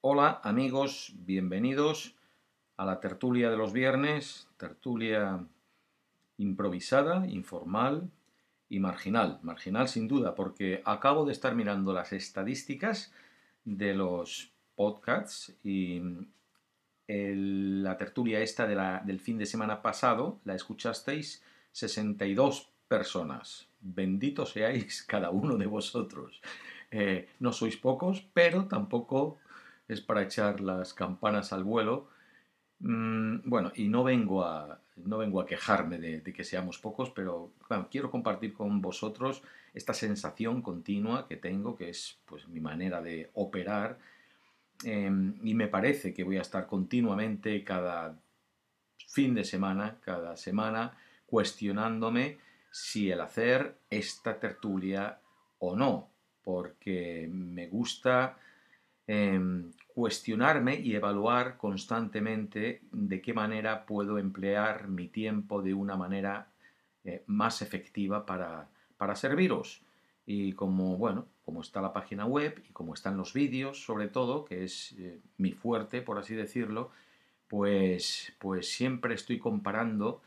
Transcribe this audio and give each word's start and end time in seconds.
Hola 0.00 0.40
amigos, 0.44 1.12
bienvenidos 1.26 2.14
a 2.76 2.84
la 2.84 3.00
tertulia 3.00 3.50
de 3.50 3.56
los 3.56 3.72
viernes, 3.72 4.46
tertulia 4.56 5.44
improvisada, 6.36 7.26
informal 7.26 8.08
y 8.68 8.78
marginal. 8.78 9.40
Marginal 9.42 9.88
sin 9.88 10.06
duda, 10.06 10.36
porque 10.36 10.82
acabo 10.84 11.24
de 11.24 11.32
estar 11.32 11.56
mirando 11.56 11.92
las 11.92 12.12
estadísticas 12.12 13.12
de 13.64 13.94
los 13.94 14.52
podcasts 14.76 15.52
y 15.64 16.00
la 17.08 17.96
tertulia 17.96 18.38
esta 18.38 18.68
del 18.68 19.18
fin 19.18 19.36
de 19.36 19.46
semana 19.46 19.82
pasado 19.82 20.38
la 20.44 20.54
escuchasteis 20.54 21.42
62 21.72 22.68
personas. 22.86 23.66
Bendito 23.80 24.46
seáis 24.46 25.02
cada 25.08 25.30
uno 25.30 25.56
de 25.56 25.66
vosotros. 25.66 26.40
Eh, 26.92 27.28
no 27.40 27.52
sois 27.52 27.76
pocos, 27.76 28.24
pero 28.32 28.66
tampoco 28.66 29.38
es 29.88 30.00
para 30.00 30.22
echar 30.22 30.60
las 30.60 30.94
campanas 30.94 31.52
al 31.52 31.64
vuelo. 31.64 32.08
Mm, 32.80 33.48
bueno, 33.48 33.72
y 33.74 33.88
no 33.88 34.04
vengo 34.04 34.44
a, 34.44 34.80
no 34.96 35.18
vengo 35.18 35.40
a 35.40 35.46
quejarme 35.46 35.98
de, 35.98 36.22
que 36.22 36.44
seamos 36.44 36.78
pocos, 36.78 37.10
pero 37.10 37.52
quiero 37.90 38.10
compartir 38.10 38.52
con 38.52 38.80
vosotros 38.80 39.42
esta 39.74 39.94
sensación 39.94 40.62
continua 40.62 41.26
que 41.26 41.36
tengo, 41.36 41.76
que 41.76 41.90
es 41.90 42.18
pues, 42.26 42.46
mi 42.48 42.60
manera 42.60 43.02
de 43.02 43.30
operar. 43.34 43.98
Em, 44.84 45.34
y 45.42 45.54
me 45.54 45.66
parece 45.68 46.14
que 46.14 46.22
voy 46.22 46.36
a 46.36 46.42
estar 46.42 46.66
continuamente 46.66 47.64
cada 47.64 48.16
fin 49.08 49.34
de 49.34 49.44
semana, 49.44 49.96
cada 50.04 50.36
semana, 50.36 50.96
cuestionándome 51.26 52.38
si 52.70 53.10
el 53.10 53.20
hacer 53.20 53.78
esta 53.90 54.38
tertulia 54.38 55.18
o 55.58 55.74
no, 55.74 56.10
porque 56.44 57.28
me 57.30 57.66
gusta 57.66 58.38
Em, 59.10 59.72
cuestionarme 59.94 60.78
y 60.78 60.94
evaluar 60.94 61.56
constantemente 61.56 62.82
de 62.92 63.22
qué 63.22 63.32
manera 63.32 63.86
puedo 63.86 64.18
emplear 64.18 64.86
mi 64.86 65.08
tiempo 65.08 65.62
de 65.62 65.72
una 65.72 65.96
manera 65.96 66.52
eh, 67.04 67.24
más 67.26 67.62
efectiva 67.62 68.26
para, 68.26 68.68
para 68.98 69.16
serviros. 69.16 69.82
Y 70.26 70.52
como, 70.52 70.98
bueno, 70.98 71.26
como 71.42 71.62
está 71.62 71.80
la 71.80 71.94
página 71.94 72.26
web 72.26 72.62
y 72.68 72.72
como 72.74 72.92
están 72.92 73.16
los 73.16 73.32
vídeos, 73.32 73.82
sobre 73.82 74.08
todo, 74.08 74.44
que 74.44 74.64
es 74.64 74.92
eh, 74.98 75.18
mi 75.38 75.52
fuerte, 75.52 76.02
por 76.02 76.18
así 76.18 76.34
decirlo, 76.34 76.90
pues, 77.48 78.34
pues 78.38 78.70
siempre 78.70 79.14
estoy 79.14 79.38
comparando 79.38 80.20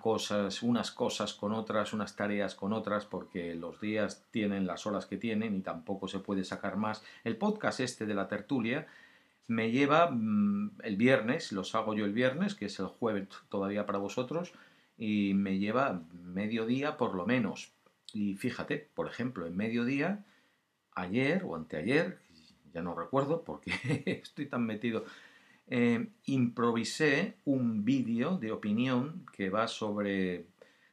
cosas, 0.00 0.62
unas 0.62 0.90
cosas 0.90 1.34
con 1.34 1.52
otras, 1.52 1.92
unas 1.92 2.14
tareas 2.14 2.54
con 2.54 2.72
otras, 2.72 3.04
porque 3.04 3.54
los 3.54 3.80
días 3.80 4.24
tienen 4.30 4.66
las 4.66 4.86
horas 4.86 5.06
que 5.06 5.16
tienen 5.16 5.56
y 5.56 5.60
tampoco 5.60 6.06
se 6.08 6.20
puede 6.20 6.44
sacar 6.44 6.76
más. 6.76 7.02
El 7.24 7.36
podcast 7.36 7.80
este 7.80 8.06
de 8.06 8.14
la 8.14 8.28
tertulia 8.28 8.86
me 9.48 9.70
lleva 9.70 10.10
mm, 10.10 10.78
el 10.82 10.96
viernes, 10.96 11.52
los 11.52 11.74
hago 11.74 11.94
yo 11.94 12.04
el 12.04 12.12
viernes, 12.12 12.54
que 12.54 12.66
es 12.66 12.78
el 12.78 12.86
jueves 12.86 13.28
todavía 13.48 13.84
para 13.84 13.98
vosotros, 13.98 14.52
y 14.96 15.34
me 15.34 15.58
lleva 15.58 16.02
mediodía 16.12 16.96
por 16.96 17.14
lo 17.14 17.26
menos. 17.26 17.72
Y 18.12 18.34
fíjate, 18.34 18.88
por 18.94 19.08
ejemplo, 19.08 19.46
en 19.46 19.56
mediodía, 19.56 20.24
ayer 20.94 21.42
o 21.44 21.56
anteayer, 21.56 22.18
ya 22.72 22.82
no 22.82 22.94
recuerdo 22.94 23.42
porque 23.42 23.72
estoy 24.06 24.46
tan 24.46 24.64
metido 24.64 25.04
eh, 25.66 26.08
improvisé 26.26 27.36
un 27.44 27.84
vídeo 27.84 28.36
de 28.36 28.52
opinión 28.52 29.24
que 29.32 29.50
va 29.50 29.66
sobre 29.66 30.46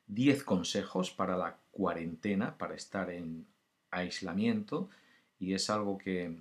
10 0.08 0.44
consejos 0.44 1.12
para 1.12 1.38
la 1.38 1.58
cuarentena, 1.72 2.58
para 2.58 2.76
estar 2.76 3.10
en 3.10 3.46
aislamiento, 3.90 4.90
y 5.40 5.54
es 5.54 5.70
algo 5.70 5.98
que, 5.98 6.38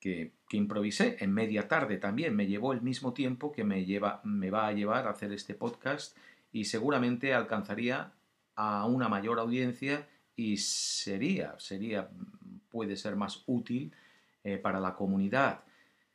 que, 0.00 0.32
improvisé 0.50 1.16
en 1.20 1.32
media 1.32 1.68
tarde 1.68 1.96
también. 1.96 2.34
Me 2.34 2.46
llevó 2.46 2.72
el 2.72 2.82
mismo 2.82 3.12
tiempo 3.12 3.52
que 3.52 3.64
me, 3.64 3.84
lleva, 3.84 4.20
me 4.24 4.50
va 4.50 4.66
a 4.66 4.72
llevar 4.72 5.06
a 5.06 5.10
hacer 5.10 5.32
este 5.32 5.54
podcast 5.54 6.16
y 6.52 6.64
seguramente 6.64 7.32
alcanzaría 7.32 8.12
a 8.54 8.86
una 8.86 9.08
mayor 9.08 9.38
audiencia 9.38 10.06
y 10.36 10.56
sería, 10.58 11.54
sería, 11.58 12.10
puede 12.70 12.96
ser 12.96 13.16
más 13.16 13.44
útil 13.46 13.92
eh, 14.44 14.58
para 14.58 14.80
la 14.80 14.94
comunidad. 14.94 15.60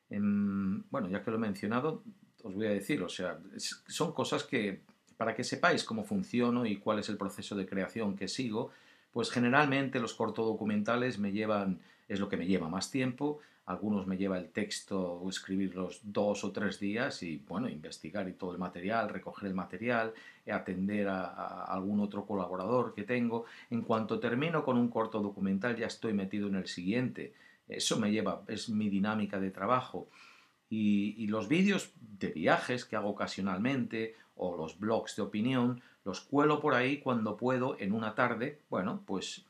Em, 0.09 0.83
bueno, 0.89 1.09
ya 1.09 1.23
que 1.23 1.31
lo 1.31 1.37
he 1.37 1.39
mencionado, 1.39 2.03
os 2.43 2.53
voy 2.53 2.67
a 2.67 2.71
decir, 2.71 3.01
o 3.03 3.09
sea, 3.09 3.39
son 3.57 4.13
cosas 4.13 4.43
que, 4.43 4.81
para 5.17 5.35
que 5.35 5.43
sepáis 5.43 5.83
cómo 5.83 6.03
funciono 6.03 6.65
y 6.65 6.77
cuál 6.77 6.99
es 6.99 7.09
el 7.09 7.17
proceso 7.17 7.55
de 7.55 7.65
creación 7.65 8.15
que 8.15 8.27
sigo, 8.27 8.71
pues 9.11 9.31
generalmente 9.31 9.99
los 9.99 10.13
cortodocumentales 10.13 11.17
me 11.17 11.31
llevan, 11.31 11.79
es 12.07 12.19
lo 12.19 12.29
que 12.29 12.37
me 12.37 12.45
lleva 12.45 12.69
más 12.69 12.91
tiempo, 12.91 13.39
algunos 13.65 14.07
me 14.07 14.15
lleva 14.15 14.37
el 14.37 14.49
texto 14.49 14.97
o 14.97 15.29
escribirlos 15.29 15.99
dos 16.03 16.45
o 16.45 16.53
tres 16.53 16.79
días 16.79 17.21
y 17.21 17.43
bueno, 17.49 17.67
investigar 17.67 18.29
y 18.29 18.33
todo 18.33 18.53
el 18.53 18.57
material, 18.59 19.09
recoger 19.09 19.49
el 19.49 19.55
material, 19.55 20.13
atender 20.49 21.09
a, 21.09 21.25
a, 21.25 21.73
algún 21.73 21.99
otro 21.99 22.25
colaborador 22.25 22.93
que 22.93 23.03
tengo. 23.03 23.43
En 23.69 23.81
cuanto 23.81 24.21
termino 24.21 24.63
con 24.63 24.77
un 24.77 24.87
corto 24.87 25.19
documental 25.19 25.75
ya 25.75 25.87
estoy 25.87 26.13
metido 26.13 26.47
en 26.47 26.55
el 26.55 26.67
siguiente. 26.67 27.33
Eso 27.67 27.99
me 27.99 28.11
lleva, 28.11 28.43
es 28.47 28.69
mi 28.69 28.89
dinámica 28.89 29.39
de 29.39 29.51
trabajo. 29.51 30.09
Y, 30.69 31.27
los 31.27 31.47
vídeos 31.47 31.91
de 32.19 32.29
viajes 32.29 32.85
que 32.85 32.95
hago 32.95 33.09
ocasionalmente 33.09 34.15
o 34.35 34.57
los 34.57 34.79
blogs 34.79 35.15
de 35.15 35.21
opinión 35.21 35.81
los 36.03 36.21
cuelo 36.21 36.59
por 36.59 36.73
ahí 36.73 36.99
cuando 36.99 37.37
puedo 37.37 37.77
en 37.79 37.91
una 37.91 38.15
tarde. 38.15 38.61
Bueno, 38.69 39.03
pues 39.05 39.45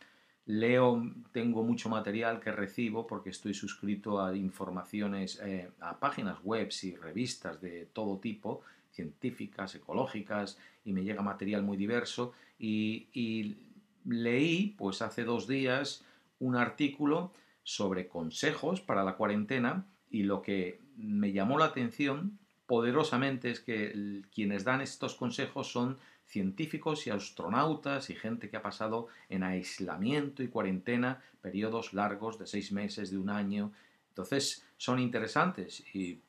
leo, 0.46 1.04
tengo 1.32 1.64
mucho 1.64 1.90
material 1.90 2.40
que 2.40 2.52
recibo 2.52 3.06
porque 3.06 3.30
estoy 3.30 3.54
suscrito 3.54 4.22
a 4.22 4.36
informaciones, 4.36 5.40
eh, 5.44 5.70
a 5.80 6.00
páginas 6.00 6.42
web 6.44 6.70
y 6.82 6.96
revistas 6.96 7.62
de 7.62 7.88
todo 7.94 8.18
tipo, 8.18 8.62
científicas, 8.92 9.76
ecológicas, 9.76 10.58
y 10.84 10.94
me 10.94 11.04
llega 11.04 11.22
material 11.22 11.64
muy 11.64 11.78
diverso. 11.78 12.34
Y, 12.58 13.08
y 13.14 13.58
leí, 14.06 14.76
pues 14.78 15.02
hace 15.02 15.24
dos 15.24 15.48
días, 15.48 16.04
un 16.40 16.56
artículo 16.56 17.32
sobre 17.68 18.08
consejos 18.08 18.80
para 18.80 19.04
la 19.04 19.18
cuarentena 19.18 19.86
y 20.10 20.24
lo 20.24 20.42
que 20.42 20.80
me 20.96 21.34
llamó 21.34 21.60
la 21.60 21.66
atención 21.66 22.40
poderosamente 22.66 23.52
es 23.52 23.60
que 23.60 24.22
quienes 24.34 24.64
dan 24.64 24.80
estos 24.80 25.16
consejos 25.16 25.70
son 25.70 25.98
científicos 26.26 27.06
y 27.08 27.10
astronautas 27.10 28.10
y 28.10 28.16
gente 28.16 28.50
que 28.50 28.56
ha 28.56 28.62
pasado 28.62 29.10
en 29.28 29.44
aislamiento 29.44 30.44
y 30.44 30.48
cuarentena 30.48 31.22
periodos 31.42 31.92
largos 31.92 32.40
de 32.40 32.48
seis 32.48 32.72
meses, 32.72 33.12
de 33.12 33.18
un 33.18 33.30
año. 33.30 33.74
Entonces 34.12 34.66
son 34.78 35.00
interesantes 35.00 35.84
y 35.94 36.22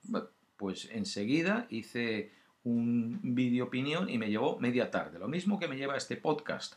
pues 0.57 0.89
enseguida 0.91 1.69
hice 1.71 2.33
un 2.65 3.21
vídeo 3.23 3.67
opinión 3.67 4.11
y 4.11 4.19
me 4.19 4.29
llevó 4.29 4.59
media 4.59 4.91
tarde, 4.91 5.21
lo 5.21 5.29
mismo 5.29 5.61
que 5.61 5.69
me 5.69 5.77
lleva 5.77 5.97
este 5.97 6.17
podcast. 6.17 6.75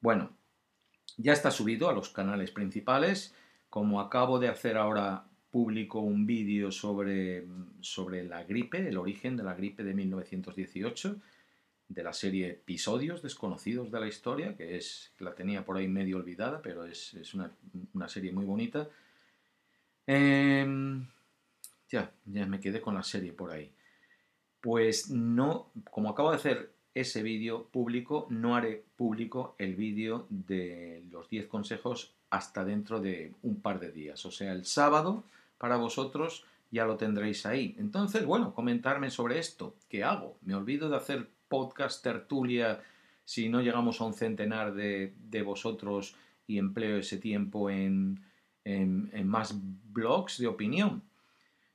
Bueno, 0.00 0.32
ya 1.18 1.32
está 1.32 1.52
subido 1.52 1.88
a 1.88 1.92
los 1.92 2.08
canales 2.08 2.50
principales 2.50 3.32
como 3.70 4.00
acabo 4.00 4.38
de 4.38 4.48
hacer 4.48 4.76
ahora 4.76 5.26
público 5.50 6.00
un 6.00 6.26
vídeo 6.26 6.70
sobre, 6.70 7.46
sobre 7.80 8.24
la 8.24 8.44
gripe, 8.44 8.88
el 8.88 8.98
origen 8.98 9.36
de 9.36 9.42
la 9.42 9.54
gripe 9.54 9.82
de 9.82 9.94
1918, 9.94 11.20
de 11.88 12.02
la 12.02 12.12
serie 12.12 12.48
Episodios 12.48 13.22
desconocidos 13.22 13.90
de 13.90 14.00
la 14.00 14.08
historia, 14.08 14.56
que 14.56 14.76
es 14.76 15.12
la 15.18 15.34
tenía 15.34 15.64
por 15.64 15.76
ahí 15.76 15.88
medio 15.88 16.16
olvidada, 16.16 16.60
pero 16.60 16.84
es, 16.84 17.14
una, 17.34 18.08
serie 18.08 18.32
muy 18.32 18.44
bonita. 18.44 18.88
Em, 20.06 21.06
ya, 21.88 22.12
ya 22.24 22.46
me 22.46 22.60
quedé 22.60 22.80
con 22.80 22.94
la 22.94 23.02
serie 23.02 23.32
por 23.32 23.50
ahí. 23.50 23.72
Pues 24.60 25.10
no, 25.10 25.70
como 25.90 26.10
acabo 26.10 26.30
de 26.30 26.36
hacer 26.36 26.72
ese 26.94 27.22
vídeo 27.22 27.68
público, 27.68 28.26
no 28.30 28.56
haré 28.56 28.84
público 28.96 29.54
el 29.58 29.76
vídeo 29.76 30.26
de 30.30 31.04
los 31.10 31.28
10 31.28 31.46
consejos 31.46 32.14
hasta 32.30 32.64
dentro 32.64 33.00
de 33.00 33.32
un 33.42 33.60
par 33.60 33.80
de 33.80 33.92
días. 33.92 34.24
O 34.26 34.30
sea, 34.30 34.52
el 34.52 34.64
sábado 34.64 35.24
para 35.58 35.76
vosotros 35.76 36.44
ya 36.70 36.84
lo 36.84 36.96
tendréis 36.96 37.46
ahí. 37.46 37.74
Entonces, 37.78 38.24
bueno, 38.24 38.54
comentarme 38.54 39.10
sobre 39.10 39.38
esto. 39.38 39.74
¿Qué 39.88 40.04
hago? 40.04 40.36
¿Me 40.42 40.54
olvido 40.54 40.88
de 40.88 40.96
hacer 40.96 41.28
podcast 41.48 42.02
tertulia 42.02 42.82
si 43.24 43.48
no 43.48 43.60
llegamos 43.60 44.00
a 44.00 44.04
un 44.04 44.14
centenar 44.14 44.74
de, 44.74 45.42
vosotros 45.44 46.16
y 46.46 46.58
empleo 46.58 46.98
ese 46.98 47.18
tiempo 47.18 47.70
en, 47.70 48.20
más 49.24 49.54
blogs 49.92 50.38
de 50.38 50.46
opinión? 50.46 51.02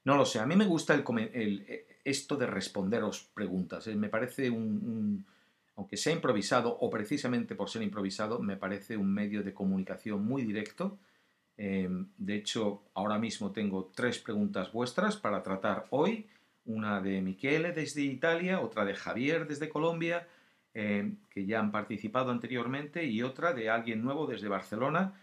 No 0.04 0.18
lo 0.18 0.26
sé, 0.26 0.40
a 0.40 0.46
mí 0.46 0.56
me 0.56 0.66
gusta 0.66 0.96
el, 0.96 1.86
esto 2.04 2.36
de 2.36 2.48
responderos 2.48 3.30
preguntas. 3.34 3.88
Me 3.88 4.10
parece 4.10 4.50
un 4.50 5.26
aunque 5.82 5.98
sea 5.98 6.14
improvisado 6.14 6.78
o 6.80 6.92
precisamente 6.92 7.56
por 7.56 7.68
ser 7.68 7.82
improvisado, 7.82 8.38
me 8.38 8.56
parece 8.56 8.98
un 8.98 9.12
medio 9.12 9.42
de 9.42 9.52
comunicación 9.52 10.24
muy 10.24 10.44
directo. 10.44 11.00
Em, 11.58 12.08
de 12.18 12.36
hecho, 12.36 12.84
ahora 12.94 13.18
mismo 13.18 13.52
tengo 13.52 13.92
tres 13.96 14.20
preguntas 14.20 14.72
vuestras 14.72 15.18
para 15.18 15.42
tratar 15.42 15.88
hoy. 15.90 16.28
Una 16.66 17.02
de 17.02 17.20
Michele 17.24 17.72
desde 17.72 18.02
Italia, 18.02 18.62
otra 18.62 18.86
de 18.86 18.94
Javier 18.94 19.48
desde 19.48 19.70
Colombia, 19.70 20.28
em, 20.76 21.18
que 21.32 21.48
ya 21.48 21.60
han 21.60 21.72
participado 21.72 22.30
anteriormente, 22.30 23.04
y 23.06 23.24
otra 23.24 23.54
de 23.54 23.72
alguien 23.72 24.04
nuevo 24.04 24.28
desde 24.28 24.48
Barcelona. 24.48 25.14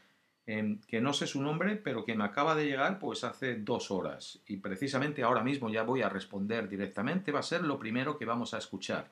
em, 0.51 0.81
que 0.89 0.99
no 1.03 1.13
sé 1.13 1.27
su 1.27 1.43
nombre, 1.43 1.77
pero 1.77 2.07
que 2.07 2.15
me 2.17 2.25
acaba 2.25 2.55
de 2.55 2.65
llegar 2.65 2.99
pues 2.99 3.23
hace 3.23 3.57
dos 3.57 3.91
horas. 3.91 4.41
Y 4.47 4.57
precisamente 4.57 5.23
ahora 5.23 5.45
mismo 5.45 5.69
ya 5.69 5.83
voy 5.83 6.01
a 6.01 6.09
responder 6.09 6.71
directamente. 6.71 7.33
Va 7.33 7.41
a 7.41 7.43
ser 7.43 7.63
lo 7.65 7.79
primero 7.79 8.17
que 8.17 8.25
vamos 8.25 8.55
a 8.55 8.59
escuchar 8.59 9.11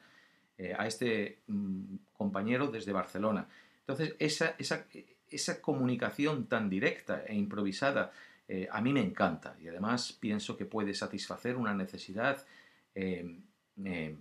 eh, 0.59 0.75
a 0.77 0.87
este 0.87 1.41
mm, 1.47 1.97
compañero 2.17 2.69
desde 2.69 2.93
Barcelona. 2.93 3.49
Entonces, 3.81 4.15
esa, 4.19 4.55
esa, 4.59 4.87
esa 5.31 5.61
comunicación 5.61 6.47
tan 6.47 6.69
directa 6.69 7.25
e 7.27 7.35
improvisada 7.35 8.13
eh, 8.49 8.69
a 8.71 8.81
mí 8.81 8.93
me 8.93 9.01
encanta 9.01 9.57
y 9.61 9.67
además 9.67 10.13
pienso 10.13 10.57
que 10.57 10.67
puede 10.67 10.95
satisfacer 10.95 11.57
una 11.57 11.75
necesidad 11.75 12.45
em, 12.95 13.43
em, 13.85 14.17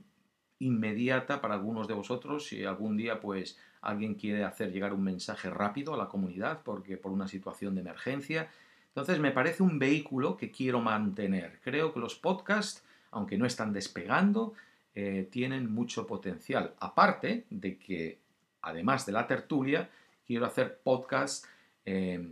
inmediata 0.57 1.41
para 1.41 1.53
algunos 1.53 1.87
de 1.87 1.93
vosotros 1.93 2.47
si 2.47 2.65
algún 2.65 2.97
día 2.97 3.19
pues 3.19 3.59
alguien 3.81 4.15
quiere 4.15 4.43
hacer 4.43 4.71
llegar 4.71 4.93
un 4.93 5.03
mensaje 5.03 5.51
rápido 5.51 5.93
a 5.93 5.97
la 5.97 6.07
comunidad 6.07 6.61
porque 6.63 6.97
por 6.97 7.11
una 7.11 7.27
situación 7.27 7.75
de 7.75 7.81
emergencia. 7.81 8.49
Entonces 8.88 9.19
me 9.19 9.31
parece 9.31 9.61
un 9.61 9.77
vehículo 9.77 10.38
que 10.38 10.49
quiero 10.49 10.81
mantener. 10.81 11.59
Creo 11.61 11.93
que 11.93 11.99
los 11.99 12.15
podcasts, 12.15 12.83
aunque 13.11 13.38
no 13.38 13.45
están 13.45 13.73
despegando, 13.73 14.53
eh, 14.97 15.27
tienen 15.30 15.74
mucho 15.74 16.07
potencial. 16.07 16.74
Aparte 16.80 17.45
de 17.50 17.77
que, 17.77 18.19
además 18.62 19.06
de 19.06 19.12
la 19.12 19.27
tertulia, 19.27 19.89
quiero 20.25 20.45
hacer 20.45 20.80
podcasts, 20.83 21.45
eh, 21.86 22.31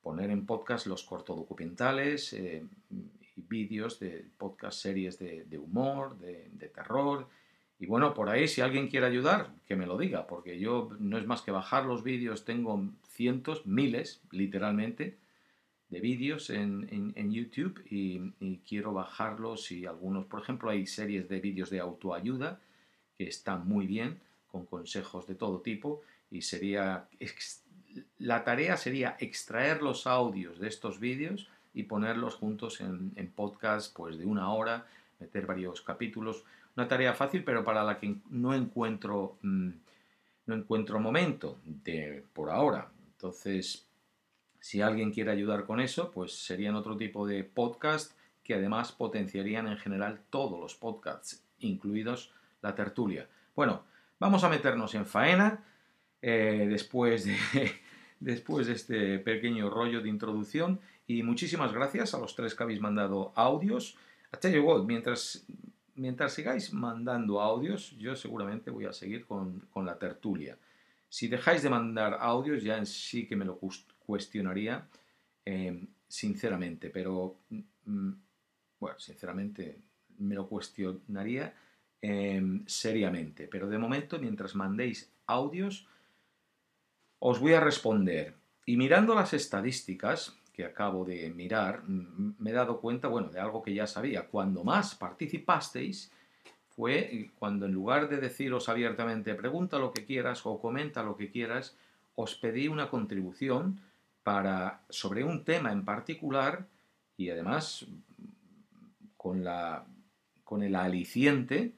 poner 0.00 0.30
en 0.30 0.46
podcast 0.46 0.86
los 0.86 1.02
cortodocumentales 1.02 2.32
eh, 2.32 2.62
vídeos 3.34 3.98
de 3.98 4.24
podcast 4.38 4.80
series 4.80 5.18
de, 5.18 5.58
humor, 5.58 6.16
de, 6.18 6.68
terror. 6.68 7.28
Y 7.80 7.86
bueno, 7.86 8.14
por 8.14 8.28
ahí 8.28 8.46
si 8.46 8.60
alguien 8.60 8.86
quiere 8.86 9.06
ayudar, 9.06 9.50
que 9.66 9.74
me 9.74 9.86
lo 9.86 9.98
diga, 9.98 10.28
porque 10.28 10.60
yo 10.60 10.90
no 11.00 11.18
es 11.18 11.26
más 11.26 11.42
que 11.42 11.50
bajar 11.50 11.86
los 11.86 12.04
vídeos, 12.04 12.44
tengo 12.44 12.88
cientos, 13.08 13.66
miles, 13.66 14.22
literalmente, 14.30 15.18
de 15.94 16.00
vídeos 16.00 16.50
en, 16.50 17.30
YouTube 17.30 17.80
y, 17.88 18.58
quiero 18.68 18.92
bajarlos 18.92 19.70
y 19.70 19.86
algunos, 19.86 20.26
por 20.26 20.42
ejemplo, 20.42 20.70
hay 20.70 20.86
series 20.86 21.28
de 21.28 21.38
vídeos 21.40 21.70
de 21.70 21.78
autoayuda 21.78 22.60
que 23.16 23.28
están 23.28 23.68
muy 23.68 23.86
bien, 23.86 24.18
con 24.50 24.66
consejos 24.66 25.26
de 25.28 25.36
todo 25.36 25.60
tipo 25.60 26.02
y 26.32 26.42
sería 26.42 27.08
la 28.18 28.42
tarea 28.42 28.76
sería 28.76 29.16
extraer 29.20 29.82
los 29.82 30.08
audios 30.08 30.58
de 30.58 30.66
estos 30.66 30.98
vídeos 30.98 31.48
y 31.74 31.84
ponerlos 31.84 32.34
juntos 32.34 32.80
en, 32.80 33.32
podcast 33.36 33.94
pues 33.96 34.18
de 34.18 34.26
una 34.26 34.52
hora, 34.52 34.86
meter 35.20 35.46
varios 35.46 35.80
capítulos. 35.80 36.44
Una 36.76 36.88
tarea 36.88 37.14
fácil, 37.14 37.44
pero 37.44 37.62
para 37.62 37.84
la 37.84 38.00
que 38.00 38.16
no 38.30 38.52
encuentro, 38.52 39.38
mm, 39.42 39.70
no 40.46 40.54
encuentro 40.56 40.98
momento 40.98 41.60
de, 41.64 42.24
por 42.32 42.50
ahora. 42.50 42.90
Entonces, 43.12 43.83
si 44.64 44.80
alguien 44.80 45.12
quiere 45.12 45.30
ayudar 45.30 45.66
con 45.66 45.78
eso, 45.78 46.10
pues 46.10 46.32
serían 46.32 46.74
otro 46.74 46.96
tipo 46.96 47.26
de 47.26 47.44
podcast 47.44 48.16
que 48.42 48.54
además 48.54 48.92
potenciarían 48.92 49.68
en 49.68 49.76
general 49.76 50.22
todos 50.30 50.58
los 50.58 50.74
podcasts, 50.74 51.44
incluidos 51.58 52.32
la 52.62 52.74
tertulia. 52.74 53.28
Bueno, 53.54 53.84
vamos 54.18 54.42
a 54.42 54.48
meternos 54.48 54.94
en 54.94 55.04
faena 55.04 55.62
eh, 56.22 56.66
después, 56.66 57.26
de, 57.26 57.36
después 58.20 58.66
de 58.66 58.72
este 58.72 59.18
pequeño 59.18 59.68
rollo 59.68 60.00
de 60.00 60.08
introducción. 60.08 60.80
Y 61.06 61.22
muchísimas 61.22 61.70
gracias 61.70 62.14
a 62.14 62.18
los 62.18 62.34
tres 62.34 62.54
que 62.54 62.62
habéis 62.62 62.80
mandado 62.80 63.34
audios. 63.36 63.98
A 64.32 64.38
tell 64.38 64.64
mientras, 64.86 65.44
mientras 65.94 66.32
sigáis 66.32 66.72
mandando 66.72 67.42
audios, 67.42 67.90
yo 67.98 68.16
seguramente 68.16 68.70
voy 68.70 68.86
a 68.86 68.94
seguir 68.94 69.26
con, 69.26 69.68
la 69.84 69.98
tertulia. 69.98 70.56
Si 71.10 71.28
dejáis 71.28 71.62
de 71.62 71.68
mandar 71.68 72.16
audios, 72.18 72.62
ya 72.62 72.78
en 72.78 72.86
sí 72.86 73.26
que 73.26 73.36
me 73.36 73.44
lo 73.44 73.58
cuestionaría, 74.06 74.86
eh, 75.44 75.86
sinceramente, 76.06 76.90
pero, 76.90 77.40
mm, 77.50 78.10
bueno, 78.78 78.98
sinceramente 78.98 79.78
me 80.18 80.34
lo 80.34 80.48
cuestionaría 80.48 81.54
eh, 82.06 82.42
seriamente. 82.66 83.48
Pero 83.48 83.68
de 83.68 83.78
momento, 83.78 84.18
mientras 84.18 84.54
mandéis 84.54 85.10
audios, 85.26 85.88
os 87.18 87.40
voy 87.40 87.54
a 87.54 87.60
responder. 87.60 88.34
Y 88.66 88.76
mirando 88.76 89.14
las 89.14 89.32
estadísticas 89.32 90.36
que 90.52 90.64
acabo 90.64 91.04
de 91.04 91.30
mirar, 91.30 91.82
me 91.88 92.50
he 92.50 92.52
dado 92.52 92.80
cuenta, 92.80 93.08
bueno, 93.08 93.28
de 93.28 93.40
algo 93.40 93.62
que 93.62 93.74
ya 93.74 93.86
sabía. 93.86 94.28
Cuando 94.28 94.62
más 94.62 94.94
participasteis 94.94 96.12
fue 96.68 97.30
cuando 97.38 97.66
en 97.66 97.72
lugar 97.72 98.08
de 98.08 98.18
deciros 98.18 98.68
abiertamente 98.68 99.34
pregunta 99.34 99.78
lo 99.78 99.92
que 99.92 100.04
quieras 100.04 100.44
o 100.44 100.60
comenta 100.60 101.02
lo 101.02 101.16
que 101.16 101.30
quieras, 101.30 101.76
os 102.14 102.34
pedí 102.34 102.68
una 102.68 102.90
contribución 102.90 103.80
para 104.24 104.82
sobre 104.88 105.22
un 105.22 105.44
tema 105.44 105.70
en 105.70 105.84
particular 105.84 106.66
y 107.16 107.30
además 107.30 107.86
con 109.16 109.44
la 109.44 109.86
con 110.42 110.62
el 110.62 110.74
aliciente 110.74 111.74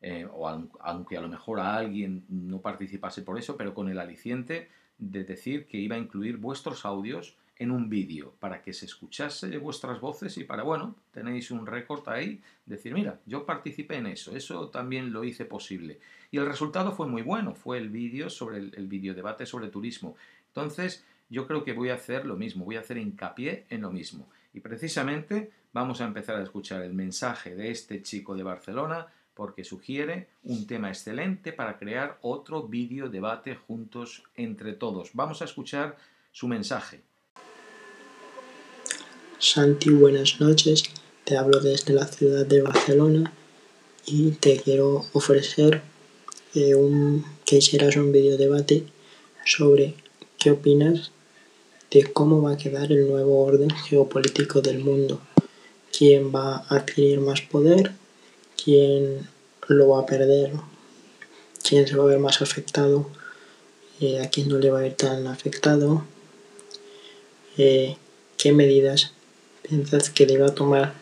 eh, 0.00 0.26
o 0.32 0.48
aunque 0.80 1.16
a 1.16 1.20
lo 1.20 1.28
mejor 1.28 1.60
a 1.60 1.76
alguien 1.76 2.24
no 2.28 2.60
participase 2.60 3.22
por 3.22 3.38
eso, 3.38 3.56
pero 3.56 3.72
con 3.72 3.88
el 3.88 4.00
aliciente 4.00 4.68
de 4.98 5.22
decir 5.22 5.66
que 5.66 5.78
iba 5.78 5.94
a 5.94 5.98
incluir 5.98 6.38
vuestros 6.38 6.84
audios 6.84 7.36
en 7.56 7.70
un 7.70 7.88
vídeo 7.88 8.34
para 8.40 8.62
que 8.62 8.72
se 8.72 8.86
escuchase 8.86 9.56
vuestras 9.58 10.00
voces 10.00 10.36
y 10.38 10.44
para, 10.44 10.64
bueno, 10.64 10.96
tenéis 11.12 11.52
un 11.52 11.66
récord 11.66 12.08
ahí, 12.08 12.42
decir, 12.66 12.92
mira, 12.94 13.20
yo 13.26 13.46
participé 13.46 13.96
en 13.96 14.08
eso, 14.08 14.34
eso 14.34 14.68
también 14.70 15.12
lo 15.12 15.22
hice 15.22 15.44
posible. 15.44 16.00
Y 16.32 16.38
el 16.38 16.46
resultado 16.46 16.90
fue 16.92 17.06
muy 17.06 17.22
bueno, 17.22 17.54
fue 17.54 17.78
el 17.78 17.88
vídeo 17.88 18.28
sobre 18.28 18.58
el, 18.58 18.74
el 18.76 18.88
vídeo 18.88 19.14
debate 19.14 19.46
sobre 19.46 19.68
turismo. 19.68 20.16
Entonces, 20.48 21.04
yo 21.28 21.46
creo 21.46 21.64
que 21.64 21.72
voy 21.72 21.90
a 21.90 21.94
hacer 21.94 22.26
lo 22.26 22.36
mismo, 22.36 22.64
voy 22.64 22.76
a 22.76 22.80
hacer 22.80 22.98
hincapié 22.98 23.66
en 23.70 23.82
lo 23.82 23.90
mismo. 23.90 24.28
Y 24.54 24.60
precisamente 24.60 25.50
vamos 25.72 26.00
a 26.00 26.04
empezar 26.04 26.36
a 26.36 26.42
escuchar 26.42 26.82
el 26.82 26.92
mensaje 26.92 27.54
de 27.54 27.70
este 27.70 28.02
chico 28.02 28.34
de 28.36 28.42
Barcelona 28.42 29.06
porque 29.34 29.64
sugiere 29.64 30.28
un 30.44 30.66
tema 30.66 30.88
excelente 30.88 31.52
para 31.52 31.78
crear 31.78 32.18
otro 32.20 32.64
vídeo 32.64 33.08
debate 33.08 33.56
juntos 33.56 34.22
entre 34.36 34.74
todos. 34.74 35.10
Vamos 35.14 35.40
a 35.40 35.46
escuchar 35.46 35.96
su 36.32 36.48
mensaje. 36.48 37.00
Santi, 39.38 39.90
buenas 39.90 40.40
noches. 40.40 40.84
Te 41.24 41.36
hablo 41.36 41.60
desde 41.60 41.94
la 41.94 42.06
ciudad 42.06 42.46
de 42.46 42.62
Barcelona 42.62 43.32
y 44.06 44.32
te 44.32 44.60
quiero 44.60 45.06
ofrecer 45.12 45.82
eh, 46.54 46.74
un, 46.74 47.24
que 47.44 47.56
hicieras 47.56 47.96
un 47.96 48.12
vídeo 48.12 48.36
debate 48.36 48.84
sobre 49.44 49.94
qué 50.42 50.50
opinas 50.50 51.12
de 51.90 52.04
cómo 52.12 52.42
va 52.42 52.52
a 52.52 52.56
quedar 52.56 52.90
el 52.90 53.08
nuevo 53.08 53.44
orden 53.44 53.70
geopolítico 53.70 54.60
del 54.60 54.78
mundo. 54.78 55.20
¿Quién 55.96 56.34
va 56.34 56.56
a 56.56 56.76
adquirir 56.76 57.20
más 57.20 57.42
poder? 57.42 57.92
quién 58.62 59.28
lo 59.68 59.88
va 59.88 60.00
a 60.00 60.06
perder, 60.06 60.52
quién 61.66 61.86
se 61.86 61.96
va 61.96 62.04
a 62.04 62.08
ver 62.08 62.18
más 62.18 62.42
afectado, 62.42 63.08
eh, 64.00 64.20
a 64.20 64.28
quién 64.28 64.48
no 64.48 64.58
le 64.58 64.70
va 64.70 64.80
a 64.80 64.86
ir 64.86 64.94
tan 64.94 65.26
afectado, 65.26 66.04
eh, 67.58 67.96
qué 68.36 68.52
medidas 68.52 69.12
piensas 69.62 70.10
que 70.10 70.26
deba 70.26 70.54
tomar 70.54 70.94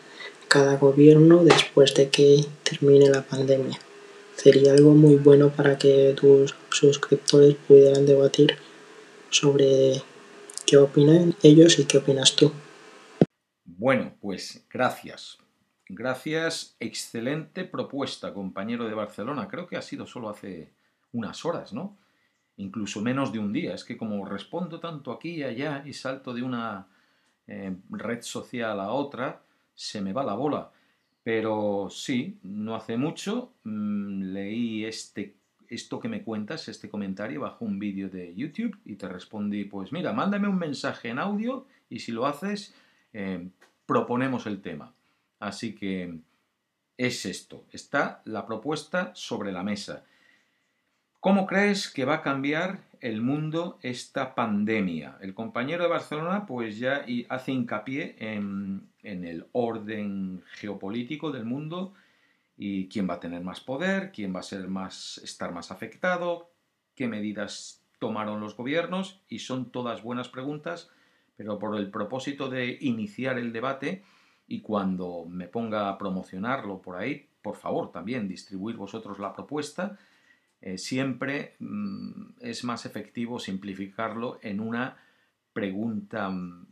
cada 0.47 0.77
gobierno 0.77 1.43
después 1.43 1.93
de 1.93 2.09
que 2.09 2.45
termine 2.63 3.09
la 3.09 3.23
pandemia. 3.23 3.79
Sería 4.35 4.73
algo 4.73 4.91
muy 4.91 5.15
bueno 5.15 5.49
para 5.49 5.77
que 5.77 6.15
tus 6.19 6.55
suscriptores 6.71 7.55
pudieran 7.67 8.05
debatir 8.05 8.57
sobre 9.31 10.03
qué 10.67 10.77
opinan 10.77 11.35
ellos 11.41 11.79
y 11.79 11.85
qué 11.85 11.97
opinas 11.97 12.35
tú. 12.35 12.51
Bueno, 13.65 14.13
pues 14.21 14.63
gracias 14.69 15.41
Gracias, 15.93 16.77
excelente 16.79 17.65
propuesta, 17.65 18.33
compañero 18.33 18.87
de 18.87 18.93
Barcelona. 18.93 19.49
Creo 19.49 19.67
que 19.67 19.75
ha 19.75 19.81
sido 19.81 20.07
solo 20.07 20.29
hace 20.29 20.71
unas 21.11 21.43
horas, 21.43 21.73
¿no? 21.73 21.97
Incluso 22.55 23.01
menos 23.01 23.33
de 23.33 23.39
un 23.39 23.51
día. 23.51 23.73
Es 23.73 23.83
que 23.83 23.97
como 23.97 24.23
respondo 24.23 24.79
tanto 24.79 25.11
aquí 25.11 25.31
y 25.31 25.43
allá 25.43 25.83
y 25.85 25.91
salto 25.91 26.33
de 26.33 26.43
una 26.43 26.87
eh, 27.45 27.75
red 27.89 28.21
social 28.21 28.79
a 28.79 28.93
otra, 28.93 29.43
se 29.75 29.99
me 29.99 30.13
va 30.13 30.23
la 30.23 30.35
bola. 30.35 30.71
Pero 31.23 31.89
sí, 31.91 32.39
no 32.43 32.73
hace 32.73 32.95
mucho 32.95 33.51
mm, 33.65 34.31
leí 34.31 34.85
este, 34.85 35.35
esto 35.71 35.99
que 35.99 36.09
me 36.09 36.21
cuentas, 36.21 36.67
este 36.67 36.89
comentario, 36.89 37.41
bajo 37.41 37.65
un 37.65 37.79
vídeo 37.79 38.09
de 38.09 38.35
YouTube 38.35 38.77
y 38.85 38.95
te 38.95 39.07
respondí, 39.07 39.63
pues 39.63 39.91
mira, 39.91 40.11
mándame 40.13 40.47
un 40.47 40.59
mensaje 40.59 41.09
en 41.09 41.17
audio 41.17 41.65
y 41.89 41.99
si 41.99 42.11
lo 42.11 42.25
haces, 42.27 42.75
eh, 43.13 43.47
proponemos 43.85 44.45
el 44.45 44.61
tema. 44.61 44.93
Así 45.39 45.73
que 45.73 46.19
es 46.97 47.25
esto, 47.25 47.65
está 47.71 48.21
la 48.25 48.45
propuesta 48.45 49.11
sobre 49.15 49.51
la 49.51 49.63
mesa. 49.63 50.03
¿Cómo 51.21 51.45
crees 51.45 51.87
que 51.87 52.03
va 52.03 52.15
a 52.15 52.21
cambiar 52.21 52.79
el 52.99 53.21
mundo 53.21 53.79
esta 53.81 54.35
pandemia? 54.35 55.17
El 55.21 55.33
compañero 55.33 55.83
de 55.83 55.89
Barcelona 55.89 56.45
pues 56.45 56.79
ya 56.79 57.05
hace 57.29 57.51
hincapié 57.53 58.15
en, 58.19 58.89
el 59.03 59.45
orden 59.51 60.43
geopolítico 60.53 61.31
del 61.31 61.45
mundo 61.45 61.93
y 62.63 62.87
quién 62.89 63.09
va 63.09 63.15
a 63.15 63.19
tener 63.19 63.41
más 63.41 63.59
poder, 63.59 64.11
quién 64.11 64.35
va 64.35 64.41
a 64.41 64.43
ser 64.43 64.67
más, 64.67 65.17
estar 65.23 65.51
más 65.51 65.71
afectado, 65.71 66.51
qué 66.93 67.07
medidas 67.07 67.83
tomaron 67.97 68.39
los 68.39 68.55
gobiernos 68.55 69.19
y 69.27 69.39
son 69.39 69.71
todas 69.71 70.03
buenas 70.03 70.29
preguntas, 70.29 70.91
pero 71.35 71.57
por 71.57 71.75
el 71.75 71.89
propósito 71.89 72.49
de 72.49 72.77
iniciar 72.81 73.39
el 73.39 73.51
debate 73.51 74.03
y 74.45 74.61
cuando 74.61 75.25
me 75.27 75.47
ponga 75.47 75.89
a 75.89 75.97
promocionarlo 75.97 76.83
por 76.83 76.97
ahí, 76.97 77.29
por 77.41 77.55
favor 77.55 77.91
también 77.91 78.27
distribuir 78.27 78.75
vosotros 78.75 79.17
la 79.17 79.33
propuesta, 79.33 79.97
eh, 80.61 80.77
siempre 80.77 81.55
mm, 81.57 82.33
es 82.41 82.63
más 82.63 82.85
efectivo 82.85 83.39
simplificarlo 83.39 84.37
en 84.43 84.59
una 84.59 84.97
pregunta 85.51 86.29
mm, 86.29 86.67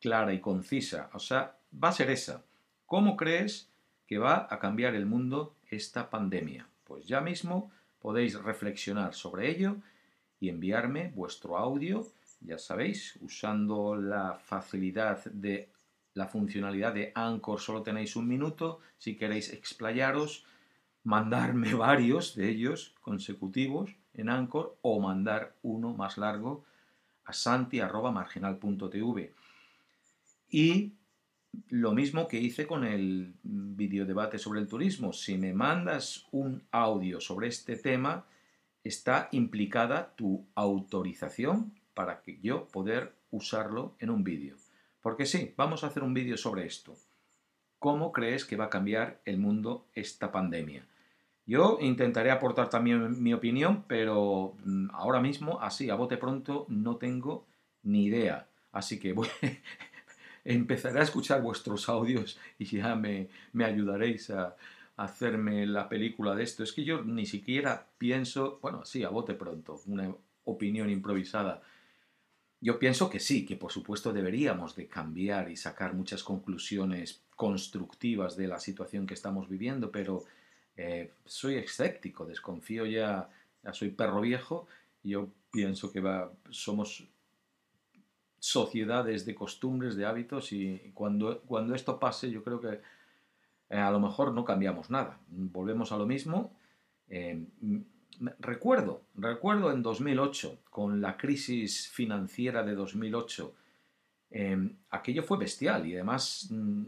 clara 0.00 0.32
y 0.32 0.40
concisa. 0.40 1.10
O 1.12 1.18
sea, 1.18 1.58
va 1.70 1.88
a 1.88 1.92
ser 1.92 2.10
esa. 2.10 2.46
¿Cómo 2.86 3.14
crees 3.14 3.73
que 4.06 4.18
va 4.18 4.46
a 4.50 4.58
cambiar 4.58 4.94
el 4.94 5.06
mundo 5.06 5.54
esta 5.70 6.10
pandemia? 6.10 6.68
Pues 6.84 7.06
ya 7.06 7.20
mismo 7.20 7.70
podéis 8.00 8.40
reflexionar 8.42 9.14
sobre 9.14 9.50
ello 9.50 9.76
y 10.40 10.48
enviarme 10.48 11.12
vuestro 11.14 11.56
audio, 11.56 12.06
ya 12.40 12.58
sabéis, 12.58 13.18
usando 13.22 13.96
la 13.96 14.34
facilidad 14.34 15.24
de 15.24 15.70
la 16.14 16.28
funcionalidad 16.28 16.94
de 16.94 17.10
Anchor 17.14 17.60
solo 17.60 17.82
tenéis 17.82 18.14
un 18.14 18.28
minuto, 18.28 18.80
si 18.98 19.16
queréis 19.16 19.52
explayaros, 19.52 20.46
mandarme 21.02 21.74
varios 21.74 22.36
de 22.36 22.48
ellos 22.48 22.94
consecutivos 23.00 23.96
en 24.14 24.28
Anchor 24.28 24.78
o 24.82 25.00
mandar 25.00 25.54
uno 25.62 25.92
más 25.92 26.18
largo 26.18 26.64
a 27.24 27.32
santi.marginal.tv. 27.32 29.34
Y 30.50 30.92
lo 31.68 31.92
mismo 31.92 32.28
que 32.28 32.40
hice 32.40 32.66
con 32.66 32.84
el 32.84 33.34
videodebate 33.42 34.38
sobre 34.38 34.60
el 34.60 34.68
turismo. 34.68 35.12
Si 35.12 35.38
me 35.38 35.52
mandas 35.52 36.26
un 36.32 36.62
audio 36.70 37.20
sobre 37.20 37.48
este 37.48 37.76
tema, 37.76 38.26
está 38.82 39.28
implicada 39.32 40.14
tu 40.16 40.46
autorización 40.54 41.72
para 41.94 42.20
que 42.22 42.38
yo 42.40 42.68
poder 42.68 43.14
usarlo 43.30 43.96
en 43.98 44.10
un 44.10 44.24
vídeo. 44.24 44.56
Porque 45.00 45.26
sí, 45.26 45.54
vamos 45.56 45.84
a 45.84 45.88
hacer 45.88 46.02
un 46.02 46.14
vídeo 46.14 46.36
sobre 46.36 46.66
esto. 46.66 46.96
¿Cómo 47.78 48.12
crees 48.12 48.44
que 48.44 48.56
va 48.56 48.66
a 48.66 48.70
cambiar 48.70 49.20
el 49.24 49.38
mundo 49.38 49.86
esta 49.94 50.32
pandemia? 50.32 50.86
Yo 51.46 51.78
intentaré 51.80 52.30
aportar 52.30 52.70
también 52.70 53.22
mi 53.22 53.34
opinión, 53.34 53.84
pero 53.86 54.56
mm, 54.64 54.88
ahora 54.92 55.20
mismo, 55.20 55.60
así, 55.60 55.90
a 55.90 55.94
bote 55.94 56.16
pronto, 56.16 56.64
no 56.68 56.96
tengo 56.96 57.46
ni 57.82 58.06
idea. 58.06 58.48
Así 58.72 58.98
que 58.98 59.12
voy, 59.14 59.28
empezaré 60.44 61.00
a 61.00 61.04
escuchar 61.04 61.42
vuestros 61.42 61.88
audios 61.88 62.38
y 62.58 62.64
ya 62.64 62.94
me, 62.94 63.28
me 63.52 63.64
ayudaréis 63.64 64.30
a, 64.30 64.56
hacerme 64.96 65.66
la 65.66 65.88
película 65.88 66.34
de 66.34 66.44
esto. 66.44 66.62
Es 66.62 66.72
que 66.72 66.84
yo 66.84 67.02
ni 67.02 67.26
siquiera 67.26 67.86
pienso, 67.98 68.58
bueno, 68.62 68.84
sí, 68.84 69.02
a 69.02 69.08
bote 69.08 69.34
pronto, 69.34 69.80
una 69.86 70.14
opinión 70.44 70.90
improvisada. 70.90 71.62
Yo 72.60 72.78
pienso 72.78 73.10
que 73.10 73.20
sí, 73.20 73.44
que 73.44 73.56
por 73.56 73.72
supuesto 73.72 74.12
deberíamos 74.12 74.74
de 74.76 74.86
cambiar 74.86 75.50
y 75.50 75.56
sacar 75.56 75.94
muchas 75.94 76.22
conclusiones 76.22 77.22
constructivas 77.36 78.36
de 78.36 78.48
la 78.48 78.60
situación 78.60 79.06
que 79.06 79.14
estamos 79.14 79.48
viviendo, 79.48 79.90
pero 79.90 80.24
eh, 80.76 81.12
soy 81.24 81.56
escéptico, 81.56 82.24
desconfío 82.24 82.86
ya, 82.86 83.28
ya 83.62 83.72
soy 83.72 83.90
perro 83.90 84.20
viejo, 84.20 84.66
yo 85.02 85.28
pienso 85.50 85.92
que 85.92 86.00
va, 86.00 86.32
somos 86.50 87.06
sociedades 88.44 89.24
de 89.24 89.34
costumbres, 89.34 89.96
de 89.96 90.04
hábitos, 90.04 90.52
y 90.52 90.90
cuando, 90.92 91.40
cuando 91.46 91.74
esto 91.74 91.98
pase 91.98 92.30
yo 92.30 92.44
creo 92.44 92.60
que 92.60 92.78
eh, 93.70 93.78
a 93.78 93.90
lo 93.90 94.00
mejor 94.00 94.34
no 94.34 94.44
cambiamos 94.44 94.90
nada, 94.90 95.18
volvemos 95.28 95.92
a 95.92 95.96
lo 95.96 96.04
mismo. 96.04 96.54
Eh, 97.08 97.42
recuerdo, 98.38 99.00
recuerdo 99.14 99.72
en 99.72 99.82
2008, 99.82 100.58
con 100.68 101.00
la 101.00 101.16
crisis 101.16 101.88
financiera 101.88 102.62
de 102.62 102.74
2008, 102.74 103.54
eh, 104.32 104.70
aquello 104.90 105.22
fue 105.22 105.38
bestial 105.38 105.86
y 105.86 105.94
además 105.94 106.48
mm, 106.50 106.84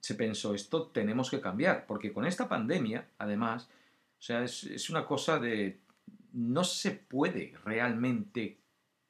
se 0.00 0.14
pensó, 0.14 0.54
esto 0.54 0.86
tenemos 0.86 1.30
que 1.30 1.42
cambiar, 1.42 1.84
porque 1.86 2.14
con 2.14 2.24
esta 2.24 2.48
pandemia, 2.48 3.06
además, 3.18 3.68
o 4.18 4.22
sea, 4.22 4.42
es, 4.42 4.64
es 4.64 4.88
una 4.88 5.04
cosa 5.04 5.38
de, 5.38 5.80
no 6.32 6.64
se 6.64 6.92
puede 6.92 7.52
realmente 7.62 8.56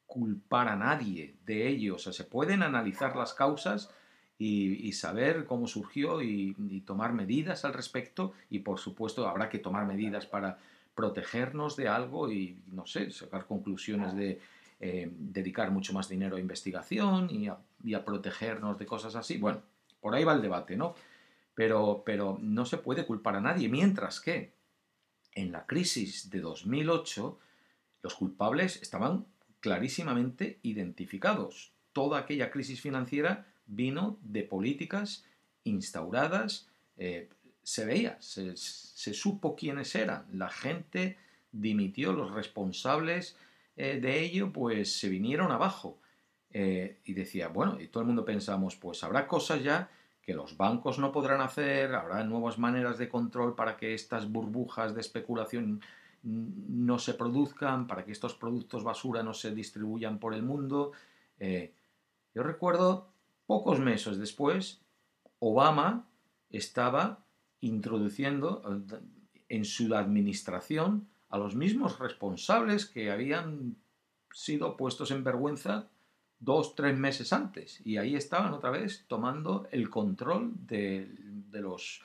culpar 0.09 0.67
a 0.67 0.75
nadie 0.75 1.35
de 1.45 1.67
ello, 1.67 1.95
o 1.95 1.99
sea, 1.99 2.11
se 2.11 2.23
pueden 2.23 2.63
analizar 2.63 3.15
las 3.15 3.35
causas 3.35 3.91
y, 4.39 4.91
saber 4.93 5.45
cómo 5.45 5.67
surgió 5.67 6.23
y, 6.23 6.81
tomar 6.85 7.13
medidas 7.13 7.63
al 7.63 7.73
respecto 7.73 8.33
y 8.49 8.59
por 8.59 8.79
supuesto 8.79 9.27
habrá 9.27 9.49
que 9.49 9.59
tomar 9.59 9.85
medidas 9.85 10.25
para 10.25 10.57
protegernos 10.95 11.75
de 11.75 11.87
algo 11.87 12.31
y 12.31 12.59
no 12.71 12.87
sé, 12.87 13.11
sacar 13.11 13.45
conclusiones 13.45 14.15
de 14.15 14.41
eh, 14.79 15.11
dedicar 15.11 15.69
mucho 15.69 15.93
más 15.93 16.09
dinero 16.09 16.37
a 16.37 16.39
investigación 16.39 17.29
y 17.29 17.93
a, 17.93 18.03
protegernos 18.03 18.79
de 18.79 18.87
cosas 18.87 19.15
así. 19.15 19.37
Bueno, 19.37 19.61
por 20.01 20.15
ahí 20.15 20.23
va 20.23 20.33
el 20.33 20.41
debate, 20.41 20.75
¿no? 20.75 20.95
Pero, 21.53 22.01
pero 22.03 22.39
no 22.41 22.65
se 22.65 22.77
puede 22.77 23.05
culpar 23.05 23.35
a 23.35 23.41
nadie, 23.41 23.69
mientras 23.69 24.19
que 24.19 24.53
en 25.35 25.51
la 25.51 25.67
crisis 25.67 26.31
de 26.31 26.39
2008 26.39 27.37
los 28.01 28.15
culpables 28.15 28.81
estaban 28.81 29.25
clarísimamente 29.59 30.59
identificados. 30.63 31.73
Toda 31.93 32.19
aquella 32.19 32.51
crisis 32.51 32.81
financiera 32.81 33.47
vino 33.65 34.17
de 34.21 34.43
políticas 34.43 35.25
instauradas, 35.63 36.67
eh, 36.97 37.29
se 37.63 37.85
veía, 37.85 38.17
se, 38.21 38.55
supo 38.55 39.55
quiénes 39.55 39.93
eran, 39.95 40.25
la 40.33 40.49
gente 40.49 41.17
dimitió, 41.51 42.13
los 42.13 42.31
responsables 42.31 43.37
eh, 43.75 43.99
de 44.01 44.21
ello 44.21 44.51
pues 44.51 44.99
se 44.99 45.09
vinieron 45.09 45.51
abajo. 45.51 45.99
Eh, 46.51 46.99
y 47.05 47.13
decía, 47.13 47.47
bueno, 47.49 47.79
y 47.79 47.87
todo 47.87 48.01
el 48.01 48.07
mundo 48.07 48.25
pensamos, 48.25 48.75
pues 48.75 49.03
habrá 49.03 49.27
cosas 49.27 49.63
ya 49.63 49.89
que 50.23 50.33
los 50.33 50.57
bancos 50.57 50.97
no 50.97 51.11
podrán 51.11 51.41
hacer, 51.41 51.93
habrá 51.93 52.23
nuevas 52.23 52.57
maneras 52.57 52.97
de 52.97 53.07
control 53.07 53.55
para 53.55 53.77
que 53.77 53.93
estas 53.93 54.31
burbujas 54.31 54.95
de 54.95 55.01
especulación 55.01 55.81
no 56.23 56.99
se 56.99 57.13
produzcan, 57.13 57.87
para 57.87 58.05
que 58.05 58.11
estos 58.11 58.35
productos 58.35 58.83
basura 58.83 59.23
no 59.23 59.33
se 59.33 59.51
distribuyan 59.51 60.19
por 60.19 60.33
el 60.33 60.43
mundo. 60.43 60.91
yo 61.39 62.43
recuerdo 62.43 63.09
Pocos 63.49 63.79
meses 63.79 64.19
después, 64.19 64.79
Obama 65.39 66.05
estaba 66.51 67.25
introduciendo 67.61 68.61
eh, 68.63 68.99
en 69.49 69.65
su 69.65 69.95
administración 69.95 71.07
a 71.29 71.39
los 71.39 71.55
mismos 71.55 71.97
responsables 71.97 72.85
que 72.85 73.09
habían 73.09 73.75
sido 74.31 74.77
puestos 74.77 75.09
en 75.09 75.23
vergüenza 75.23 75.87
dos, 76.39 76.75
tres 76.75 76.95
meses 76.95 77.33
antes. 77.33 77.81
Y 77.83 77.97
ahí 77.97 78.15
estaban 78.15 78.53
otra 78.53 78.69
vez 78.69 79.05
tomando 79.07 79.67
el 79.71 79.89
control 79.89 80.51
de, 80.67 81.09
los, 81.53 82.03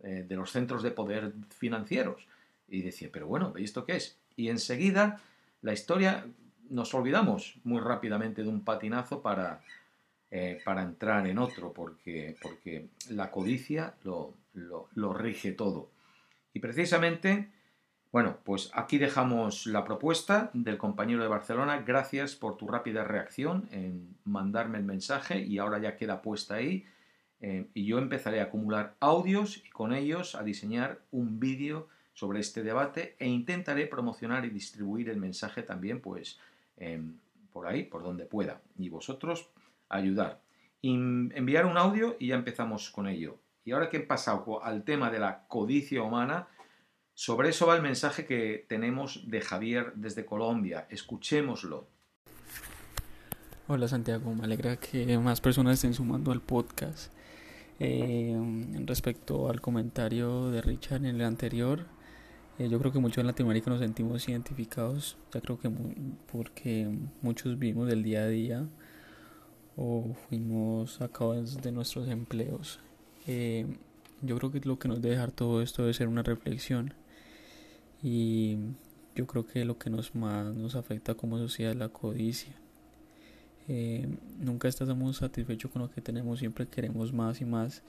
eh, 0.00 0.26
de 0.28 0.34
los 0.34 0.50
centros 0.50 0.82
de 0.82 0.90
poder 0.90 1.32
financieros. 1.50 2.26
Y 2.72 2.80
decía, 2.82 3.10
pero 3.12 3.26
bueno, 3.26 3.52
¿veis 3.52 3.66
esto 3.66 3.84
qué 3.84 3.96
es? 3.96 4.18
Y 4.34 4.48
enseguida 4.48 5.20
la 5.60 5.74
historia 5.74 6.24
nos 6.70 6.94
olvidamos 6.94 7.60
muy 7.64 7.80
rápidamente 7.80 8.42
de 8.42 8.48
un 8.48 8.64
patinazo 8.64 9.20
para, 9.20 9.60
eh, 10.30 10.58
para 10.64 10.82
entrar 10.82 11.26
en 11.26 11.38
otro, 11.38 11.74
porque, 11.74 12.34
porque 12.40 12.88
la 13.10 13.30
codicia 13.30 13.94
lo, 14.04 14.34
lo, 14.54 15.12
rige 15.12 15.52
todo. 15.52 15.90
Y 16.54 16.60
precisamente, 16.60 17.50
bueno, 18.10 18.38
pues 18.42 18.70
aquí 18.72 18.96
dejamos 18.96 19.66
la 19.66 19.84
propuesta 19.84 20.50
del 20.54 20.78
compañero 20.78 21.20
de 21.20 21.28
Barcelona. 21.28 21.82
Gracias 21.86 22.34
por 22.36 22.56
tu 22.56 22.66
rápida 22.68 23.04
reacción 23.04 23.68
en 23.70 24.16
mandarme 24.24 24.78
el 24.78 24.84
mensaje 24.84 25.42
y 25.42 25.58
ahora 25.58 25.78
ya 25.78 25.96
queda 25.96 26.22
puesta 26.22 26.54
ahí. 26.54 26.86
Eh, 27.40 27.66
y 27.74 27.84
yo 27.84 27.98
empezaré 27.98 28.40
a 28.40 28.44
acumular 28.44 28.94
audios 29.00 29.58
y 29.58 29.68
con 29.68 29.92
ellos 29.92 30.34
a 30.34 30.42
diseñar 30.42 31.00
un 31.10 31.38
vídeo 31.38 31.88
sobre 32.12 32.40
este 32.40 32.62
debate 32.62 33.16
e 33.18 33.28
intentaré 33.28 33.86
promocionar 33.86 34.44
y 34.44 34.50
distribuir 34.50 35.08
el 35.08 35.18
mensaje 35.18 35.62
también 35.62 36.00
pues 36.00 36.38
por 37.52 37.66
ahí, 37.66 37.84
por 37.84 38.02
donde 38.02 38.24
pueda. 38.24 38.60
Y 38.78 38.88
vosotros 38.88 39.48
ayudar. 39.88 40.40
enviar 40.82 41.66
un 41.66 41.76
audio 41.76 42.16
y 42.18 42.28
ya 42.28 42.34
empezamos 42.34 42.90
con 42.90 43.06
ello. 43.06 43.38
Y 43.64 43.72
ahora 43.72 43.88
que 43.88 43.98
he 43.98 44.00
pasado 44.00 44.62
al 44.64 44.82
tema 44.82 45.10
de 45.10 45.20
la 45.20 45.46
codicia 45.46 46.02
humana, 46.02 46.48
sobre 47.14 47.50
eso 47.50 47.66
va 47.66 47.76
el 47.76 47.82
mensaje 47.82 48.24
que 48.26 48.64
tenemos 48.68 49.30
de 49.30 49.40
Javier 49.40 49.92
desde 49.94 50.24
Colombia. 50.24 50.86
Escuchémoslo. 50.90 51.86
Hola 53.68 53.86
Santiago, 53.86 54.34
me 54.34 54.44
alegra 54.44 54.76
que 54.76 55.16
más 55.18 55.40
personas 55.40 55.74
estén 55.74 55.94
sumando 55.94 56.32
al 56.32 56.40
podcast. 56.40 57.12
Eh, 57.78 58.36
respecto 58.86 59.48
al 59.48 59.60
comentario 59.60 60.50
de 60.50 60.62
Richard 60.62 61.04
en 61.04 61.16
el 61.16 61.22
anterior, 61.22 61.86
eh, 62.58 62.68
yo 62.68 62.78
creo 62.78 62.92
que 62.92 62.98
muchos 62.98 63.18
en 63.18 63.26
Latinoamérica 63.26 63.70
nos 63.70 63.80
sentimos 63.80 64.28
identificados, 64.28 65.16
ya 65.32 65.40
creo 65.40 65.58
que 65.58 65.70
porque 66.30 66.88
muchos 67.22 67.58
vivimos 67.58 67.88
del 67.88 68.02
día 68.02 68.22
a 68.22 68.28
día 68.28 68.68
o 69.76 70.14
fuimos 70.28 70.94
sacados 70.94 71.60
de 71.62 71.72
nuestros 71.72 72.08
empleos. 72.08 72.80
Eh, 73.26 73.66
yo 74.20 74.36
creo 74.38 74.50
que 74.50 74.60
lo 74.60 74.78
que 74.78 74.88
nos 74.88 75.00
debe 75.00 75.14
dejar 75.14 75.32
todo 75.32 75.62
esto 75.62 75.82
debe 75.82 75.94
ser 75.94 76.08
una 76.08 76.22
reflexión 76.22 76.94
y 78.02 78.58
yo 79.14 79.26
creo 79.26 79.46
que 79.46 79.64
lo 79.64 79.78
que 79.78 79.90
nos 79.90 80.14
más 80.14 80.54
nos 80.54 80.74
afecta 80.74 81.14
como 81.14 81.38
sociedad 81.38 81.72
es 81.72 81.78
la 81.78 81.88
codicia. 81.88 82.52
Eh, 83.68 84.08
nunca 84.38 84.68
estamos 84.68 85.16
satisfechos 85.16 85.70
con 85.70 85.82
lo 85.82 85.90
que 85.90 86.00
tenemos, 86.00 86.40
siempre 86.40 86.66
queremos 86.66 87.12
más 87.12 87.40
y 87.40 87.44
más 87.44 87.82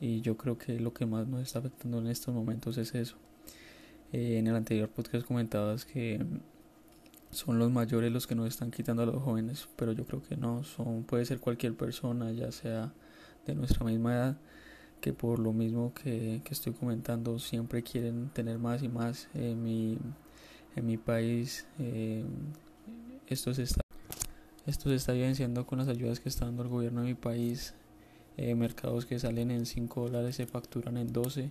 y 0.00 0.20
yo 0.20 0.36
creo 0.36 0.58
que 0.58 0.78
lo 0.78 0.92
que 0.92 1.06
más 1.06 1.26
nos 1.26 1.42
está 1.42 1.60
afectando 1.60 1.98
en 1.98 2.08
estos 2.08 2.34
momentos 2.34 2.78
es 2.78 2.94
eso. 2.94 3.16
Eh, 4.14 4.38
en 4.38 4.46
el 4.46 4.54
anterior 4.54 4.88
podcast 4.88 5.26
comentabas 5.26 5.84
que 5.84 6.24
son 7.32 7.58
los 7.58 7.72
mayores 7.72 8.12
los 8.12 8.28
que 8.28 8.36
nos 8.36 8.46
están 8.46 8.70
quitando 8.70 9.02
a 9.02 9.06
los 9.06 9.20
jóvenes, 9.20 9.68
pero 9.74 9.90
yo 9.90 10.04
creo 10.04 10.22
que 10.22 10.36
no, 10.36 10.62
son 10.62 11.02
puede 11.02 11.24
ser 11.24 11.40
cualquier 11.40 11.74
persona, 11.74 12.30
ya 12.30 12.52
sea 12.52 12.92
de 13.44 13.56
nuestra 13.56 13.84
misma 13.84 14.14
edad, 14.14 14.36
que 15.00 15.12
por 15.12 15.40
lo 15.40 15.52
mismo 15.52 15.92
que, 15.94 16.42
que 16.44 16.54
estoy 16.54 16.74
comentando 16.74 17.40
siempre 17.40 17.82
quieren 17.82 18.28
tener 18.28 18.56
más 18.60 18.84
y 18.84 18.88
más. 18.88 19.28
En 19.34 19.64
mi, 19.64 19.98
en 20.76 20.86
mi 20.86 20.96
país 20.96 21.66
eh, 21.80 22.24
esto, 23.26 23.52
se 23.52 23.64
está, 23.64 23.80
esto 24.64 24.90
se 24.90 24.94
está 24.94 25.12
evidenciando 25.12 25.66
con 25.66 25.80
las 25.80 25.88
ayudas 25.88 26.20
que 26.20 26.28
está 26.28 26.44
dando 26.44 26.62
el 26.62 26.68
gobierno 26.68 27.00
de 27.00 27.08
mi 27.08 27.14
país. 27.14 27.74
Eh, 28.36 28.54
mercados 28.54 29.06
que 29.06 29.18
salen 29.18 29.50
en 29.50 29.66
5 29.66 30.02
dólares 30.02 30.36
se 30.36 30.46
facturan 30.46 30.98
en 30.98 31.12
12. 31.12 31.50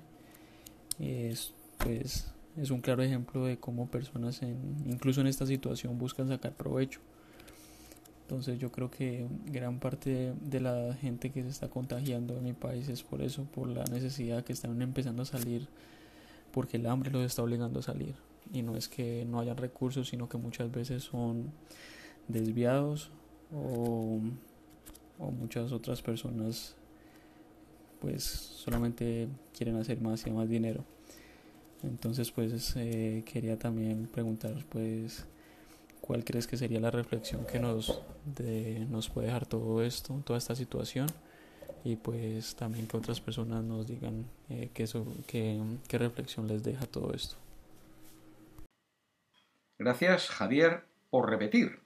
Es, 0.99 1.53
pues 1.77 2.32
es 2.57 2.69
un 2.71 2.81
claro 2.81 3.03
ejemplo 3.03 3.45
de 3.45 3.57
cómo 3.57 3.87
personas, 3.87 4.41
incluso 4.85 5.21
en 5.21 5.27
esta 5.27 5.45
situación, 5.45 5.97
buscan 5.97 6.27
sacar 6.27 6.53
provecho. 6.53 6.99
Entonces 8.23 8.57
yo 8.59 8.71
creo 8.71 8.89
que 8.89 9.27
gran 9.45 9.79
parte 9.79 10.33
de 10.41 10.59
la 10.59 10.93
gente 10.93 11.31
que 11.31 11.43
se 11.43 11.49
está 11.49 11.69
contagiando 11.69 12.37
en 12.37 12.43
mi 12.43 12.53
país 12.53 12.87
es 12.87 13.03
por 13.03 13.21
eso, 13.21 13.43
por 13.43 13.67
la 13.67 13.83
necesidad 13.85 14.43
que 14.43 14.53
están 14.53 14.81
empezando 14.81 15.23
a 15.23 15.25
salir, 15.25 15.67
porque 16.51 16.77
el 16.77 16.85
hambre 16.85 17.11
los 17.11 17.25
está 17.25 17.43
obligando 17.43 17.79
a 17.79 17.83
salir. 17.83 18.15
Y 18.53 18.61
no 18.61 18.75
es 18.75 18.87
que 18.87 19.25
no 19.25 19.39
haya 19.39 19.53
recursos, 19.53 20.09
sino 20.09 20.29
que 20.29 20.37
muchas 20.37 20.71
veces 20.71 21.03
son 21.03 21.51
desviados 22.27 23.11
o, 23.53 24.19
o 25.19 25.31
muchas 25.31 25.71
otras 25.71 26.01
personas 26.01 26.75
pues 27.99 28.23
solamente 28.23 29.29
quieren 29.57 29.77
hacer 29.77 30.01
más 30.01 30.25
y 30.27 30.31
más 30.31 30.49
dinero. 30.49 30.83
Entonces, 31.83 32.31
pues 32.31 32.73
eh, 32.77 33.23
quería 33.25 33.59
también 33.59 34.07
preguntar, 34.07 34.55
pues, 34.69 35.25
¿cuál 36.01 36.23
crees 36.23 36.47
que 36.47 36.57
sería 36.57 36.79
la 36.79 36.91
reflexión 36.91 37.45
que 37.45 37.59
nos, 37.59 38.01
nos 38.89 39.09
puede 39.09 39.27
dejar 39.27 39.45
todo 39.45 39.83
esto, 39.83 40.21
toda 40.25 40.39
esta 40.39 40.55
situación? 40.55 41.07
Y 41.83 41.97
pues 41.97 42.55
también 42.55 42.87
que 42.87 42.95
otras 42.95 43.19
personas 43.19 43.63
nos 43.63 43.85
digan 43.85 44.25
eh, 44.49 44.69
qué, 44.73 44.87
qué 45.87 45.97
reflexión 45.97 46.47
les 46.47 46.63
deja 46.63 46.85
todo 46.85 47.13
esto. 47.13 47.35
Gracias, 49.77 50.29
Javier, 50.29 50.85
por 51.09 51.29
repetir. 51.29 51.79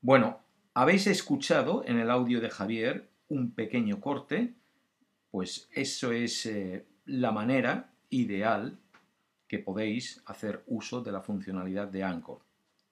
Bueno, 0.00 0.38
habéis 0.74 1.08
escuchado 1.08 1.82
en 1.84 1.98
el 1.98 2.10
audio 2.10 2.40
de 2.40 2.50
Javier 2.50 3.08
un 3.28 3.50
pequeño 3.50 4.00
corte, 4.00 4.54
pues 5.32 5.68
eso 5.72 6.12
es 6.12 6.46
eh, 6.46 6.86
la 7.04 7.32
manera 7.32 7.90
ideal 8.10 8.78
que 9.48 9.58
podéis 9.58 10.22
hacer 10.26 10.62
uso 10.66 11.00
de 11.00 11.10
la 11.10 11.22
funcionalidad 11.22 11.88
de 11.88 12.04
Anchor. 12.04 12.40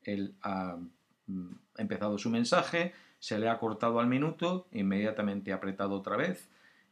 Él 0.02 0.34
ha 0.42 0.78
mm, 1.26 1.52
empezado 1.76 2.18
su 2.18 2.30
mensaje, 2.30 2.94
se 3.18 3.38
le 3.38 3.48
ha 3.48 3.58
cortado 3.58 4.00
al 4.00 4.06
minuto, 4.06 4.66
inmediatamente 4.72 5.52
ha 5.52 5.56
apretado 5.56 5.94
otra 5.94 6.16
vez 6.16 6.48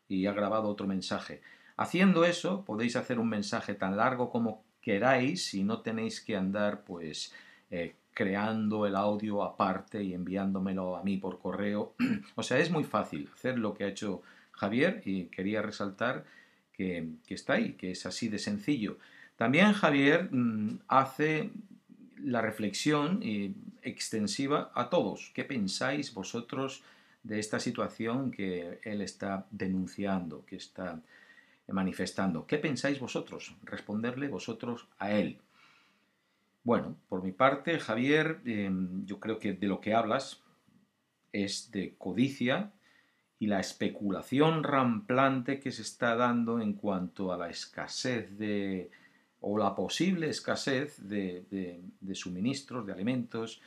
y 0.09 0.27
ha 0.27 0.33
grabado 0.33 0.69
otro 0.69 0.87
mensaje. 0.87 1.41
Haciendo 1.77 2.25
eso, 2.25 2.65
podéis 2.65 2.97
hacer 2.97 3.19
un 3.19 3.29
mensaje 3.29 3.75
tan 3.75 3.97
largo 3.97 4.31
como 4.31 4.63
queráis 4.81 5.55
y 5.55 5.65
no 5.65 5.81
tenéis 5.81 6.21
que 6.21 6.37
andar 6.37 6.85
pues 6.85 7.33
eh, 7.71 7.95
creando 8.13 8.87
el 8.87 8.95
audio 8.95 9.43
aparte 9.43 10.03
y 10.03 10.15
enviándomelo 10.15 10.97
a 10.97 11.03
mí 11.03 11.17
por 11.17 11.39
correo. 11.39 11.95
o 12.37 12.43
sea, 12.43 12.59
es 12.59 12.71
muy 12.71 12.85
fácil 12.85 13.29
hacer 13.33 13.59
lo 13.59 13.75
que 13.75 13.85
ha 13.85 13.89
hecho 13.89 14.23
Javier 14.53 15.03
y 15.05 15.25
quería 15.27 15.63
resaltar 15.63 16.25
que, 16.73 17.09
que 17.27 17.35
está 17.35 17.55
ahí, 17.55 17.73
que 17.73 17.93
es 17.93 18.07
así 18.07 18.29
de 18.29 18.39
sencillo. 18.39 18.99
También 19.37 19.73
Javier 19.73 20.29
mm, 20.31 20.81
hace 20.89 21.51
la 22.23 22.41
reflexión 22.41 23.21
eh, 23.23 23.53
extensiva 23.83 24.71
a 24.75 24.89
todos. 24.89 25.31
¿Qué 25.35 25.45
pensáis 25.45 26.15
vosotros 26.15 26.83
de 27.23 27.39
esta 27.39 27.59
situación 27.59 28.31
que 28.31 28.81
él 28.83 29.01
está 29.01 29.47
denunciando, 29.51 30.45
que 30.47 30.57
está 30.57 31.01
manifestando? 31.69 32.47
¿Qué 32.47 32.59
pensáis 32.59 33.01
vosotros? 33.01 33.55
Responderle 33.65 34.29
vosotros 34.29 34.87
a 34.99 35.13
él. 35.13 35.39
Bueno, 36.63 36.97
por 37.09 37.23
mi 37.23 37.33
parte, 37.33 37.79
Javier, 37.79 38.41
em, 38.47 39.05
yo 39.05 39.21
creo 39.21 39.39
que 39.39 39.53
de 39.53 39.67
lo 39.67 39.81
que 39.81 39.95
hablas 39.95 40.41
es 41.33 41.71
de 41.73 41.95
codicia 41.99 42.73
y 43.39 43.49
la 43.49 43.61
especulación 43.61 44.63
ramplante 44.63 45.61
que 45.61 45.73
se 45.73 45.83
está 45.83 46.15
dando 46.15 46.61
en 46.61 46.73
cuanto 46.73 47.33
a 47.33 47.37
la 47.37 47.51
escasez 47.51 48.39
de, 48.39 48.91
o 49.47 49.59
la 49.59 49.75
posible 49.75 50.31
escasez 50.31 50.97
de, 51.07 51.83
suministros, 52.15 52.87
de 52.87 52.93
alimentos, 52.93 53.61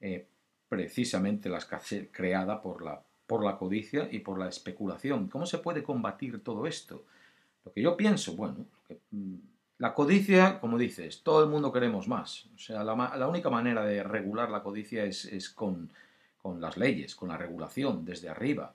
eh, 0.00 0.26
precisamente 0.68 1.48
la 1.48 1.58
escasez 1.58 2.08
creada 2.10 2.60
por 2.60 2.84
la, 2.84 3.00
por 3.26 3.44
la 3.44 3.56
codicia 3.56 4.08
y 4.10 4.18
por 4.18 4.40
la 4.40 4.48
especulación. 4.48 5.28
¿Cómo 5.28 5.46
se 5.46 5.58
puede 5.58 5.84
combatir 5.84 6.42
todo 6.42 6.66
esto? 6.66 7.04
Lo 7.64 7.72
que 7.72 7.80
yo 7.80 7.96
pienso, 7.96 8.34
bueno, 8.34 8.66
mm, 9.12 9.34
la 9.78 9.94
codicia, 9.94 10.58
como 10.58 10.78
dices, 10.78 11.22
todo 11.22 11.44
el 11.44 11.48
mundo 11.48 11.72
queremos 11.72 12.08
más. 12.08 12.46
O 12.56 12.58
sea, 12.58 12.82
la, 12.82 13.28
única 13.28 13.50
manera 13.50 13.84
de 13.84 14.02
regular 14.02 14.50
la 14.50 14.64
codicia 14.64 15.04
es, 15.04 15.48
con, 15.50 15.90
con 16.42 16.60
las 16.60 16.76
leyes, 16.76 17.14
con 17.14 17.28
la 17.28 17.36
regulación 17.36 18.04
desde 18.04 18.28
arriba. 18.28 18.74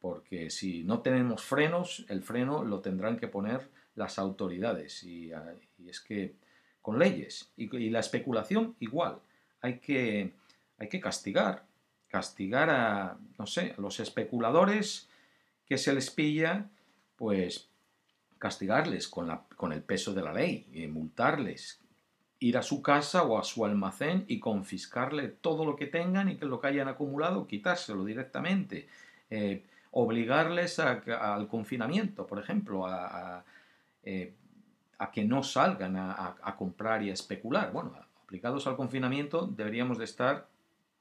Porque 0.00 0.48
si 0.48 0.84
no 0.84 1.00
tenemos 1.00 1.42
frenos, 1.42 2.06
el 2.08 2.22
freno 2.22 2.64
lo 2.64 2.80
tendrán 2.80 3.18
que 3.18 3.28
poner 3.28 3.68
las 3.96 4.18
autoridades. 4.18 5.02
Y, 5.02 5.32
y 5.78 5.88
es 5.88 6.00
que 6.00 6.34
con 6.86 7.00
leyes 7.00 7.50
y, 7.56 7.90
la 7.90 7.98
especulación 7.98 8.76
igual. 8.78 9.18
Hay 9.60 9.80
que, 9.80 10.32
hay 10.78 10.88
que 10.88 11.00
castigar, 11.00 11.64
castigar 12.06 12.70
a, 12.70 13.18
no 13.36 13.46
sé, 13.48 13.74
a 13.76 13.80
los 13.80 13.98
especuladores 13.98 15.08
que 15.66 15.78
se 15.78 15.92
les 15.92 16.12
pilla, 16.12 16.70
pues 17.16 17.68
castigarles 18.38 19.08
con, 19.08 19.26
la, 19.26 19.42
con 19.56 19.72
el 19.72 19.82
peso 19.82 20.14
de 20.14 20.22
la 20.22 20.32
ley, 20.32 20.68
y 20.72 20.86
multarles, 20.86 21.80
ir 22.38 22.56
a 22.56 22.62
su 22.62 22.82
casa 22.82 23.24
o 23.24 23.36
a 23.36 23.42
su 23.42 23.64
almacén 23.64 24.24
y 24.28 24.38
confiscarle 24.38 25.26
todo 25.26 25.64
lo 25.64 25.74
que 25.74 25.86
tengan 25.86 26.28
y 26.28 26.36
que 26.36 26.46
lo 26.46 26.60
que 26.60 26.68
hayan 26.68 26.86
acumulado, 26.86 27.48
quitárselo 27.48 28.04
directamente. 28.04 28.86
Eh, 29.28 29.64
obligarles 29.90 30.78
al 30.78 31.48
confinamiento, 31.48 32.28
por 32.28 32.38
ejemplo, 32.38 32.86
a, 32.86 33.44
eh, 34.06 34.32
a 34.98 35.10
que 35.10 35.24
no 35.24 35.42
salgan 35.42 35.96
a, 35.96 36.56
comprar 36.56 37.02
y 37.02 37.10
a 37.10 37.12
especular. 37.12 37.70
Bueno, 37.70 37.92
aplicados 38.24 38.66
al 38.66 38.76
confinamiento 38.76 39.46
deberíamos 39.46 39.98
de 39.98 40.04
estar 40.04 40.48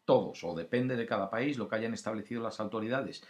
todos, 0.03 0.43
o 0.43 0.53
depende 0.53 0.97
de 0.97 1.05
cada 1.05 1.29
país 1.29 1.57
lo 1.57 1.69
que 1.69 1.77
hayan 1.77 1.93
establecido 1.93 2.43
las 2.43 2.59
autoridades. 2.59 3.23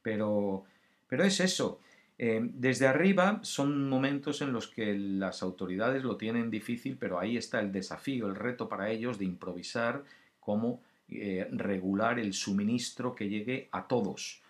Pero, 0.00 0.64
pero 1.08 1.24
es 1.24 1.40
eso. 1.40 1.80
Eh, 2.18 2.40
desde 2.40 2.86
arriba 2.86 3.40
son 3.42 3.88
momentos 3.88 4.42
en 4.42 4.52
los 4.52 4.68
que 4.68 4.94
las 4.96 5.42
autoridades 5.42 6.04
lo 6.04 6.16
tienen 6.16 6.50
difícil, 6.50 6.96
pero 6.96 7.18
ahí 7.18 7.36
está 7.36 7.58
el 7.58 7.72
desafío, 7.72 8.28
el 8.28 8.36
reto 8.36 8.68
para 8.68 8.90
ellos 8.90 9.18
de 9.18 9.24
improvisar 9.24 10.04
cómo 10.38 10.80
eh, 11.08 11.48
regular 11.50 12.20
el 12.20 12.32
suministro 12.32 13.14
que 13.14 13.28
llegue 13.28 13.68
a 13.72 13.88
todos. 13.88 14.40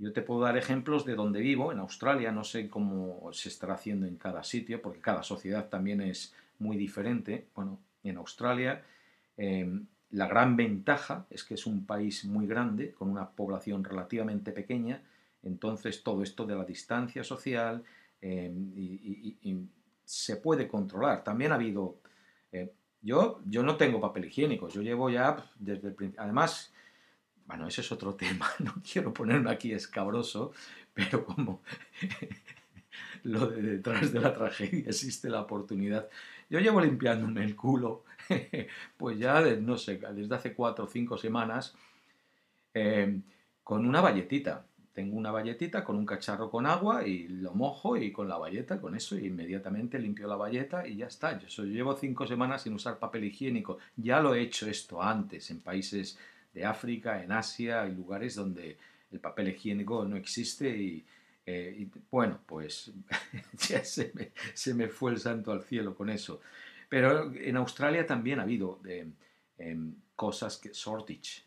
Yo 0.00 0.14
te 0.14 0.22
puedo 0.22 0.40
dar 0.40 0.56
ejemplos 0.56 1.04
de 1.04 1.14
donde 1.14 1.40
vivo, 1.40 1.72
en 1.72 1.78
Australia, 1.78 2.32
no 2.32 2.42
sé 2.42 2.70
cómo 2.70 3.28
se 3.34 3.50
estará 3.50 3.74
haciendo 3.74 4.06
en 4.06 4.16
cada 4.16 4.42
sitio, 4.42 4.80
porque 4.80 4.98
cada 4.98 5.22
sociedad 5.22 5.68
también 5.68 6.00
es 6.00 6.34
muy 6.58 6.78
diferente. 6.78 7.48
Bueno, 7.54 7.78
en 8.02 8.16
Australia 8.16 8.82
em, 9.36 9.86
la 10.12 10.26
gran 10.26 10.56
ventaja 10.56 11.26
es 11.28 11.44
que 11.44 11.52
es 11.52 11.66
un 11.66 11.84
país 11.84 12.24
muy 12.24 12.46
grande, 12.46 12.92
con 12.92 13.10
una 13.10 13.28
población 13.28 13.84
relativamente 13.84 14.52
pequeña, 14.52 15.02
entonces 15.42 16.02
todo 16.02 16.22
esto 16.22 16.46
de 16.46 16.56
la 16.56 16.64
distancia 16.64 17.22
social 17.22 17.84
em, 18.22 19.68
se 20.02 20.36
puede 20.36 20.66
controlar. 20.66 21.22
También 21.22 21.52
ha 21.52 21.56
habido... 21.56 21.96
Eh, 22.52 22.72
yo, 23.02 23.42
yo 23.44 23.62
no 23.62 23.76
tengo 23.76 24.00
papel 24.00 24.24
higiénico, 24.24 24.70
yo 24.70 24.80
llevo 24.80 25.10
ya 25.10 25.44
desde 25.58 25.88
el 25.88 25.94
principio... 25.94 26.22
Además, 26.22 26.72
bueno, 27.50 27.66
ese 27.66 27.80
es 27.80 27.90
otro 27.90 28.14
tema, 28.22 28.48
no 28.60 28.74
quiero 28.90 29.12
ponerme 29.12 29.50
aquí 29.50 29.72
escabroso, 29.72 30.52
pero 30.94 31.24
como 31.24 31.62
lo 33.24 33.48
de 33.48 33.62
detrás 33.62 34.12
de 34.12 34.20
la 34.20 34.32
tragedia 34.32 34.88
existe 34.88 35.28
la 35.28 35.40
oportunidad. 35.40 36.08
Yo 36.48 36.60
llevo 36.60 36.80
limpiándome 36.80 37.44
el 37.44 37.56
culo, 37.56 38.04
pues 38.96 39.18
ya, 39.18 39.40
no 39.56 39.76
sé, 39.76 40.00
desde 40.14 40.34
hace 40.34 40.54
cuatro 40.54 40.84
o 40.84 40.88
cinco 40.88 41.18
semanas, 41.18 41.74
eh, 42.72 43.20
con 43.64 43.84
una 43.84 44.00
valletita. 44.00 44.66
tengo 44.92 45.16
una 45.16 45.30
valletita 45.30 45.84
con 45.84 45.96
un 45.96 46.06
cacharro 46.06 46.50
con 46.50 46.66
agua 46.66 47.06
y 47.06 47.28
lo 47.28 47.52
mojo 47.54 47.96
y 47.96 48.12
con 48.12 48.28
la 48.28 48.36
valleta, 48.38 48.80
con 48.80 48.94
eso, 48.94 49.18
y 49.18 49.26
inmediatamente 49.26 49.98
limpio 49.98 50.28
la 50.28 50.36
valleta 50.36 50.86
y 50.86 50.96
ya 50.96 51.06
está. 51.06 51.38
Yo 51.38 51.64
llevo 51.64 51.96
cinco 51.96 52.26
semanas 52.26 52.62
sin 52.62 52.74
usar 52.74 52.98
papel 52.98 53.24
higiénico. 53.24 53.78
Ya 53.96 54.20
lo 54.20 54.34
he 54.34 54.42
hecho 54.42 54.68
esto 54.68 55.02
antes 55.02 55.50
en 55.50 55.60
países 55.60 56.18
de 56.52 56.64
África, 56.64 57.22
en 57.22 57.32
Asia, 57.32 57.82
hay 57.82 57.92
lugares 57.92 58.34
donde 58.34 58.76
el 59.12 59.20
papel 59.20 59.48
higiénico 59.48 60.04
no 60.04 60.16
existe 60.16 60.68
y, 60.68 61.04
eh, 61.46 61.88
bueno, 62.10 62.40
pues 62.46 62.92
ya 63.68 63.84
se 63.84 64.12
me, 64.14 64.32
se 64.54 64.74
me, 64.74 64.88
fue 64.88 65.12
el 65.12 65.18
santo 65.18 65.52
al 65.52 65.62
cielo 65.62 65.94
con 65.94 66.10
eso. 66.10 66.40
Pero 66.88 67.32
en 67.34 67.56
Australia 67.56 68.06
también 68.06 68.40
ha 68.40 68.42
habido 68.42 68.80
eh, 68.86 69.06
em, 69.58 69.94
cosas 70.16 70.58
que, 70.58 70.70
shortage, 70.72 71.42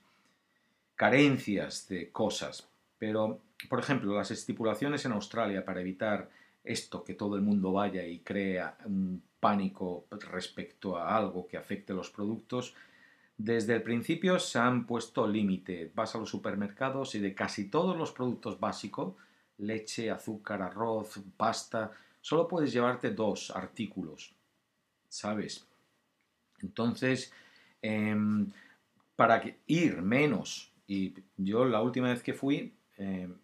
carencias 0.95 1.87
de 1.89 2.09
cosas. 2.11 2.67
Pero, 2.97 3.41
por 3.69 3.79
ejemplo, 3.79 4.15
las 4.15 4.31
estipulaciones 4.31 5.05
en 5.05 5.11
Australia 5.11 5.65
para 5.65 5.81
evitar 5.81 6.29
esto, 6.63 7.03
que 7.03 7.13
todo 7.13 7.35
el 7.35 7.41
mundo 7.41 7.73
vaya 7.73 8.05
y 8.05 8.19
crea 8.19 8.77
un 8.85 9.21
pánico 9.39 10.05
respecto 10.31 10.97
a 10.97 11.15
algo 11.15 11.45
que 11.45 11.57
afecte 11.57 11.93
los 11.93 12.09
productos, 12.09 12.73
desde 13.37 13.75
el 13.75 13.83
principio 13.83 14.39
se 14.39 14.59
han 14.59 14.85
puesto 14.85 15.27
límite. 15.27 15.91
Vas 15.95 16.15
a 16.15 16.19
los 16.19 16.29
supermercados 16.29 17.15
y 17.15 17.19
de 17.19 17.33
casi 17.33 17.69
todos 17.69 17.97
los 17.97 18.11
productos 18.11 18.59
básicos, 18.59 19.15
leche, 19.57 20.11
azúcar, 20.11 20.61
arroz, 20.61 21.19
pasta, 21.37 21.91
solo 22.21 22.47
puedes 22.47 22.71
llevarte 22.71 23.11
dos 23.11 23.51
artículos, 23.51 24.33
¿sabes? 25.09 25.67
Entonces, 26.61 27.31
em, 27.81 28.49
para 29.15 29.43
ir 29.67 30.01
menos, 30.01 30.71
y 30.87 31.13
yo 31.37 31.65
la 31.65 31.81
última 31.81 32.09
vez 32.09 32.23
que 32.23 32.33
fui, 32.33 32.73
em, 32.97 33.35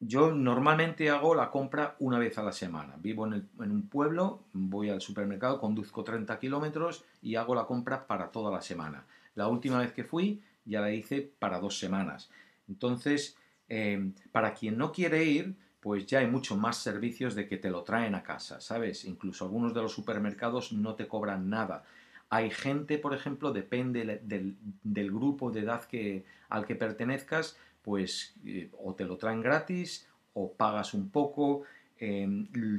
yo 0.00 0.32
normalmente 0.32 1.10
hago 1.10 1.34
la 1.34 1.50
compra 1.50 1.94
una 1.98 2.18
vez 2.18 2.38
a 2.38 2.42
la 2.42 2.52
semana. 2.52 2.94
Vivo 2.98 3.26
en, 3.26 3.48
un 3.58 3.88
pueblo, 3.88 4.44
voy 4.54 4.88
al 4.88 5.02
supermercado, 5.02 5.60
conduzco 5.60 6.02
30 6.02 6.38
kilómetros 6.38 7.04
y 7.20 7.36
hago 7.36 7.54
la 7.54 7.66
compra 7.66 8.06
para 8.06 8.30
toda 8.30 8.50
la 8.50 8.62
semana. 8.62 9.04
La 9.34 9.48
última 9.48 9.78
vez 9.78 9.92
que 9.92 10.04
fui 10.04 10.42
ya 10.64 10.80
la 10.80 10.90
hice 10.90 11.30
para 11.38 11.60
dos 11.60 11.78
semanas. 11.78 12.30
Entonces, 12.66 13.36
em, 13.68 14.14
para 14.32 14.54
quien 14.54 14.78
no 14.78 14.90
quiere 14.90 15.24
ir, 15.24 15.54
pues 15.80 16.06
ya 16.06 16.20
hay 16.20 16.26
mucho 16.26 16.56
más 16.56 16.78
servicios 16.78 17.34
de 17.34 17.46
que 17.46 17.58
te 17.58 17.70
lo 17.70 17.82
traen 17.82 18.14
a 18.14 18.22
casa, 18.22 18.60
¿sabes? 18.60 19.04
Incluso 19.04 19.44
algunos 19.44 19.74
de 19.74 19.82
los 19.82 19.92
supermercados 19.92 20.72
no 20.72 20.94
te 20.94 21.08
cobran 21.08 21.50
nada. 21.50 21.84
Hay 22.30 22.50
gente, 22.50 22.96
por 22.98 23.12
ejemplo, 23.12 23.52
depende 23.52 24.20
del, 24.22 24.56
del 24.82 25.10
grupo 25.10 25.50
de 25.50 25.60
edad 25.60 25.84
que, 25.84 26.24
al 26.48 26.64
que 26.64 26.76
pertenezcas, 26.76 27.56
pues 27.82 28.34
eh, 28.44 28.70
o 28.82 28.94
te 28.94 29.04
lo 29.04 29.16
traen 29.16 29.40
gratis 29.40 30.06
o 30.34 30.52
pagas 30.52 30.94
un 30.94 31.10
poco. 31.10 31.64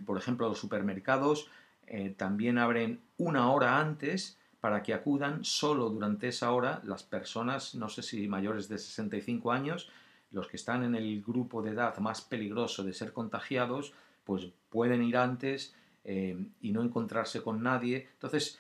por 0.06 0.18
ejemplo, 0.18 0.48
los 0.50 0.58
supermercados 0.58 1.50
eh, 1.94 2.16
también 2.16 2.58
abren 2.58 3.02
una 3.18 3.52
hora 3.52 3.80
antes 3.80 4.38
para 4.62 4.82
que 4.82 4.94
acudan 4.94 5.44
solo 5.44 5.90
durante 5.90 6.30
esa 6.30 6.52
hora 6.52 6.82
las 6.86 7.04
personas, 7.04 7.76
no 7.76 7.90
sé 7.90 8.02
si 8.02 8.30
mayores 8.30 8.70
de 8.70 8.78
65 8.78 9.52
años, 9.52 9.90
los 10.32 10.48
que 10.48 10.56
están 10.56 10.84
en 10.84 10.96
el 10.96 11.22
grupo 11.22 11.62
de 11.62 11.72
edad 11.72 11.98
más 11.98 12.22
peligroso 12.22 12.86
de 12.86 12.94
ser 12.94 13.12
contagiados, 13.12 13.94
pues 14.24 14.48
pueden 14.70 15.04
ir 15.04 15.18
antes 15.18 15.76
eh, 16.06 16.38
y 16.62 16.72
no 16.72 16.82
encontrarse 16.82 17.42
con 17.42 17.62
nadie. 17.62 18.08
Entonces, 18.14 18.58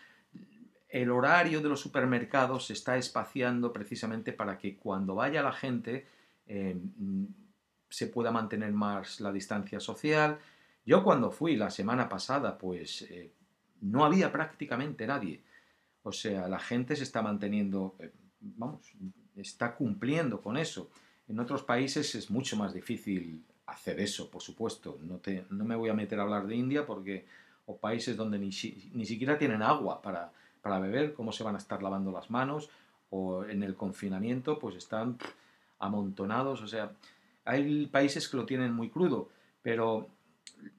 el 0.90 1.10
horario 1.10 1.62
de 1.62 1.70
los 1.70 1.80
supermercados 1.80 2.66
se 2.66 2.74
está 2.74 2.98
espaciando 2.98 3.72
precisamente 3.72 4.34
para 4.34 4.58
que 4.58 4.76
cuando 4.76 5.16
vaya 5.16 5.42
la 5.42 5.54
gente 5.54 6.06
eh, 6.54 6.76
se 7.90 8.08
pueda 8.08 8.30
mantener 8.30 8.74
más 8.74 9.22
la 9.22 9.32
distancia 9.32 9.80
social. 9.80 10.38
Yo 10.86 11.02
cuando 11.02 11.32
fui 11.32 11.56
la 11.56 11.70
semana 11.70 12.10
pasada, 12.10 12.58
pues 12.58 13.04
eh, 13.04 13.32
no 13.80 14.04
había 14.04 14.32
prácticamente 14.34 15.08
nadie. 15.08 15.42
O 16.04 16.12
sea, 16.12 16.50
la 16.50 16.60
gente 16.60 16.98
se 16.98 17.04
está 17.04 17.22
manteniendo, 17.22 17.96
eh, 18.00 18.12
vamos, 18.42 18.92
está 19.38 19.76
cumpliendo 19.76 20.42
con 20.42 20.58
eso. 20.58 20.90
En 21.30 21.40
otros 21.40 21.64
países 21.64 22.16
es 22.16 22.30
mucho 22.30 22.58
más 22.58 22.74
difícil 22.74 23.46
hacer 23.68 24.02
eso, 24.02 24.30
por 24.30 24.42
supuesto. 24.42 25.00
No, 25.04 25.20
te, 25.20 25.46
no 25.52 25.64
me 25.64 25.78
voy 25.78 25.90
a 25.90 25.94
meter 25.94 26.20
a 26.20 26.24
hablar 26.24 26.48
de 26.48 26.56
India 26.56 26.86
porque, 26.86 27.26
o 27.66 27.78
países 27.78 28.18
donde 28.18 28.38
ni, 28.38 28.50
ni 28.94 29.06
siquiera 29.06 29.38
tienen 29.38 29.62
agua 29.62 30.02
para, 30.02 30.34
para 30.62 30.80
beber, 30.80 31.14
cómo 31.14 31.32
se 31.32 31.46
van 31.46 31.56
a 31.56 31.60
estar 31.60 31.82
lavando 31.82 32.12
las 32.12 32.30
manos, 32.30 32.70
o 33.10 33.46
en 33.46 33.64
el 33.64 33.76
confinamiento, 33.76 34.60
pues 34.60 34.76
están 34.76 35.18
amontonados, 35.82 36.62
o 36.62 36.67
sea, 36.67 36.94
hay 37.44 37.88
países 37.88 38.30
que 38.30 38.38
lo 38.38 38.46
tienen 38.46 38.74
muy 38.74 38.89
crudo, 38.89 39.30
pero 39.62 40.10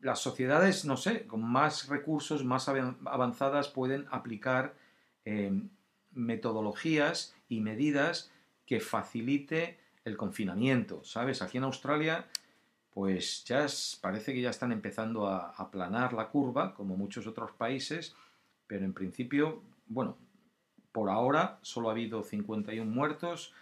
las 0.00 0.20
sociedades, 0.20 0.84
no 0.84 0.96
sé, 0.96 1.26
con 1.26 1.42
más 1.42 1.88
recursos, 1.88 2.44
más 2.44 2.68
avanzadas, 2.68 3.68
pueden 3.68 4.06
aplicar 4.10 4.74
em, 5.24 5.68
metodologías 6.12 7.34
y 7.48 7.60
medidas 7.60 8.30
que 8.66 8.80
facilite 8.80 9.78
el 10.04 10.16
confinamiento, 10.16 11.04
¿sabes? 11.04 11.42
Aquí 11.42 11.58
en 11.58 11.64
Australia, 11.64 12.26
pues 12.90 13.44
ya 13.44 13.66
parece 14.00 14.34
que 14.34 14.40
ya 14.40 14.50
están 14.50 14.72
empezando 14.72 15.26
a 15.26 15.50
aplanar 15.50 16.12
la 16.12 16.28
curva, 16.28 16.74
como 16.74 16.96
muchos 16.96 17.26
otros 17.26 17.52
países, 17.52 18.14
pero 18.66 18.84
en 18.84 18.92
principio, 18.92 19.62
bueno, 19.86 20.16
por 20.92 21.08
ahora 21.10 21.58
solo 21.62 21.88
ha 21.88 21.92
habido 21.92 22.22
51 22.22 22.90
muertos, 22.90 23.54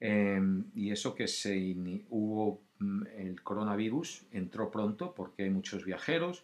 Em, 0.00 0.64
y 0.74 0.90
eso 0.90 1.14
que 1.14 1.28
se 1.28 1.76
hubo 2.08 2.62
mm, 2.78 3.02
el 3.18 3.42
coronavirus 3.42 4.24
entró 4.32 4.70
pronto 4.70 5.14
porque 5.14 5.44
hay 5.44 5.50
muchos 5.50 5.84
viajeros. 5.84 6.42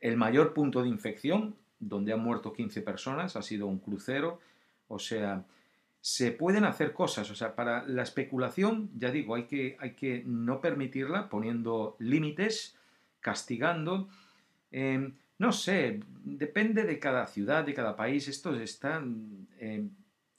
El 0.00 0.16
mayor 0.16 0.52
punto 0.52 0.82
de 0.82 0.88
infección, 0.88 1.54
donde 1.78 2.12
han 2.12 2.20
muerto 2.20 2.52
15 2.52 2.82
personas, 2.82 3.36
ha 3.36 3.42
sido 3.42 3.66
un 3.66 3.78
crucero. 3.78 4.40
O 4.88 4.98
sea, 4.98 5.44
se 6.00 6.32
pueden 6.32 6.64
hacer 6.64 6.92
cosas. 6.92 7.30
O 7.30 7.34
sea, 7.34 7.54
para 7.54 7.86
la 7.86 8.02
especulación, 8.02 8.90
ya 8.94 9.10
digo, 9.10 9.36
hay 9.36 9.44
que, 9.44 9.76
hay 9.80 9.92
que 9.92 10.22
no 10.26 10.60
permitirla 10.60 11.30
poniendo 11.30 11.96
límites, 12.00 12.76
castigando. 13.20 14.08
Em, 14.70 15.14
no 15.38 15.52
sé, 15.52 16.00
depende 16.24 16.82
de 16.82 16.98
cada 16.98 17.26
ciudad, 17.26 17.64
de 17.64 17.74
cada 17.74 17.96
país. 17.96 18.28
Estos 18.28 18.60
están 18.60 19.48
em, 19.58 19.90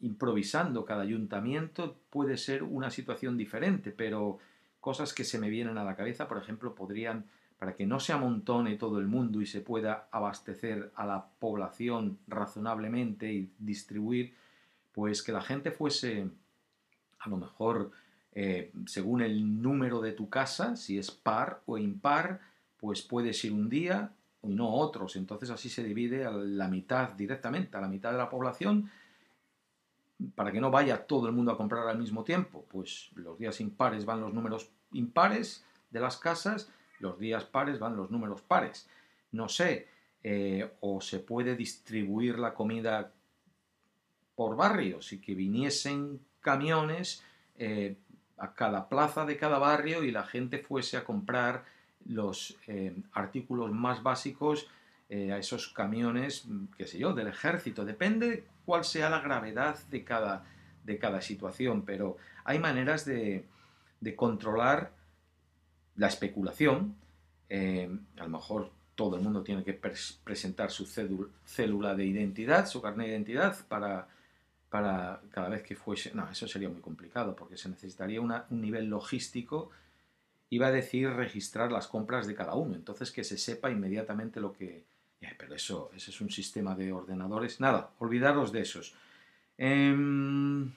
improvisando 0.01 0.85
cada 0.85 1.03
ayuntamiento 1.03 1.97
puede 2.09 2.37
ser 2.37 2.63
una 2.63 2.91
situación 2.91 3.37
diferente, 3.37 3.91
pero 3.91 4.39
cosas 4.79 5.13
que 5.13 5.23
se 5.23 5.39
me 5.39 5.49
vienen 5.49 5.77
a 5.77 5.83
la 5.83 5.95
cabeza, 5.95 6.27
por 6.27 6.37
ejemplo, 6.37 6.75
podrían, 6.75 7.25
para 7.57 7.75
que 7.75 7.85
no 7.85 7.99
se 7.99 8.13
amontone 8.13 8.75
todo 8.75 8.99
el 8.99 9.07
mundo 9.07 9.41
y 9.41 9.45
se 9.45 9.61
pueda 9.61 10.07
abastecer 10.11 10.91
a 10.95 11.05
la 11.05 11.25
población 11.39 12.19
razonablemente 12.27 13.33
y 13.33 13.49
distribuir, 13.57 14.35
pues 14.91 15.23
que 15.23 15.31
la 15.31 15.41
gente 15.41 15.71
fuese, 15.71 16.29
a 17.19 17.29
lo 17.29 17.37
mejor, 17.37 17.91
eh, 18.33 18.71
según 18.85 19.21
el 19.21 19.61
número 19.61 20.01
de 20.01 20.11
tu 20.11 20.29
casa, 20.29 20.75
si 20.75 20.97
es 20.97 21.09
par 21.09 21.61
o 21.65 21.77
impar, 21.77 22.41
pues 22.77 23.01
puedes 23.01 23.43
ir 23.43 23.53
un 23.53 23.69
día 23.69 24.11
y 24.43 24.53
no 24.53 24.73
otros. 24.73 25.15
Entonces 25.15 25.49
así 25.49 25.69
se 25.69 25.83
divide 25.83 26.25
a 26.25 26.31
la 26.31 26.67
mitad 26.67 27.09
directamente, 27.13 27.75
a 27.77 27.81
la 27.81 27.87
mitad 27.87 28.11
de 28.11 28.17
la 28.17 28.29
población 28.29 28.91
para 30.35 30.51
que 30.51 30.61
no 30.61 30.71
vaya 30.71 31.05
todo 31.05 31.27
el 31.27 31.33
mundo 31.33 31.51
a 31.51 31.57
comprar 31.57 31.87
al 31.87 31.97
mismo 31.97 32.23
tiempo, 32.23 32.65
pues 32.69 33.09
los 33.15 33.37
días 33.37 33.59
impares 33.59 34.05
van 34.05 34.21
los 34.21 34.33
números 34.33 34.69
impares 34.93 35.65
de 35.91 35.99
las 35.99 36.17
casas, 36.17 36.71
los 36.99 37.19
días 37.19 37.43
pares 37.43 37.79
van 37.79 37.95
los 37.95 38.11
números 38.11 38.41
pares. 38.41 38.87
No 39.31 39.49
sé, 39.49 39.87
eh, 40.23 40.71
o 40.79 41.01
se 41.01 41.19
puede 41.19 41.55
distribuir 41.55 42.39
la 42.39 42.53
comida 42.53 43.11
por 44.35 44.55
barrios 44.55 45.13
y 45.13 45.19
que 45.19 45.35
viniesen 45.35 46.19
camiones 46.39 47.23
eh, 47.57 47.97
a 48.37 48.53
cada 48.53 48.89
plaza 48.89 49.25
de 49.25 49.37
cada 49.37 49.59
barrio 49.59 50.03
y 50.03 50.11
la 50.11 50.23
gente 50.23 50.59
fuese 50.59 50.97
a 50.97 51.03
comprar 51.03 51.65
los 52.05 52.57
eh, 52.67 52.95
artículos 53.13 53.71
más 53.71 54.03
básicos 54.03 54.67
a 55.07 55.37
esos 55.37 55.67
camiones, 55.69 56.47
qué 56.79 56.87
sé 56.87 56.97
yo, 56.97 57.13
del 57.13 57.27
ejército. 57.27 57.85
Depende 57.85 58.43
cuál 58.65 58.83
sea 58.83 59.09
la 59.09 59.21
gravedad 59.21 59.77
de 59.89 60.03
cada, 60.03 60.43
de 60.83 60.97
cada 60.97 61.21
situación, 61.21 61.83
pero 61.83 62.17
hay 62.43 62.59
maneras 62.59 63.05
de, 63.05 63.45
controlar 64.15 64.91
la 65.95 66.07
especulación. 66.07 66.95
Eh, 67.49 67.89
a 68.17 68.23
lo 68.23 68.29
mejor 68.29 68.71
todo 68.95 69.17
el 69.17 69.23
mundo 69.23 69.43
tiene 69.43 69.63
que 69.63 69.73
presentar 69.73 70.71
su 70.71 70.85
célula 70.85 71.95
de 71.95 72.05
identidad, 72.05 72.67
su 72.67 72.81
carnet 72.81 73.07
de 73.07 73.13
identidad, 73.13 73.55
para, 73.67 74.07
para 74.69 75.21
cada 75.31 75.49
vez 75.49 75.63
que 75.63 75.75
fuese... 75.75 76.13
No, 76.13 76.29
eso 76.29 76.47
sería 76.47 76.69
muy 76.69 76.81
complicado 76.81 77.35
porque 77.35 77.57
se 77.57 77.69
necesitaría 77.69 78.21
un 78.21 78.33
nivel 78.49 78.85
logístico. 78.85 79.71
Iba 80.49 80.67
a 80.67 80.71
decir 80.71 81.09
registrar 81.09 81.71
las 81.71 81.87
compras 81.87 82.27
de 82.27 82.35
cada 82.35 82.55
uno, 82.55 82.75
entonces 82.75 83.11
que 83.11 83.23
se 83.23 83.37
sepa 83.37 83.71
inmediatamente 83.71 84.39
lo 84.39 84.53
que, 84.53 84.85
pero 85.37 85.55
eso, 85.55 85.91
ese 85.95 86.11
es 86.11 86.21
un 86.21 86.29
sistema 86.29 86.75
de 86.75 86.91
ordenadores. 86.91 87.59
Nada, 87.59 87.91
olvidaros 87.99 88.51
de 88.51 88.61
esos. 88.61 88.95
Em, 89.57 90.73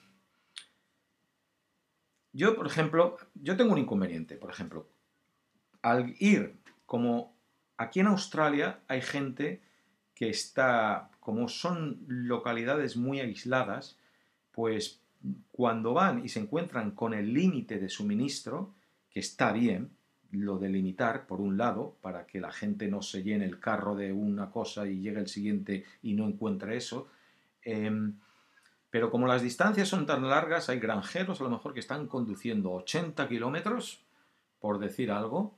yo, 2.33 2.55
por 2.55 2.67
ejemplo, 2.67 3.17
yo 3.35 3.57
tengo 3.57 3.73
un 3.73 3.79
inconveniente, 3.79 4.35
por 4.35 4.51
ejemplo, 4.51 4.87
al 5.81 6.15
ir 6.19 6.55
como 6.85 7.35
aquí 7.77 7.99
en 7.99 8.07
Australia 8.07 8.79
hay 8.87 9.01
gente 9.01 9.61
que 10.15 10.29
está, 10.29 11.09
como 11.19 11.47
son 11.47 12.03
localidades 12.07 12.97
muy 12.97 13.19
aisladas, 13.19 13.97
pues 14.51 15.01
cuando 15.51 15.93
van 15.93 16.23
y 16.25 16.29
se 16.29 16.39
encuentran 16.39 16.91
con 16.91 17.13
el 17.13 17.33
límite 17.33 17.79
de 17.79 17.89
suministro, 17.89 18.73
que 19.09 19.19
está 19.19 19.51
bien, 19.51 19.91
lo 20.31 20.57
de 20.57 20.69
limitar, 20.69 21.25
por 21.25 21.41
un 21.41 21.57
lado, 21.57 21.95
para 22.01 22.25
que 22.25 22.39
la 22.39 22.51
gente 22.51 22.87
no 22.87 23.01
se 23.01 23.23
llene 23.23 23.45
el 23.45 23.59
carro 23.59 23.95
de 23.95 24.11
una 24.13 24.51
cosa 24.51 24.87
y 24.87 25.01
llegue 25.01 25.19
el 25.19 25.27
siguiente 25.27 25.85
y 26.03 26.13
no 26.13 26.27
encuentre 26.27 26.77
eso. 26.77 27.07
Em, 27.63 28.15
pero 28.89 29.11
como 29.11 29.27
las 29.27 29.41
distancias 29.41 29.87
son 29.87 30.05
tan 30.05 30.27
largas, 30.27 30.69
hay 30.69 30.79
granjeros 30.79 31.39
a 31.41 31.43
lo 31.43 31.49
mejor 31.49 31.73
que 31.73 31.79
están 31.79 32.07
conduciendo 32.07 32.71
80 32.71 33.27
kilómetros, 33.27 34.03
por 34.59 34.79
decir 34.79 35.11
algo, 35.11 35.55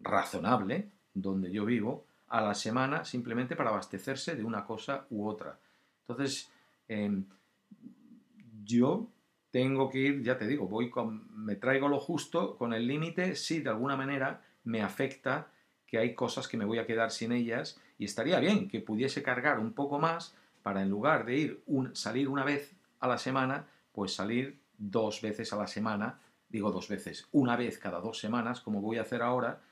razonable, 0.00 0.90
donde 1.14 1.50
yo 1.50 1.64
vivo, 1.64 2.04
a 2.28 2.40
la 2.40 2.54
semana 2.54 3.04
simplemente 3.04 3.56
para 3.56 3.70
abastecerse 3.70 4.36
de 4.36 4.44
una 4.44 4.64
cosa 4.64 5.06
u 5.10 5.26
otra. 5.26 5.58
Entonces, 6.06 6.50
em, 6.88 7.24
yo 8.64 9.08
tengo 9.50 9.88
que 9.90 9.98
ir, 9.98 10.22
ya 10.22 10.36
te 10.36 10.46
digo, 10.46 10.68
voy 10.68 10.90
con, 10.90 11.26
me 11.34 11.56
traigo 11.56 11.88
lo 11.88 12.00
justo 12.00 12.56
con 12.56 12.72
el 12.72 12.86
límite, 12.86 13.34
si 13.34 13.60
de 13.60 13.70
alguna 13.70 13.96
manera 13.96 14.42
me 14.64 14.82
afecta 14.82 15.50
que 15.86 15.98
hay 15.98 16.14
cosas 16.14 16.48
que 16.48 16.56
me 16.56 16.66
voy 16.66 16.78
a 16.78 16.86
quedar 16.86 17.10
sin 17.10 17.32
ellas 17.32 17.80
y 17.98 18.04
estaría 18.04 18.38
bien 18.40 18.68
que 18.68 18.80
pudiese 18.80 19.22
cargar 19.22 19.58
un 19.58 19.72
poco 19.72 19.98
más 19.98 20.34
para 20.62 20.82
en 20.82 20.90
lugar 20.90 21.24
de 21.24 21.36
ir 21.36 21.62
un, 21.66 21.96
salir 21.96 22.28
una 22.28 22.44
vez 22.44 22.74
a 23.00 23.08
la 23.08 23.16
semana, 23.16 23.66
pues 23.92 24.12
salir 24.12 24.58
dos 24.76 25.22
veces 25.22 25.52
a 25.52 25.56
la 25.56 25.66
semana, 25.66 26.20
digo 26.48 26.70
dos 26.70 26.88
veces, 26.88 27.26
una 27.32 27.56
vez 27.56 27.78
cada 27.78 28.00
dos 28.00 28.18
semanas, 28.18 28.60
como 28.60 28.82
voy 28.82 28.98
a 28.98 29.02
hacer 29.02 29.22
ahora, 29.22 29.62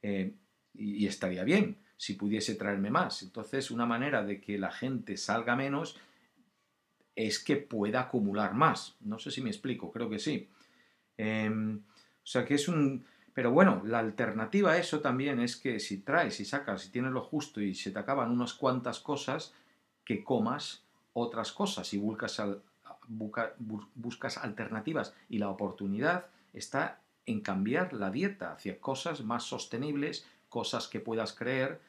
eh, 0.00 0.32
y, 0.74 1.04
y 1.04 1.06
estaría 1.06 1.42
bien 1.42 1.78
si 1.96 2.14
pudiese 2.14 2.54
traerme 2.54 2.90
más. 2.90 3.22
Entonces, 3.22 3.70
una 3.70 3.86
manera 3.86 4.24
de 4.24 4.40
que 4.40 4.58
la 4.58 4.70
gente 4.70 5.16
salga 5.16 5.56
menos 5.56 5.96
es 7.16 7.38
que 7.38 7.56
pueda 7.56 8.00
acumular 8.00 8.54
más. 8.54 8.96
No 9.00 9.18
sé 9.18 9.30
si 9.30 9.40
me 9.40 9.50
explico, 9.50 9.90
creo 9.90 10.08
que 10.08 10.18
sí. 10.18 10.48
Em, 11.16 11.78
o 11.78 12.26
sea 12.26 12.44
que 12.44 12.54
es 12.54 12.68
un... 12.68 13.04
Pero 13.32 13.50
bueno, 13.50 13.82
la 13.84 13.98
alternativa 13.98 14.72
a 14.72 14.78
eso 14.78 15.00
también 15.00 15.40
es 15.40 15.56
que 15.56 15.80
si 15.80 15.98
traes 15.98 16.38
y 16.38 16.44
sacas, 16.44 16.82
si 16.82 16.90
tienes 16.90 17.10
lo 17.10 17.20
justo 17.20 17.60
y 17.60 17.74
se 17.74 17.90
te 17.90 17.98
acaban 17.98 18.30
unas 18.30 18.54
cuantas 18.54 19.00
cosas, 19.00 19.52
que 20.04 20.22
comas 20.22 20.84
otras 21.12 21.50
cosas 21.52 21.92
y 21.94 21.98
buscas, 21.98 22.40
buscas 23.94 24.38
alternativas. 24.38 25.14
Y 25.28 25.38
la 25.38 25.48
oportunidad 25.48 26.26
está 26.52 27.00
en 27.26 27.40
cambiar 27.40 27.92
la 27.92 28.10
dieta 28.10 28.52
hacia 28.52 28.80
cosas 28.80 29.24
más 29.24 29.42
sostenibles, 29.44 30.26
cosas 30.48 30.86
que 30.86 31.00
puedas 31.00 31.32
creer. 31.32 31.80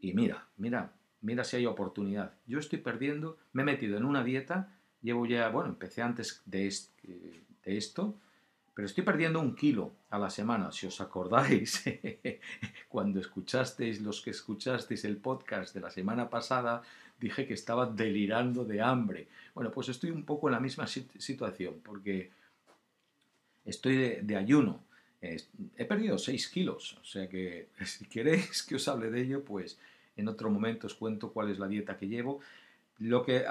Y 0.00 0.14
mira, 0.14 0.48
mira, 0.56 0.92
mira 1.20 1.44
si 1.44 1.56
hay 1.56 1.66
oportunidad. 1.66 2.32
Yo 2.46 2.58
estoy 2.58 2.78
perdiendo, 2.78 3.38
me 3.52 3.62
he 3.62 3.64
metido 3.64 3.96
en 3.96 4.04
una 4.04 4.24
dieta, 4.24 4.74
llevo 5.02 5.26
ya, 5.26 5.48
bueno, 5.48 5.70
empecé 5.70 6.02
antes 6.02 6.42
de, 6.46 6.72
de 7.02 7.76
esto, 7.76 8.16
pero 8.74 8.86
estoy 8.86 9.02
perdiendo 9.02 9.40
un 9.40 9.56
kilo 9.56 9.92
a 10.10 10.20
la 10.20 10.30
semana. 10.30 10.70
Si 10.70 10.86
os 10.86 11.00
acordáis, 11.00 11.82
cuando 12.88 13.18
escuchasteis, 13.18 14.00
los 14.00 14.20
que 14.20 14.30
escuchasteis 14.30 15.04
el 15.04 15.16
podcast 15.16 15.74
de 15.74 15.80
la 15.80 15.90
semana 15.90 16.30
pasada, 16.30 16.82
dije 17.18 17.44
que 17.46 17.54
estaba 17.54 17.86
delirando 17.86 18.64
de 18.64 18.80
hambre. 18.80 19.26
Bueno, 19.54 19.72
pues 19.72 19.88
estoy 19.88 20.10
un 20.10 20.24
poco 20.24 20.48
en 20.48 20.52
la 20.52 20.60
misma 20.60 20.86
situación, 20.86 21.80
porque 21.82 22.30
estoy 23.64 23.96
de, 23.96 24.22
de 24.22 24.36
ayuno. 24.36 24.84
he 25.20 25.84
perdido 25.84 26.16
6 26.16 26.48
kilos, 26.48 26.98
o 27.02 27.04
sea 27.04 27.28
que 27.28 27.70
si 27.84 28.06
queréis 28.06 28.62
que 28.62 28.76
os 28.76 28.86
hable 28.86 29.10
de 29.10 29.22
ello, 29.22 29.44
pues 29.44 29.76
en 30.18 30.28
otro 30.28 30.50
momento 30.50 30.86
os 30.86 30.94
cuento 30.94 31.32
cuál 31.32 31.50
es 31.50 31.58
la 31.58 31.68
dieta 31.68 31.96
que 31.96 32.08
llevo. 32.08 32.40
Lo 32.98 33.22
que 33.24 33.44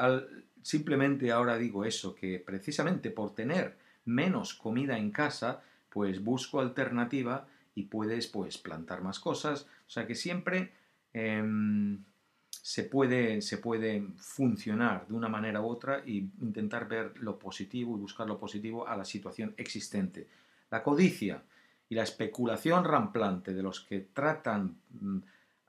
simplemente 0.61 1.31
ahora 1.31 1.57
digo 1.57 1.85
eso, 1.85 2.13
que 2.13 2.39
precisamente 2.39 3.09
por 3.09 3.33
tener 3.33 3.75
menos 4.05 4.53
comida 4.53 4.97
en 4.97 5.11
casa, 5.11 5.63
pues 5.89 6.23
busco 6.23 6.59
alternativa 6.59 7.47
y 7.73 7.83
puedes 7.83 8.27
pues 8.27 8.57
plantar 8.57 9.01
más 9.01 9.19
cosas. 9.19 9.63
O 9.87 9.89
sea 9.89 10.05
que 10.05 10.15
siempre 10.15 10.71
em, 11.13 12.03
se, 12.49 12.83
puede, 12.83 13.41
se 13.41 13.59
puede 13.59 14.03
funcionar 14.17 15.07
de 15.07 15.13
una 15.13 15.29
manera 15.29 15.61
u 15.61 15.67
otra 15.67 16.03
y 16.05 16.29
intentar 16.41 16.87
ver 16.87 17.13
lo 17.21 17.39
positivo 17.39 17.95
y 17.95 18.01
buscar 18.01 18.27
lo 18.27 18.37
positivo 18.37 18.87
a 18.87 18.97
la 18.97 19.05
situación 19.05 19.53
existente. 19.57 20.27
La 20.69 20.83
codicia 20.83 21.41
y 21.89 21.95
la 21.95 22.03
especulación 22.03 22.83
ramplante 22.83 23.53
de 23.53 23.63
los 23.63 23.79
que 23.79 24.01
tratan 24.13 24.75
mm, 24.99 25.17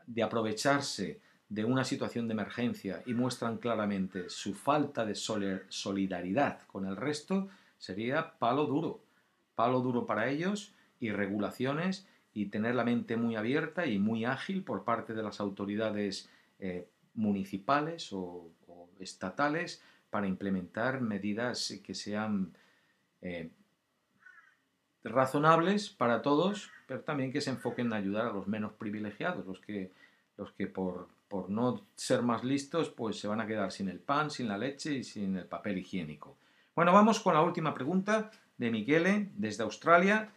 de 0.08 0.22
aprovecharse 0.22 1.20
de 1.48 1.64
una 1.64 1.84
situación 1.84 2.28
de 2.28 2.34
emergencia 2.34 3.02
y 3.06 3.14
muestran 3.14 3.58
claramente 3.58 4.28
su 4.28 4.54
falta 4.54 5.04
de 5.04 5.14
solidaridad 5.14 6.62
con 6.66 6.86
el 6.86 6.96
resto, 6.96 7.48
sería 7.78 8.38
palo 8.38 8.66
duro. 8.66 9.00
Palo 9.54 9.80
duro 9.80 10.06
para 10.06 10.28
ellos 10.28 10.74
y 11.00 11.10
regulaciones 11.10 12.06
y 12.34 12.46
tener 12.46 12.74
la 12.74 12.84
mente 12.84 13.16
muy 13.16 13.36
abierta 13.36 13.86
y 13.86 13.98
muy 13.98 14.24
ágil 14.24 14.62
por 14.62 14.84
parte 14.84 15.14
de 15.14 15.22
las 15.22 15.40
autoridades 15.40 16.28
eh, 16.58 16.88
municipales 17.14 18.12
o, 18.12 18.50
estatales 19.00 19.80
para 20.10 20.26
implementar 20.26 21.00
medidas 21.00 21.72
que 21.84 21.94
sean 21.94 22.52
eh, 23.22 23.48
razonables 25.04 25.88
para 25.88 26.20
todos, 26.20 26.72
pero 26.88 27.02
también 27.02 27.30
que 27.30 27.42
se 27.42 27.50
enfoquen 27.50 27.88
en 27.88 27.92
ayudar 27.92 28.26
a 28.26 28.32
los 28.32 28.48
menos 28.48 28.72
privilegiados, 28.72 29.46
los 29.46 29.60
que, 29.60 29.92
los 30.38 30.50
que 30.52 30.66
por, 30.66 31.08
por 31.28 31.50
no 31.50 31.84
ser 31.94 32.22
más 32.22 32.42
listos, 32.42 32.88
pues 32.88 33.20
se 33.20 33.28
van 33.28 33.42
a 33.42 33.46
quedar 33.46 33.70
sin 33.70 33.90
el 33.90 34.00
pan, 34.00 34.30
sin 34.30 34.48
la 34.48 34.56
leche 34.56 34.94
y 34.94 35.04
sin 35.04 35.36
el 35.36 35.44
papel 35.44 35.76
higiénico. 35.76 36.38
Bueno, 36.74 36.94
vamos 36.94 37.20
con 37.20 37.34
la 37.34 37.42
última 37.42 37.74
pregunta 37.74 38.30
de 38.56 38.70
Miquele 38.70 39.28
desde 39.34 39.64
Australia. 39.64 40.32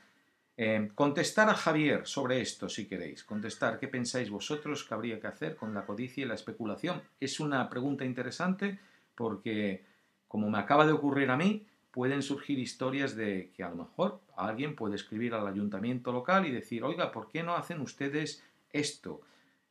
Eh, 0.58 0.92
contestar 0.94 1.50
a 1.50 1.54
Javier 1.54 2.06
sobre 2.06 2.42
esto, 2.42 2.68
si 2.68 2.86
queréis. 2.86 3.24
Contestar 3.24 3.80
qué 3.80 3.88
pensáis 3.88 4.30
vosotros 4.30 4.84
que 4.84 4.94
habría 4.94 5.22
que 5.22 5.28
hacer 5.28 5.56
con 5.56 5.74
la 5.74 5.86
codicia 5.86 6.26
y 6.26 6.28
la 6.28 6.36
especulación. 6.36 7.02
Es 7.22 7.40
una 7.40 7.70
pregunta 7.70 8.04
interesante 8.04 8.78
porque, 9.16 9.86
como 10.28 10.50
me 10.50 10.58
acaba 10.58 10.86
de 10.86 10.92
ocurrir 10.92 11.30
a 11.32 11.38
mí, 11.38 11.66
pueden 11.92 12.22
surgir 12.22 12.58
historias 12.58 13.16
de 13.16 13.52
que 13.56 13.64
a 13.64 13.70
lo 13.70 13.76
mejor 13.76 14.22
alguien 14.36 14.76
puede 14.76 14.96
escribir 14.96 15.34
al 15.34 15.48
ayuntamiento 15.48 16.12
local 16.12 16.46
y 16.46 16.52
decir, 16.52 16.84
oiga, 16.84 17.12
¿por 17.12 17.28
qué 17.28 17.44
no 17.44 17.56
hacen 17.56 17.82
ustedes 17.82 18.44
esto? 18.72 19.22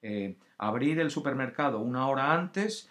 Eh, 0.02 0.36
abrir 0.58 1.00
el 1.00 1.10
supermercado 1.10 1.80
una 1.80 2.06
hora 2.08 2.32
antes 2.32 2.88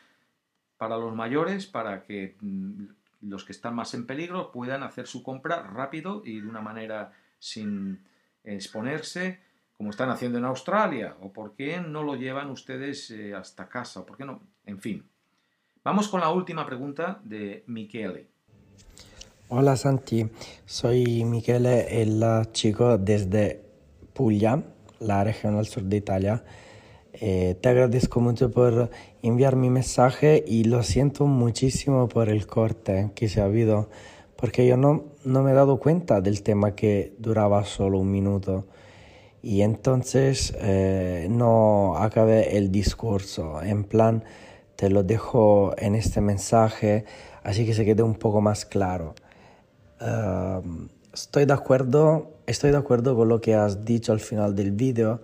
para 0.77 0.97
los 0.97 1.15
mayores, 1.15 1.67
para 1.67 2.03
que 2.03 2.35
mm, 2.41 2.85
los 3.21 3.45
que 3.45 3.51
están 3.51 3.75
más 3.75 3.93
en 3.93 4.07
peligro 4.07 4.51
puedan 4.51 4.83
hacer 4.83 5.07
su 5.07 5.23
compra 5.23 5.61
rápido 5.61 6.21
y 6.25 6.41
de 6.41 6.47
una 6.47 6.61
manera 6.61 7.11
sin 7.37 8.03
exponerse, 8.43 9.39
como 9.77 9.91
están 9.91 10.09
haciendo 10.09 10.37
en 10.37 10.45
Australia, 10.45 11.15
o 11.21 11.31
por 11.31 11.53
qué 11.53 11.79
no 11.79 12.03
lo 12.03 12.15
llevan 12.15 12.49
ustedes 12.49 13.11
eh, 13.11 13.33
hasta 13.35 13.69
casa, 13.69 14.05
por 14.05 14.17
qué 14.17 14.25
no, 14.25 14.41
en 14.65 14.79
fin. 14.79 15.05
Vamos 15.83 16.07
con 16.09 16.19
la 16.19 16.29
última 16.29 16.65
pregunta 16.65 17.19
de 17.23 17.63
Michele. 17.67 18.27
Hola 19.51 19.75
Santi, 19.77 20.29
soy 20.67 21.23
Michele, 21.23 22.03
el 22.03 22.23
chico 22.51 22.99
desde 22.99 23.59
Puglia, 24.13 24.61
la 24.99 25.23
región 25.23 25.57
al 25.57 25.65
sur 25.65 25.81
de 25.85 25.97
Italia. 25.97 26.43
Eh, 27.13 27.55
te 27.59 27.69
agradezco 27.69 28.19
mucho 28.19 28.51
por 28.51 28.91
enviar 29.23 29.55
mi 29.55 29.71
mensaje 29.71 30.43
y 30.45 30.65
lo 30.65 30.83
siento 30.83 31.25
muchísimo 31.25 32.07
por 32.07 32.29
el 32.29 32.45
corte 32.45 33.09
que 33.15 33.27
se 33.27 33.41
ha 33.41 33.45
habido, 33.45 33.89
porque 34.35 34.67
yo 34.67 34.77
no, 34.77 35.05
no 35.25 35.41
me 35.41 35.49
he 35.49 35.55
dado 35.55 35.79
cuenta 35.79 36.21
del 36.21 36.43
tema 36.43 36.75
que 36.75 37.15
duraba 37.17 37.65
solo 37.65 37.97
un 37.97 38.11
minuto 38.11 38.67
y 39.41 39.61
entonces 39.63 40.53
eh, 40.59 41.25
no 41.27 41.97
acabé 41.97 42.55
el 42.55 42.71
discurso. 42.71 43.63
En 43.63 43.83
plan, 43.83 44.23
te 44.75 44.91
lo 44.91 45.01
dejo 45.01 45.73
en 45.79 45.95
este 45.95 46.21
mensaje, 46.21 47.05
así 47.41 47.65
que 47.65 47.73
se 47.73 47.83
quede 47.83 48.03
un 48.03 48.13
poco 48.13 48.41
más 48.41 48.63
claro. 48.63 49.15
Estoy 51.13 51.45
de 51.45 51.53
acuerdo, 51.53 52.31
estoy 52.47 52.71
de 52.71 52.77
acuerdo 52.77 53.15
con 53.15 53.29
lo 53.29 53.41
que 53.41 53.55
has 53.55 53.85
dicho 53.85 54.11
al 54.11 54.19
final 54.19 54.55
del 54.55 54.71
vídeo 54.71 55.21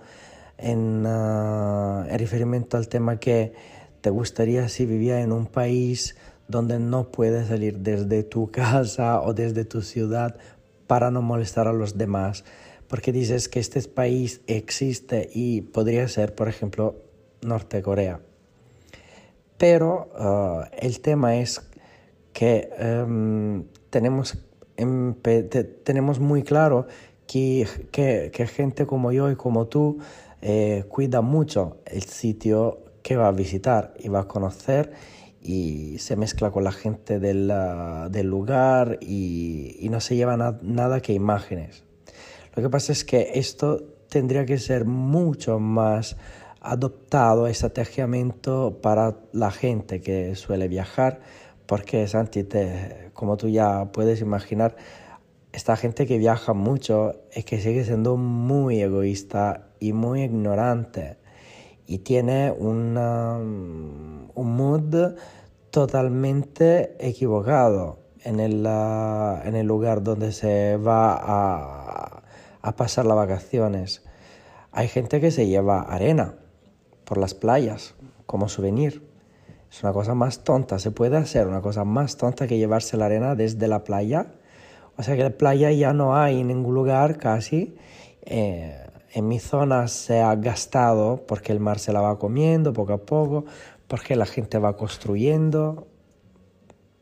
en, 0.58 1.06
uh, 1.06 2.06
en 2.06 2.20
riferimento 2.20 2.78
al 2.78 2.88
tema 2.88 3.20
que 3.20 3.54
te 4.02 4.10
gustaría 4.10 4.70
si 4.70 4.86
vivía 4.86 5.22
en 5.22 5.32
un 5.32 5.48
país 5.48 6.16
donde 6.48 6.80
no 6.80 7.12
puedes 7.12 7.48
salir 7.48 7.80
desde 7.80 8.24
tu 8.24 8.52
casa 8.52 9.22
o 9.22 9.34
desde 9.34 9.66
tu 9.66 9.82
ciudad 9.82 10.38
para 10.88 11.10
no 11.10 11.22
molestar 11.22 11.68
a 11.68 11.74
los 11.74 11.98
demás, 11.98 12.44
porque 12.88 13.12
dices 13.12 13.50
que 13.50 13.60
este 13.60 13.82
país 13.82 14.42
existe 14.46 15.30
y 15.34 15.62
podría 15.62 16.08
ser, 16.08 16.36
por 16.36 16.48
ejemplo, 16.48 16.96
Norte 17.42 17.82
Corea. 17.82 18.20
Pero 19.58 20.10
uh, 20.20 20.66
el 20.78 21.00
tema 21.00 21.38
es 21.38 21.62
que 22.34 22.70
um, 23.08 23.64
tenemos 23.90 24.38
tenemos 25.84 26.20
muy 26.20 26.44
claro 26.44 26.88
que, 27.28 27.68
que, 27.92 28.48
gente 28.48 28.86
como 28.86 29.12
yo 29.12 29.32
y 29.32 29.36
como 29.36 29.68
tú 29.68 30.00
eh, 30.42 30.86
cuida 30.90 31.22
mucho 31.22 31.78
el 31.86 32.04
sitio 32.04 32.80
que 33.02 33.16
va 33.16 33.28
a 33.28 33.32
visitar 33.32 33.94
y 34.00 34.10
va 34.10 34.22
a 34.22 34.28
conocer 34.28 34.92
y 35.42 35.98
se 36.00 36.16
mezcla 36.16 36.52
con 36.52 36.64
la 36.64 36.72
gente 36.72 37.20
del, 37.20 37.54
del 38.10 38.28
lugar 38.28 38.98
y, 39.02 39.78
y, 39.80 39.90
no 39.90 40.00
se 40.00 40.16
lleva 40.16 40.38
nada 40.62 41.00
que 41.02 41.14
imágenes. 41.14 41.84
Lo 42.56 42.64
que 42.64 42.70
pasa 42.70 42.92
es 42.92 43.06
que 43.06 43.32
esto 43.36 43.84
tendría 44.10 44.46
que 44.46 44.58
ser 44.58 44.86
mucho 44.86 45.60
más 45.60 46.18
adoptado 46.62 47.48
estrategiamente 47.48 48.52
para 48.82 49.18
la 49.34 49.52
gente 49.52 50.02
que 50.02 50.36
suele 50.36 50.68
viajar, 50.68 51.20
porque 51.66 52.08
Santi, 52.08 52.44
te, 52.44 53.12
como 53.14 53.38
tú 53.38 53.48
ya 53.48 53.92
puedes 53.92 54.22
imaginar, 54.22 54.76
esta 55.52 55.76
gente 55.78 56.06
que 56.06 56.18
viaja 56.18 56.54
mucho 56.54 57.14
es 57.32 57.46
que 57.46 57.60
sigue 57.60 57.86
siendo 57.86 58.18
muy 58.18 58.82
egoísta 58.82 59.70
y 59.80 59.94
muy 59.94 60.24
ignorante 60.24 61.18
y 61.88 62.00
tiene 62.00 62.52
un 62.52 62.94
mood 64.36 65.16
totalmente 65.72 66.96
equivocado 67.00 68.00
en 68.24 68.40
el, 68.40 68.66
en 68.66 69.56
el 69.56 69.68
lugar 69.68 70.04
donde 70.04 70.32
se 70.32 70.78
va 70.78 71.14
a, 71.16 72.24
a 72.62 72.76
pasar 72.76 73.06
las 73.06 73.16
vacaciones. 73.16 74.04
Hay 74.72 74.88
gente 74.88 75.22
que 75.22 75.32
se 75.32 75.48
lleva 75.48 75.82
arena 75.82 76.36
por 77.06 77.18
las 77.18 77.34
playas 77.34 77.94
como 78.26 78.50
souvenir. 78.50 79.15
Es 79.72 79.84
una 79.84 79.94
cosa 79.94 80.16
más 80.16 80.44
tonta, 80.44 80.80
se 80.80 80.92
puede 80.92 81.18
hacer 81.18 81.48
una 81.48 81.62
cosa 81.62 81.84
más 81.84 82.18
tonta 82.18 82.48
que 82.48 82.58
llevarse 82.58 82.98
la 82.98 83.06
arena 83.06 83.36
desde 83.36 83.68
la 83.68 83.84
playa. 83.84 84.28
O 84.98 85.04
sea 85.04 85.16
que 85.16 85.24
la 85.24 85.32
playa 85.32 85.72
ya 85.72 85.94
no 85.94 86.16
hay 86.16 86.40
en 86.40 86.48
ningún 86.48 86.74
lugar 86.74 87.18
casi. 87.18 87.76
Eh, 88.22 88.86
en 89.16 89.28
mi 89.28 89.40
zona 89.40 89.88
se 89.88 90.22
ha 90.22 90.36
gastado 90.36 91.26
porque 91.26 91.52
el 91.52 91.60
mar 91.60 91.80
se 91.80 91.94
la 91.94 92.02
va 92.02 92.20
comiendo 92.20 92.74
poco 92.74 92.94
a 92.94 92.98
poco, 92.98 93.46
porque 93.88 94.16
la 94.16 94.26
gente 94.26 94.58
va 94.60 94.76
construyendo, 94.76 95.88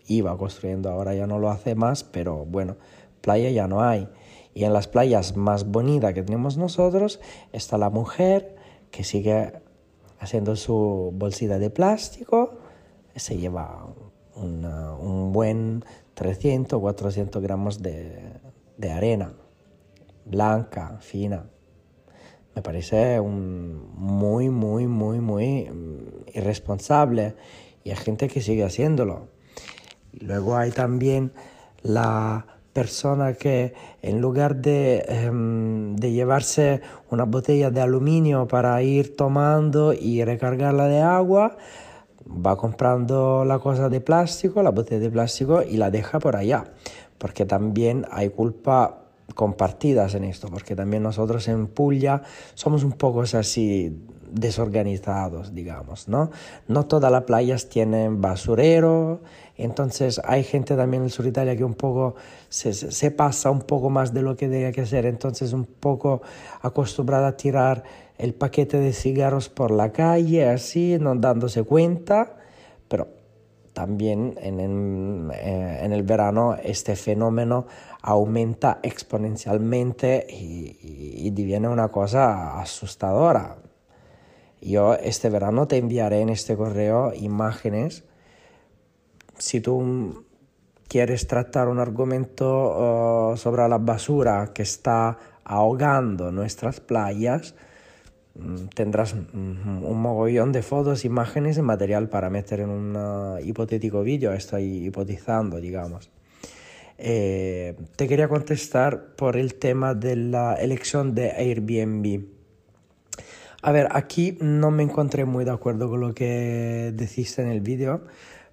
iba 0.05 0.37
construyendo, 0.37 0.91
ahora 0.91 1.15
ya 1.15 1.27
no 1.27 1.39
lo 1.39 1.49
hace 1.49 1.75
más, 1.75 2.03
pero 2.03 2.45
bueno, 2.45 2.77
playa 3.21 3.49
ya 3.49 3.67
no 3.67 3.81
hay. 3.81 4.07
Y 4.53 4.65
en 4.65 4.73
las 4.73 4.87
playas 4.87 5.35
más 5.35 5.65
bonitas 5.65 6.13
que 6.13 6.21
tenemos 6.21 6.57
nosotros 6.57 7.19
está 7.51 7.77
la 7.77 7.89
mujer 7.89 8.55
que 8.91 9.03
sigue 9.03 9.53
haciendo 10.19 10.55
su 10.55 11.11
bolsita 11.15 11.57
de 11.57 11.69
plástico, 11.69 12.52
se 13.15 13.37
lleva 13.37 13.87
un 14.35 15.31
buen 15.33 15.83
300 16.13 16.77
o 16.77 16.81
400 16.81 17.41
gramos 17.41 17.81
de, 17.81 18.39
arena 18.91 19.33
blanca, 20.25 20.97
fina 20.99 21.45
me 22.55 22.61
parece 22.61 23.19
muy, 23.21 24.49
muy, 24.49 24.87
muy, 24.87 25.19
muy 25.19 25.65
mm, 25.65 26.37
irresponsable 26.37 27.35
y 27.83 27.89
hay 27.89 27.95
gente 27.95 28.27
que 28.27 28.41
sigue 28.41 28.63
haciéndolo. 28.63 29.27
luego 30.19 30.55
hay 30.55 30.71
también 30.71 31.33
la 31.81 32.45
persona 32.71 33.33
que 33.33 33.73
en 34.01 34.21
lugar 34.21 34.55
de, 34.57 35.03
em, 35.07 35.95
de, 35.95 36.11
llevarse 36.11 36.81
una 37.09 37.25
botella 37.25 37.71
de 37.71 37.81
aluminio 37.81 38.47
para 38.47 38.81
ir 38.81 39.15
tomando 39.15 39.93
y 39.93 40.23
recargarla 40.23 40.87
de 40.87 41.01
agua, 41.01 41.57
va 42.27 42.55
comprando 42.57 43.45
la 43.45 43.59
cosa 43.59 43.89
de 43.89 44.01
plástico, 44.01 44.63
la 44.63 44.71
botella 44.71 45.01
de 45.01 45.11
plástico 45.11 45.61
y 45.61 45.77
la 45.77 45.91
deja 45.91 46.19
por 46.19 46.35
allá. 46.35 46.65
Porque 47.17 47.45
también 47.45 48.05
hay 48.11 48.29
culpa 48.29 49.03
compartidas 49.35 50.15
en 50.15 50.25
esto, 50.25 50.47
porque 50.49 50.75
también 50.75 51.03
nosotros 51.03 51.47
en 51.47 51.67
Puglia 51.67 52.21
somos 52.53 52.83
un 52.83 52.91
poco 52.93 53.21
así 53.21 53.97
desorganizados, 54.31 55.53
digamos, 55.53 56.07
¿no? 56.07 56.31
No 56.67 56.85
todas 56.85 57.11
las 57.11 57.23
playas 57.23 57.69
tienen 57.69 58.19
basurero, 58.19 59.21
entonces 59.57 60.19
hay 60.25 60.43
gente 60.43 60.75
también 60.75 61.03
en 61.03 61.05
el 61.05 61.11
sur 61.11 61.23
de 61.23 61.29
Italia 61.29 61.55
que 61.55 61.63
un 61.63 61.75
poco 61.75 62.15
se, 62.49 62.73
se 62.73 63.11
pasa 63.11 63.51
un 63.51 63.61
poco 63.61 63.89
más 63.89 64.13
de 64.13 64.23
lo 64.23 64.35
que 64.35 64.49
debe 64.49 64.71
que 64.71 64.81
hacer, 64.81 65.05
entonces 65.05 65.53
un 65.53 65.65
poco 65.65 66.21
acostumbrada 66.61 67.27
a 67.27 67.37
tirar 67.37 67.83
el 68.17 68.33
paquete 68.33 68.79
de 68.79 68.93
cigarros 68.93 69.49
por 69.49 69.71
la 69.71 69.91
calle, 69.91 70.47
así, 70.47 70.97
no 70.99 71.15
dándose 71.15 71.63
cuenta, 71.63 72.37
pero 72.87 73.07
también 73.73 74.35
en 74.41 74.59
el, 74.59 75.31
eh, 75.33 75.79
en 75.81 75.93
el 75.93 76.03
verano 76.03 76.55
este 76.63 76.95
fenómeno 76.95 77.65
aumenta 78.01 78.79
exponencialmente 78.83 80.27
y, 80.29 80.77
y, 81.25 81.29
diviene 81.31 81.67
una 81.67 81.89
cosa 81.89 82.59
asustadora. 82.59 83.57
Yo 84.61 84.93
este 84.93 85.29
verano 85.29 85.67
te 85.67 85.77
enviaré 85.77 86.21
en 86.21 86.29
este 86.29 86.55
correo 86.55 87.13
imágenes. 87.13 88.03
Si 89.37 89.59
tú 89.59 90.25
quieres 90.87 91.27
tratar 91.27 91.67
un 91.67 91.79
argumento 91.79 93.31
uh, 93.31 93.37
sobre 93.37 93.67
la 93.67 93.79
basura 93.79 94.51
que 94.53 94.61
está 94.61 95.17
ahogando 95.43 96.31
nuestras 96.31 96.79
playas, 96.79 97.55
tendrás 98.73 99.15
mm, 99.15 99.83
un 99.83 100.01
mogollón 100.01 100.51
de 100.51 100.63
fotos, 100.63 101.05
imágenes 101.05 101.57
y 101.57 101.61
material 101.61 102.09
para 102.09 102.29
meter 102.29 102.61
en 102.61 102.69
un 102.69 103.39
hipotético 103.43 104.03
vídeo. 104.03 104.33
Estoy 104.33 104.85
hipotizando, 104.87 105.59
digamos. 105.59 106.09
Eh, 106.97 107.75
te 107.95 108.07
quería 108.07 108.27
contestar 108.27 109.15
por 109.15 109.35
el 109.37 109.55
tema 109.55 109.93
de 109.93 110.15
la 110.15 110.55
elección 110.55 111.15
de 111.15 111.31
Airbnb. 111.31 112.25
A 113.61 113.71
ver, 113.71 113.87
aquí 113.91 114.37
no 114.41 114.71
me 114.71 114.83
encontré 114.83 115.25
muy 115.25 115.45
de 115.45 115.51
acuerdo 115.51 115.89
con 115.89 116.01
lo 116.01 116.13
que 116.13 116.91
deciste 116.93 117.41
en 117.41 117.47
el 117.47 117.61
vídeo, 117.61 118.05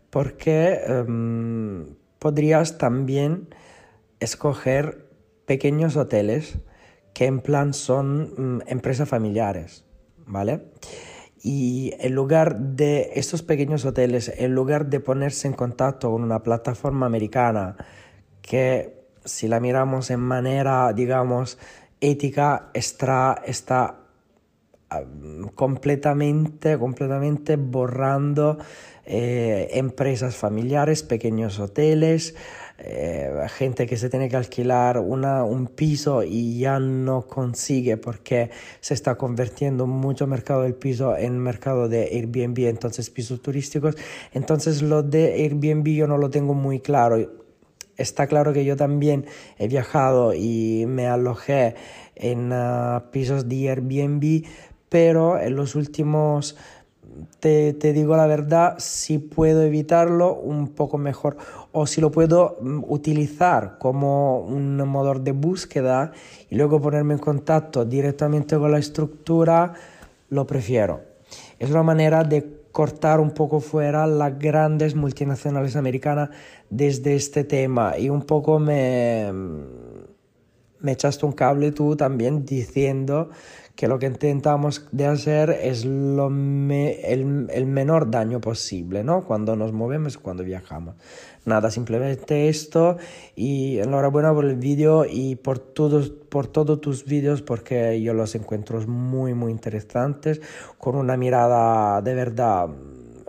porque 0.09 0.81
em, 0.87 1.97
podrías 2.19 2.79
también 2.79 3.49
escoger 4.21 5.07
pequeños 5.47 5.97
hoteles 5.97 6.59
que 7.13 7.27
en 7.27 7.41
plan 7.41 7.75
son 7.75 8.57
mm, 8.57 8.63
empresas 8.67 9.09
familiares, 9.09 9.85
¿vale? 10.27 10.65
Y 11.43 11.95
en 11.99 12.15
lugar 12.15 12.59
de 12.59 13.13
estos 13.15 13.43
pequeños 13.43 13.85
hoteles, 13.85 14.31
en 14.37 14.55
lugar 14.55 14.87
de 14.87 15.01
ponerse 15.01 15.49
en 15.49 15.55
contacto 15.55 16.11
con 16.11 16.23
una 16.23 16.43
plataforma 16.43 17.07
americana, 17.07 17.77
que 18.43 19.07
si 19.25 19.49
la 19.49 19.61
miramos 19.61 20.11
en 20.11 20.21
manera, 20.21 20.93
digamos, 20.93 21.59
ética, 22.01 22.71
está, 22.75 23.43
está 23.47 24.01
completamente, 25.55 26.79
completamente 26.79 27.57
borrando 27.57 28.59
eh, 29.05 29.69
empresas 29.73 30.37
familiares, 30.37 31.03
pequeños 31.03 31.59
hoteles, 31.61 32.35
eh, 32.83 33.47
gente 33.49 33.87
que 33.87 33.97
se 33.97 34.09
tiene 34.09 34.29
que 34.29 34.37
alquilar 34.37 34.99
una, 34.99 35.45
un 35.45 35.67
piso 35.67 36.23
y 36.23 36.59
ya 36.59 36.79
no 36.79 37.23
consigue 37.27 37.97
porque 37.97 38.51
se 38.81 38.95
está 38.95 39.17
convirtiendo 39.17 39.87
mucho 39.87 40.27
mercado 40.27 40.63
del 40.63 40.75
piso 40.75 41.17
en 41.17 41.39
mercado 41.39 41.89
de 41.89 42.09
Airbnb, 42.13 42.69
entonces 42.69 43.11
pisos 43.11 43.43
turísticos. 43.43 43.97
Entonces 44.33 44.83
lo 44.83 45.03
de 45.03 45.35
Airbnb 45.35 45.87
yo 45.89 46.07
no 46.07 46.19
lo 46.19 46.31
tengo 46.31 46.55
muy 46.55 46.81
claro 46.81 47.19
está 48.01 48.27
claro 48.27 48.53
que 48.53 48.65
yo 48.65 48.77
también 48.77 49.27
he 49.59 49.69
viajado 49.69 50.35
y 50.35 50.87
me 50.89 51.07
alojé 51.07 51.75
en 52.17 52.51
ah, 52.53 53.05
pisos 53.13 53.49
de 53.49 53.69
Airbnb, 53.71 54.45
pero 54.89 55.39
en 55.39 55.57
los 55.57 55.75
últimos, 55.75 56.57
te, 57.41 57.73
te, 57.75 57.93
digo 57.93 58.17
la 58.17 58.27
verdad, 58.27 58.77
si 58.79 59.19
puedo 59.19 59.63
evitarlo, 59.63 60.35
un 60.35 60.69
poco 60.69 60.99
mejor. 60.99 61.37
O 61.73 61.87
si 61.87 62.01
lo 62.01 62.11
puedo 62.11 62.57
mm, 62.61 62.85
utilizar 62.89 63.79
como 63.79 64.41
un 64.41 64.77
motor 64.77 65.21
de 65.21 65.33
búsqueda 65.33 66.13
y 66.49 66.57
luego 66.57 66.81
ponerme 66.81 67.15
en 67.15 67.21
contacto 67.21 67.85
directamente 67.85 68.57
con 68.57 68.73
la 68.73 68.79
estructura, 68.79 69.75
lo 70.29 70.47
prefiero. 70.47 71.01
Es 71.59 71.71
una 71.71 71.83
manera 71.83 72.25
de 72.25 72.61
cortar 72.73 73.21
un 73.21 73.33
poco 73.33 73.61
fuera 73.61 74.07
las 74.07 74.39
grandes 74.39 74.95
multinacionales 74.95 75.77
americanas 75.77 76.31
desde 76.69 77.17
este 77.17 77.45
tema 77.45 77.99
y 77.99 78.09
un 78.09 78.23
poco 78.23 78.59
me, 78.59 79.31
me 80.81 80.93
echaste 80.93 81.27
un 81.27 81.33
cable 81.33 81.73
tú 81.73 81.97
también 81.97 82.45
diciendo 82.45 83.31
que 83.81 83.89
lo 83.89 83.99
que 83.99 84.05
intentamos 84.05 84.87
de 84.93 85.07
hacer 85.07 85.49
es 85.49 85.87
lo 85.87 86.27
el, 86.27 87.47
el, 87.51 87.67
menor 87.67 88.11
daño 88.11 88.39
posible, 88.39 89.03
¿no? 89.03 89.25
Cuando 89.25 89.57
nos 89.57 89.73
movemos, 89.73 90.19
cuando 90.19 90.45
viajamos. 90.45 90.97
Nada, 91.47 91.71
simplemente 91.71 92.51
esto 92.51 92.99
y 93.35 93.79
enhorabuena 93.79 94.35
por 94.35 94.45
el 94.45 94.57
vídeo 94.57 95.07
y 95.11 95.37
por 95.37 95.59
todos, 95.59 96.11
por 96.11 96.47
todos 96.47 96.83
tus 96.83 97.07
vídeos 97.07 97.41
porque 97.41 98.03
yo 98.03 98.13
los 98.13 98.35
encuentro 98.35 98.87
muy, 98.87 99.33
muy 99.33 99.51
interesantes, 99.51 100.43
con 100.77 100.95
una 100.95 101.17
mirada 101.17 102.03
de 102.03 102.15
verdad 102.15 102.69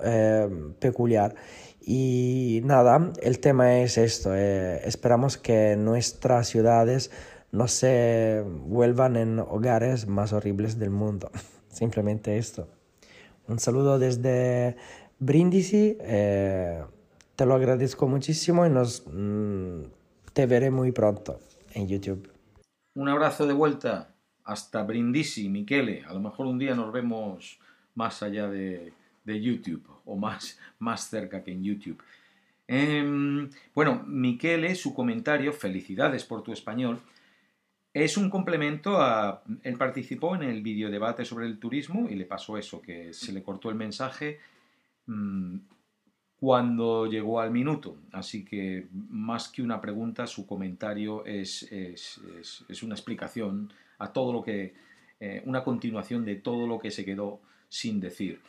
eh, 0.03 0.49
peculiar. 0.79 1.33
Y 1.79 2.59
nada, 2.65 3.13
el 3.21 3.39
tema 3.39 3.79
es 3.79 3.97
esto. 3.97 4.35
eh, 4.35 4.81
esperamos 4.83 5.37
que 5.37 5.77
nuestras 5.77 6.49
ciudades 6.49 7.09
no 7.51 7.67
se 7.67 8.43
vuelvan 8.45 9.15
en 9.15 9.39
hogares 9.39 10.07
más 10.07 10.33
horribles 10.33 10.79
del 10.79 10.89
mundo. 10.89 11.31
Simplemente 11.69 12.37
esto. 12.37 12.67
Un 13.47 13.59
saludo 13.59 13.99
desde 13.99 14.77
Brindisi. 15.19 15.97
eh, 16.01 16.83
te 17.35 17.45
lo 17.45 17.55
agradezco 17.55 18.07
muchísimo 18.07 18.65
y 18.65 18.69
nos, 18.69 19.03
mm, 19.07 19.81
te 20.33 20.45
veré 20.45 20.69
muy 20.69 20.91
pronto 20.91 21.39
en 21.73 21.87
YouTube. 21.87 22.29
Un 22.93 23.09
abrazo 23.09 23.47
de 23.47 23.53
vuelta 23.53 24.13
hasta 24.43 24.83
Brindisi, 24.83 25.49
Michele. 25.49 26.03
A 26.05 26.13
lo 26.13 26.19
mejor 26.19 26.45
un 26.45 26.59
día 26.59 26.75
nos 26.75 26.91
vemos 26.91 27.59
más 27.95 28.21
allá 28.21 28.47
de, 28.47 28.93
de 29.23 29.41
YouTube 29.41 29.87
o 30.05 30.15
más, 30.15 30.59
más 30.79 31.09
cerca 31.09 31.43
que 31.43 31.51
en 31.51 31.63
YouTube. 31.63 32.01
Em, 32.67 33.49
bueno, 33.73 34.03
Michele, 34.05 34.75
su 34.75 34.93
comentario, 34.93 35.51
felicidades 35.51 36.23
por 36.23 36.43
tu 36.43 36.53
español, 36.53 36.99
es 37.93 38.17
un 38.17 38.29
complemento 38.29 39.01
a... 39.01 39.43
Él 39.63 39.77
participó 39.77 40.35
en 40.35 40.43
el 40.43 40.61
videodebate 40.61 41.25
sobre 41.25 41.45
el 41.47 41.59
turismo 41.59 42.07
y 42.09 42.15
le 42.15 42.25
pasó 42.25 42.57
eso, 42.57 42.81
que 42.81 43.13
se 43.13 43.33
le 43.33 43.43
cortó 43.43 43.69
el 43.69 43.75
mensaje 43.75 44.39
mm, 45.07 45.57
cuando 46.39 47.05
llegó 47.05 47.39
al 47.39 47.51
minuto. 47.51 47.97
Así 48.11 48.43
que 48.43 48.87
más 49.09 49.49
que 49.49 49.61
una 49.61 49.79
pregunta, 49.79 50.25
su 50.27 50.45
comentario 50.47 51.25
es, 51.25 51.63
es, 51.71 52.19
es- 52.69 52.83
una 52.83 52.95
explicación 52.95 53.71
a 53.99 54.11
todo 54.11 54.33
lo 54.33 54.41
que... 54.43 54.73
eh, 55.19 55.43
una 55.45 55.63
continuación 55.63 56.25
de 56.25 56.35
todo 56.37 56.65
lo 56.67 56.79
que 56.79 56.89
se 56.91 57.05
quedó 57.05 57.39
sin 57.69 57.99
decir. 57.99 58.39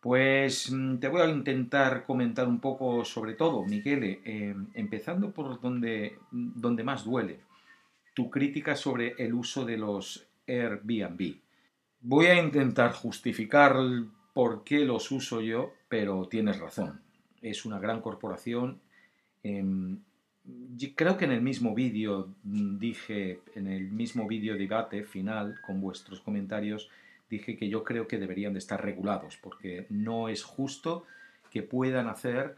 Pues 0.00 0.70
mm, 0.72 0.98
te 0.98 1.08
voy 1.08 1.22
a 1.22 1.28
intentar 1.30 2.04
comentar 2.04 2.48
un 2.48 2.60
poco 2.60 3.04
sobre 3.04 3.34
todo, 3.34 3.64
Michele, 3.64 4.20
eh, 4.24 4.54
empezando 4.74 5.30
por 5.32 5.60
donde, 5.60 6.18
donde 6.32 6.84
más 6.84 7.04
duele, 7.04 7.40
tu 8.18 8.30
crítica 8.30 8.74
sobre 8.74 9.14
el 9.16 9.32
uso 9.32 9.64
de 9.64 9.76
los 9.76 10.26
Airbnb. 10.44 11.36
Voy 12.00 12.26
a 12.26 12.42
intentar 12.42 12.90
justificar 12.90 13.76
por 14.34 14.64
qué 14.64 14.80
los 14.80 15.12
uso 15.12 15.40
yo, 15.40 15.72
pero 15.88 16.26
tienes 16.26 16.58
razón. 16.58 17.00
Es 17.42 17.64
una 17.64 17.78
gran 17.78 18.00
corporación. 18.00 18.80
em, 19.44 20.00
creo 20.96 21.16
que 21.16 21.26
en 21.26 21.30
el 21.30 21.42
mismo 21.42 21.76
vídeo 21.76 22.34
mm, 22.42 22.78
dije, 22.78 23.38
en 23.54 23.68
el 23.68 23.88
mismo 23.92 24.26
vídeo 24.26 24.56
debate 24.56 25.04
final 25.04 25.60
con 25.64 25.80
vuestros 25.80 26.20
comentarios, 26.20 26.90
dije 27.30 27.56
que 27.56 27.68
yo 27.68 27.84
creo 27.84 28.08
que 28.08 28.18
deberían 28.18 28.54
de 28.54 28.58
estar 28.58 28.84
regulados, 28.84 29.36
porque 29.36 29.86
no 29.90 30.28
es 30.28 30.42
justo 30.42 31.04
que 31.52 31.62
puedan 31.62 32.08
hacer, 32.08 32.56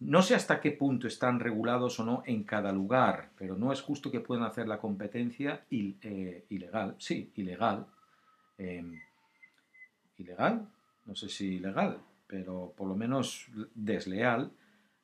no 0.00 0.22
sé 0.22 0.34
hasta 0.34 0.60
qué 0.60 0.72
punto 0.72 1.06
están 1.06 1.40
regulados 1.40 1.98
o 2.00 2.04
no 2.04 2.22
en 2.26 2.44
cada 2.44 2.72
lugar, 2.72 3.30
pero 3.38 3.56
no 3.56 3.72
es 3.72 3.80
justo 3.80 4.10
que 4.10 4.20
puedan 4.20 4.44
hacer 4.44 4.66
la 4.66 4.78
competencia 4.78 5.64
eh, 5.70 6.44
ilegal, 6.48 6.96
sí, 6.98 7.32
ilegal, 7.36 7.86
em, 8.58 9.00
ilegal, 10.18 10.68
no 11.06 11.14
sé 11.14 11.28
si 11.28 11.56
ilegal, 11.56 12.00
pero 12.26 12.74
por 12.76 12.88
lo 12.88 12.96
menos 12.96 13.46
desleal 13.74 14.50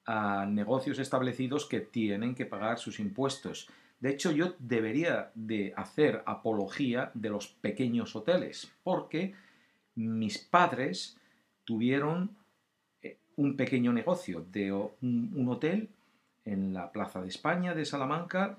a 0.06 0.44
negocios 0.46 0.98
establecidos 0.98 1.66
que 1.66 1.80
tienen 1.80 2.34
que 2.34 2.46
pagar 2.46 2.78
sus 2.78 2.98
impuestos. 2.98 3.68
De 4.00 4.10
hecho, 4.10 4.32
yo 4.32 4.54
debería 4.58 5.30
de 5.34 5.72
hacer 5.76 6.22
apología 6.26 7.10
de 7.14 7.30
los 7.30 7.48
pequeños 7.48 8.16
hoteles, 8.16 8.72
porque 8.82 9.34
mis 9.94 10.38
padres 10.38 11.18
tuvieron 11.64 12.36
un 13.40 13.56
pequeño 13.56 13.92
negocio 13.92 14.44
de 14.52 14.70
un 14.72 15.46
hotel 15.48 15.88
en 16.44 16.74
la 16.74 16.92
Plaza 16.92 17.20
de 17.22 17.28
España 17.28 17.74
de 17.74 17.84
Salamanca, 17.84 18.58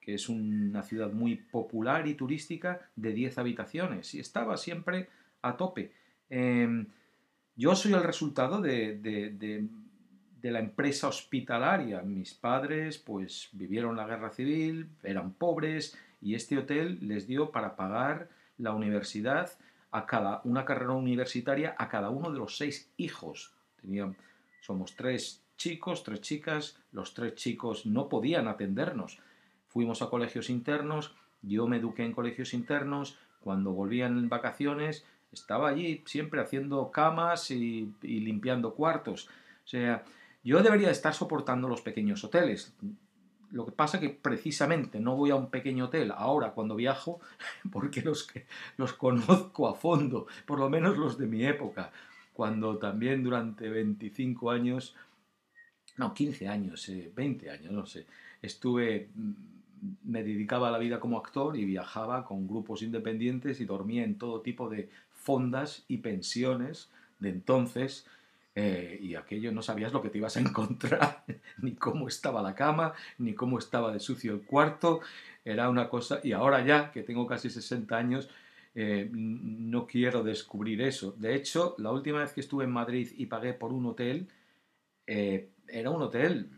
que 0.00 0.14
es 0.14 0.28
una 0.28 0.82
ciudad 0.82 1.10
muy 1.12 1.34
popular 1.36 2.06
y 2.06 2.14
turística, 2.14 2.80
de 2.96 3.12
10 3.12 3.38
habitaciones, 3.38 4.14
y 4.14 4.20
estaba 4.20 4.56
siempre 4.56 5.08
a 5.42 5.56
tope. 5.56 5.92
Em, 6.28 6.86
yo 7.56 7.74
soy 7.74 7.92
el 7.92 8.02
resultado 8.02 8.60
de, 8.60 8.98
de- 8.98 9.30
de- 9.30 9.66
de 10.40 10.50
la 10.50 10.60
empresa 10.60 11.08
hospitalaria. 11.08 12.00
Mis 12.02 12.32
padres 12.32 12.96
pues 12.98 13.48
vivieron 13.52 13.96
la 13.96 14.06
guerra 14.06 14.30
civil, 14.30 14.86
eran 15.02 15.32
pobres 15.32 15.98
y 16.22 16.34
este 16.34 16.56
hotel 16.56 16.98
les 17.02 17.26
dio 17.26 17.50
para 17.50 17.74
pagar 17.76 18.28
la 18.58 18.72
universidad 18.72 19.50
a 19.90 20.06
cada 20.06 20.40
una 20.44 20.64
carrera 20.64 20.92
universitaria 20.92 21.74
a 21.76 21.88
cada 21.88 22.08
uno 22.10 22.30
de 22.30 22.38
los 22.38 22.56
seis 22.56 22.88
hijos. 22.96 23.52
Tenían, 23.80 24.16
somos 24.60 24.94
tres 24.94 25.42
chicos, 25.56 26.02
tres 26.04 26.20
chicas, 26.20 26.78
los 26.92 27.14
tres 27.14 27.34
chicos 27.34 27.86
no 27.86 28.08
podían 28.08 28.48
atendernos. 28.48 29.18
Fuimos 29.68 30.02
a 30.02 30.10
colegios 30.10 30.50
internos, 30.50 31.14
yo 31.42 31.66
me 31.66 31.76
eduqué 31.76 32.04
en 32.04 32.12
colegios 32.12 32.54
internos, 32.54 33.18
cuando 33.40 33.72
volvían 33.72 34.18
en 34.18 34.28
vacaciones 34.28 35.04
estaba 35.32 35.68
allí 35.68 36.02
siempre 36.06 36.40
haciendo 36.40 36.90
camas 36.90 37.50
y, 37.50 37.92
limpiando 38.02 38.74
cuartos. 38.74 39.28
O 39.64 39.68
sea, 39.68 40.04
yo 40.42 40.62
debería 40.62 40.90
estar 40.90 41.14
soportando 41.14 41.68
los 41.68 41.82
pequeños 41.82 42.24
hoteles. 42.24 42.74
Lo 43.50 43.66
que 43.66 43.72
pasa 43.72 43.98
que 43.98 44.10
precisamente 44.10 45.00
no 45.00 45.16
voy 45.16 45.30
a 45.30 45.34
un 45.34 45.50
pequeño 45.50 45.86
hotel 45.86 46.12
ahora 46.16 46.52
cuando 46.52 46.76
viajo 46.76 47.20
porque 47.72 48.02
los, 48.02 48.28
los 48.76 48.92
conozco 48.92 49.68
a 49.68 49.74
fondo, 49.74 50.26
por 50.46 50.58
lo 50.58 50.68
menos 50.68 50.96
los 50.96 51.18
de 51.18 51.26
mi 51.26 51.44
época, 51.44 51.90
cuando 52.40 52.78
también 52.78 53.22
durante 53.22 53.68
25 53.68 54.50
años, 54.50 54.96
no, 55.98 56.14
15 56.14 56.48
años, 56.48 56.88
eh, 56.88 57.12
20 57.14 57.50
años, 57.50 57.70
no 57.70 57.84
sé, 57.84 58.06
estuve, 58.40 59.10
mm, 59.14 59.32
me 60.04 60.24
dedicaba 60.24 60.68
a 60.68 60.70
la 60.70 60.78
vida 60.78 61.00
como 61.00 61.18
actor 61.18 61.54
y 61.58 61.66
viajaba 61.66 62.24
con 62.24 62.48
grupos 62.48 62.80
independientes 62.80 63.60
y 63.60 63.66
dormía 63.66 64.04
en 64.04 64.16
todo 64.16 64.40
tipo 64.40 64.70
de 64.70 64.88
fondas 65.12 65.84
y 65.86 65.98
pensiones 65.98 66.88
de 67.18 67.28
entonces 67.28 68.06
eh, 68.54 68.98
y 69.02 69.16
aquello 69.16 69.52
no 69.52 69.60
sabías 69.60 69.92
lo 69.92 70.00
que 70.00 70.08
te 70.08 70.16
ibas 70.16 70.38
a 70.38 70.40
encontrar, 70.40 71.24
ni 71.58 71.74
cómo 71.74 72.08
estaba 72.08 72.40
la 72.40 72.54
cama, 72.54 72.94
ni 73.18 73.34
cómo 73.34 73.58
estaba 73.58 73.92
de 73.92 74.00
sucio 74.00 74.32
el 74.32 74.46
cuarto, 74.46 75.00
era 75.44 75.68
una 75.68 75.90
cosa, 75.90 76.20
y 76.24 76.32
ahora 76.32 76.64
ya 76.64 76.90
que 76.90 77.02
tengo 77.02 77.26
casi 77.26 77.50
60 77.50 77.94
años, 77.98 78.30
eh, 78.74 79.08
no 79.12 79.86
quiero 79.86 80.22
descubrir 80.22 80.80
eso. 80.82 81.12
De 81.12 81.34
hecho, 81.34 81.74
la 81.78 81.92
última 81.92 82.20
vez 82.20 82.32
que 82.32 82.40
estuve 82.40 82.64
en 82.64 82.70
Madrid 82.70 83.10
y 83.16 83.26
pagué 83.26 83.52
por 83.52 83.72
un 83.72 83.86
hotel, 83.86 84.28
eh, 85.06 85.50
era 85.66 85.90
un 85.90 86.02
hotel, 86.02 86.50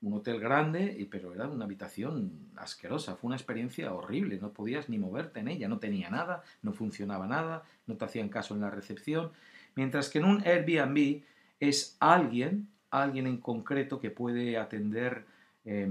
un 0.00 0.12
hotel 0.14 0.40
grande, 0.40 1.08
pero 1.10 1.32
era 1.34 1.48
una 1.48 1.64
habitación 1.64 2.50
asquerosa, 2.56 3.16
fue 3.16 3.28
una 3.28 3.36
experiencia 3.36 3.92
horrible, 3.92 4.38
no 4.38 4.52
podías 4.52 4.88
ni 4.88 4.98
moverte 4.98 5.40
en 5.40 5.48
ella, 5.48 5.68
no 5.68 5.78
tenía 5.78 6.10
nada, 6.10 6.42
no 6.62 6.72
funcionaba 6.72 7.26
nada, 7.26 7.64
no 7.86 7.96
te 7.96 8.04
hacían 8.04 8.28
caso 8.28 8.54
en 8.54 8.60
la 8.60 8.70
recepción, 8.70 9.32
mientras 9.74 10.08
que 10.08 10.18
en 10.18 10.24
un 10.24 10.42
Airbnb 10.46 11.22
es 11.60 11.96
alguien, 12.00 12.68
alguien 12.90 13.26
en 13.26 13.38
concreto 13.38 14.00
que 14.00 14.10
puede 14.10 14.56
atender 14.56 15.26
eh, 15.64 15.90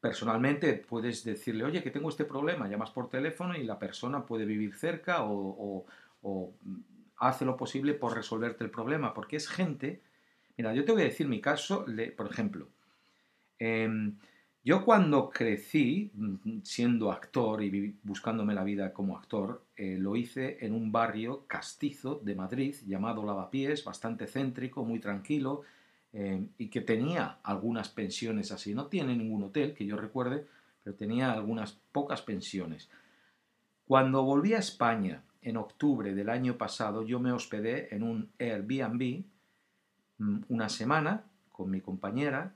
personalmente, 0.00 0.74
puedes 0.74 1.24
decirle, 1.24 1.64
oye, 1.64 1.82
que 1.82 1.90
tengo 1.90 2.08
este 2.08 2.24
problema, 2.24 2.68
llamas 2.68 2.90
por 2.90 3.08
teléfono 3.08 3.56
y 3.56 3.64
la 3.64 3.78
persona 3.78 4.24
puede 4.24 4.44
vivir 4.44 4.74
cerca 4.74 5.24
o, 5.24 5.84
hace 7.16 7.44
lo 7.44 7.56
posible 7.56 7.94
por 7.94 8.14
resolverte 8.14 8.64
el 8.64 8.70
problema, 8.70 9.12
porque 9.12 9.36
es 9.36 9.48
gente, 9.48 10.02
mira, 10.56 10.72
yo 10.74 10.84
te 10.84 10.92
voy 10.92 11.02
a 11.02 11.06
decir 11.06 11.26
mi 11.26 11.40
caso, 11.40 11.84
por 12.16 12.30
ejemplo, 12.30 12.68
Em, 13.58 14.16
yo 14.64 14.84
cuando 14.84 15.30
crecí, 15.30 16.10
mm, 16.14 16.60
siendo 16.62 17.10
actor 17.10 17.62
y 17.62 17.96
buscándome 18.02 18.54
la 18.54 18.64
vida 18.64 18.92
como 18.92 19.16
actor, 19.16 19.64
eh, 19.76 19.96
lo 19.98 20.16
hice 20.16 20.58
en 20.64 20.74
un 20.74 20.92
barrio 20.92 21.46
castizo 21.46 22.20
de 22.22 22.34
Madrid 22.34 22.74
llamado 22.86 23.24
Lavapiés, 23.24 23.84
bastante 23.84 24.26
céntrico, 24.26 24.84
muy 24.84 25.00
tranquilo, 25.00 25.62
em, 26.12 26.48
y 26.58 26.68
que 26.68 26.80
tenía 26.80 27.38
algunas 27.42 27.88
pensiones 27.88 28.52
así. 28.52 28.74
No 28.74 28.86
tiene 28.86 29.16
ningún 29.16 29.44
hotel 29.44 29.74
que 29.74 29.86
yo 29.86 29.96
recuerde, 29.96 30.46
pero 30.82 30.96
tenía 30.96 31.32
algunas 31.32 31.72
pocas 31.92 32.22
pensiones. 32.22 32.88
Cuando 33.86 34.22
volví 34.22 34.54
a 34.54 34.58
España 34.58 35.22
en 35.42 35.56
octubre 35.56 36.14
del 36.14 36.28
año 36.28 36.56
pasado, 36.56 37.04
yo 37.04 37.20
me 37.20 37.32
hospedé 37.32 37.94
en 37.94 38.02
un 38.02 38.30
Airbnb 38.38 39.24
mm, 40.18 40.38
una 40.48 40.68
semana 40.68 41.24
con 41.50 41.70
mi 41.70 41.80
compañera 41.80 42.54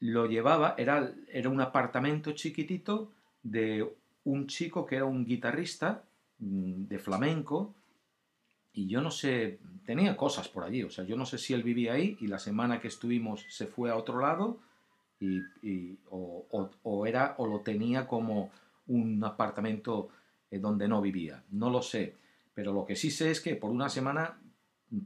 lo 0.00 0.26
llevaba, 0.26 0.74
era, 0.78 1.12
era 1.28 1.48
un 1.48 1.60
apartamento 1.60 2.32
chiquitito 2.32 3.12
de 3.42 3.86
un 4.24 4.46
chico 4.46 4.86
que 4.86 4.96
era 4.96 5.04
un 5.04 5.24
guitarrista 5.24 6.04
mm, 6.38 6.84
de 6.86 6.98
flamenco 6.98 7.74
y 8.72 8.86
yo 8.86 9.00
no 9.02 9.10
sé, 9.10 9.58
tenía 9.84 10.16
cosas 10.16 10.48
por 10.48 10.64
allí, 10.64 10.82
o 10.82 10.90
sea, 10.90 11.04
yo 11.04 11.16
no 11.16 11.26
sé 11.26 11.38
si 11.38 11.54
él 11.54 11.62
vivía 11.62 11.94
ahí 11.94 12.16
y 12.20 12.26
la 12.28 12.38
semana 12.38 12.80
que 12.80 12.88
estuvimos 12.88 13.44
se 13.48 13.66
fue 13.66 13.90
a 13.90 13.96
otro 13.96 14.20
lado 14.20 14.58
y, 15.18 15.98
o- 16.10 16.70
o 16.82 17.06
era 17.06 17.34
o 17.38 17.46
lo 17.46 17.60
tenía 17.60 18.06
como 18.06 18.50
un 18.86 19.22
apartamento 19.24 20.08
eh, 20.50 20.58
donde 20.58 20.88
no 20.88 21.00
vivía, 21.00 21.42
no 21.50 21.68
lo 21.70 21.82
sé, 21.82 22.16
pero 22.54 22.72
lo 22.72 22.84
que 22.86 22.96
sí 22.96 23.10
sé 23.10 23.30
es 23.30 23.40
que 23.40 23.54
por 23.56 23.70
una 23.70 23.88
semana 23.88 24.38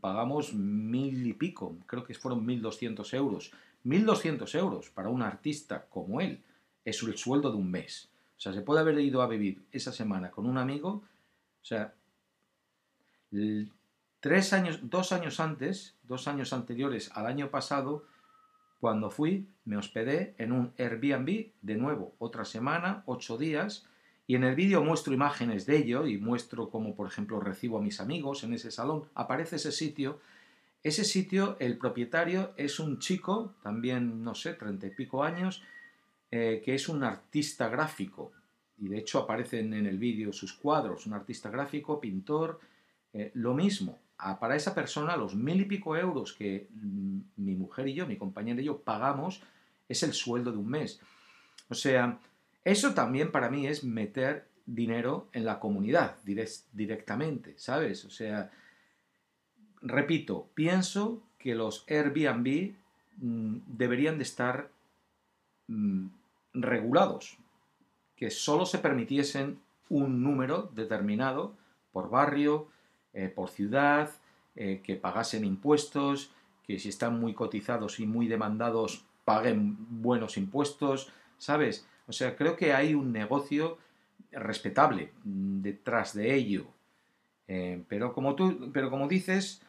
pagamos 0.01 0.55
mil 0.55 1.27
y 1.27 1.33
pico, 1.35 1.77
creo 1.87 2.05
que 2.05 2.15
fueron 2.15 2.45
mil 2.47 2.63
doscientos 2.63 3.13
euros. 3.13 3.53
Mil 3.83 4.07
doscientos 4.07 4.55
euros 4.55 4.89
para 4.89 5.11
un 5.11 5.21
artista 5.21 5.85
como 5.91 6.21
él 6.23 6.43
es 6.87 7.03
el 7.03 7.19
sueldo 7.19 7.51
de 7.51 7.59
un 7.59 7.71
mes. 7.71 8.09
O 8.37 8.41
sea, 8.41 8.53
se 8.55 8.63
puede 8.63 8.81
haber 8.81 8.99
ido 8.99 9.21
a 9.21 9.27
vivir 9.27 9.63
esa 9.73 9.93
semana 9.93 10.31
con 10.31 10.47
un 10.47 10.57
amigo, 10.57 10.89
o 10.89 11.65
sea, 11.65 11.93
tres 14.21 14.53
años, 14.53 14.81
dos 14.83 15.13
años 15.13 15.41
antes, 15.41 15.97
dos 16.05 16.29
años 16.29 16.53
anteriores 16.53 17.11
al 17.15 17.27
año 17.27 17.51
pasado, 17.51 18.05
cuando 18.81 19.11
fui, 19.11 19.49
me 19.65 19.77
hospedé 19.77 20.35
en 20.39 20.53
un 20.53 20.73
Airbnb, 20.79 21.53
de 21.63 21.77
nuevo, 21.77 22.15
otra 22.19 22.45
semana, 22.45 23.03
ocho 23.07 23.39
días, 23.39 23.87
y 24.27 24.37
en 24.37 24.45
el 24.45 24.55
vídeo 24.55 24.83
muestro 24.83 25.13
imágenes 25.13 25.67
de 25.67 25.77
ello 25.77 26.07
y 26.07 26.19
muestro 26.19 26.71
cómo, 26.71 26.95
por 26.95 27.07
ejemplo, 27.07 27.41
recibo 27.41 27.79
a 27.79 27.83
mis 27.83 28.01
amigos 28.01 28.43
en 28.45 28.55
ese 28.55 28.71
salón. 28.71 29.05
Aparece 29.15 29.57
ese 29.57 29.73
sitio. 29.73 30.21
Ese 30.83 31.05
sitio, 31.05 31.57
el 31.61 31.77
propietario 31.77 32.53
es 32.57 32.79
un 32.79 32.99
chico, 32.99 33.55
también, 33.63 34.23
no 34.23 34.35
sé, 34.35 34.55
treinta 34.55 34.87
y 34.87 34.91
pico 34.91 35.25
años, 35.25 35.63
eh, 36.31 36.63
que 36.65 36.75
es 36.75 36.89
un 36.89 37.05
artista 37.05 37.69
gráfico. 37.69 38.33
Y 38.79 38.89
de 38.89 38.99
hecho 38.99 39.19
aparecen 39.19 39.73
en 39.75 39.87
el 39.87 39.99
vídeo 39.99 40.33
sus 40.33 40.53
cuadros, 40.53 41.07
un 41.07 41.13
artista 41.13 41.51
gráfico, 41.51 42.01
pintor, 42.01 42.61
eh, 43.15 43.31
lo 43.35 43.55
mismo 43.55 43.99
para 44.41 44.57
esa 44.57 44.75
persona 44.75 45.17
los 45.17 45.35
mil 45.35 45.61
y 45.61 45.65
pico 45.65 45.97
euros 45.97 46.33
que 46.33 46.69
mm, 46.71 47.19
mi 47.37 47.55
mujer 47.55 47.89
y 47.89 47.95
yo, 47.95 48.07
mi 48.07 48.17
compañera 48.17 48.61
y 48.61 48.65
yo 48.65 48.79
pagamos 48.79 49.43
es 49.89 50.03
el 50.03 50.13
sueldo 50.13 50.51
de 50.53 50.59
un 50.59 50.69
mes. 50.69 51.01
O 51.69 51.75
sea, 51.75 52.19
eso 52.65 52.95
también 52.95 53.31
para 53.31 53.51
mí 53.51 53.67
es 53.67 53.85
meter 53.85 54.49
dinero 54.67 55.29
en 55.33 55.45
la 55.45 55.61
comunidad 55.61 56.17
directamente, 56.25 57.55
¿sabes? 57.59 58.05
O 58.07 58.11
sea, 58.11 58.51
repito, 59.83 60.49
pienso 60.55 61.23
que 61.39 61.55
los 61.55 61.85
Airbnb 61.89 62.75
mm, 63.19 63.57
deberían 63.67 64.17
de 64.17 64.23
estar 64.25 64.71
mm, 65.67 66.07
regulados, 66.55 67.37
que 68.17 68.31
solo 68.31 68.65
se 68.65 68.79
permitiesen 68.79 69.59
un 69.91 70.23
número 70.23 70.71
determinado 70.75 71.55
por 71.93 72.09
barrio, 72.09 72.69
eh, 73.15 73.29
por 73.29 73.49
ciudad, 73.49 74.11
eh, 74.57 74.81
que 74.83 74.97
pagasen 74.97 75.45
impuestos, 75.45 76.31
que 76.67 76.79
si 76.79 76.89
están 76.89 77.19
muy 77.19 77.35
cotizados 77.35 78.01
y 78.01 78.07
muy 78.07 78.27
demandados 78.29 79.05
paguen 79.25 79.77
buenos 80.03 80.37
impuestos, 80.37 81.13
¿sabes? 81.39 81.87
O 82.07 82.13
sea, 82.13 82.37
creo 82.37 82.57
que 82.57 82.73
hay 82.73 82.95
un 82.95 83.13
negocio 83.13 83.79
respetable 84.31 85.13
mm, 85.25 85.61
detrás 85.63 86.15
de 86.15 86.35
ello. 86.35 86.67
Eh, 87.47 87.83
pero 87.89 88.13
como 88.13 88.35
tú, 88.35 88.71
pero 88.73 88.91
como 88.91 89.09
dices, 89.09 89.63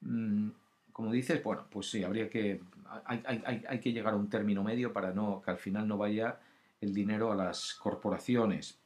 mm, 0.00 0.48
como 0.92 1.12
dices, 1.12 1.42
bueno, 1.42 1.66
pues 1.70 1.90
sí, 1.90 2.02
habría 2.02 2.28
que, 2.28 2.60
hay, 3.04 3.22
hay, 3.68 3.80
que 3.80 3.92
llegar 3.92 4.14
a 4.14 4.16
un 4.16 4.28
término 4.28 4.62
medio 4.62 4.92
para 4.92 5.12
no, 5.12 5.42
que 5.44 5.50
al 5.50 5.58
final 5.58 5.86
no 5.86 5.96
vaya 5.98 6.38
el 6.80 6.94
dinero 6.94 7.32
a 7.32 7.36
las 7.36 7.74
corporaciones. 7.74 8.78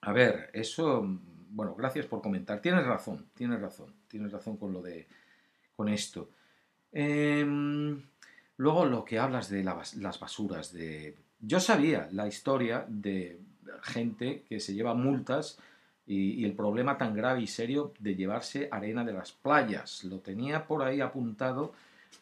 A 0.00 0.12
ver, 0.12 0.50
eso 0.52 1.06
bueno, 1.50 1.74
gracias 1.74 2.06
por 2.06 2.22
comentar. 2.22 2.60
Tienes 2.60 2.84
razón, 2.86 3.26
tienes 3.34 3.60
razón, 3.60 3.94
tienes 4.08 4.32
razón 4.32 4.56
con 4.56 4.72
lo 4.72 4.82
de, 4.82 5.06
con 5.76 5.88
esto. 5.88 6.30
Em, 6.92 8.02
luego 8.56 8.86
lo 8.86 9.04
que 9.04 9.18
hablas 9.18 9.48
de 9.50 9.62
las 9.62 10.20
basuras, 10.20 10.72
de... 10.72 11.16
Yo 11.40 11.60
sabía 11.60 12.08
la 12.10 12.26
historia 12.26 12.84
de 12.88 13.40
gente 13.82 14.44
que 14.48 14.60
se 14.60 14.74
lleva 14.74 14.94
multas 14.94 15.58
y, 16.06 16.44
el 16.44 16.54
problema 16.54 16.96
tan 16.96 17.14
grave 17.14 17.42
y 17.42 17.46
serio 17.46 17.92
de 17.98 18.14
llevarse 18.14 18.68
arena 18.72 19.04
de 19.04 19.12
las 19.12 19.32
playas. 19.32 20.04
Lo 20.04 20.18
tenía 20.18 20.66
por 20.66 20.82
ahí 20.82 21.00
apuntado 21.00 21.74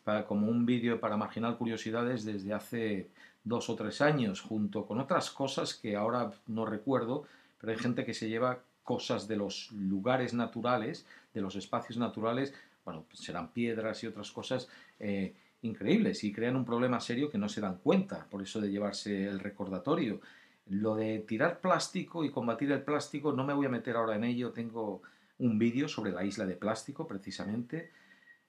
para, 0.04 0.26
como 0.26 0.48
un 0.48 0.66
vídeo 0.66 1.00
para 1.00 1.16
Marginal 1.16 1.56
Curiosidades 1.56 2.24
desde 2.24 2.52
hace 2.52 3.08
dos 3.44 3.70
o 3.70 3.76
tres 3.76 4.00
años, 4.00 4.40
junto 4.40 4.86
con 4.86 4.98
otras 4.98 5.30
cosas 5.30 5.74
que 5.74 5.94
ahora 5.94 6.32
no 6.48 6.66
recuerdo, 6.66 7.24
pero 7.60 7.72
hay 7.72 7.78
gente 7.78 8.04
que 8.04 8.12
se 8.12 8.28
lleva 8.28 8.58
cosas 8.86 9.26
de 9.26 9.36
los 9.36 9.72
lugares 9.72 10.32
naturales, 10.32 11.04
de 11.34 11.40
los 11.40 11.56
espacios 11.56 11.98
naturales, 11.98 12.54
bueno, 12.84 13.04
pues 13.08 13.18
serán 13.20 13.50
piedras 13.52 14.02
y 14.04 14.06
otras 14.06 14.30
cosas 14.30 14.68
eh, 15.00 15.34
increíbles 15.62 16.22
y 16.22 16.32
crean 16.32 16.54
un 16.54 16.64
problema 16.64 17.00
serio 17.00 17.28
que 17.28 17.36
no 17.36 17.48
se 17.48 17.60
dan 17.60 17.78
cuenta, 17.78 18.26
por 18.30 18.42
eso 18.42 18.60
de 18.60 18.70
llevarse 18.70 19.26
el 19.26 19.40
recordatorio. 19.40 20.20
Lo 20.68 20.94
de 20.94 21.18
tirar 21.18 21.60
plástico 21.60 22.24
y 22.24 22.30
combatir 22.30 22.70
el 22.70 22.82
plástico, 22.82 23.32
no 23.32 23.44
me 23.44 23.54
voy 23.54 23.66
a 23.66 23.70
meter 23.70 23.96
ahora 23.96 24.14
en 24.14 24.22
ello, 24.22 24.52
tengo 24.52 25.02
un 25.38 25.58
vídeo 25.58 25.88
sobre 25.88 26.12
la 26.12 26.24
isla 26.24 26.46
de 26.46 26.54
plástico 26.54 27.08
precisamente 27.08 27.90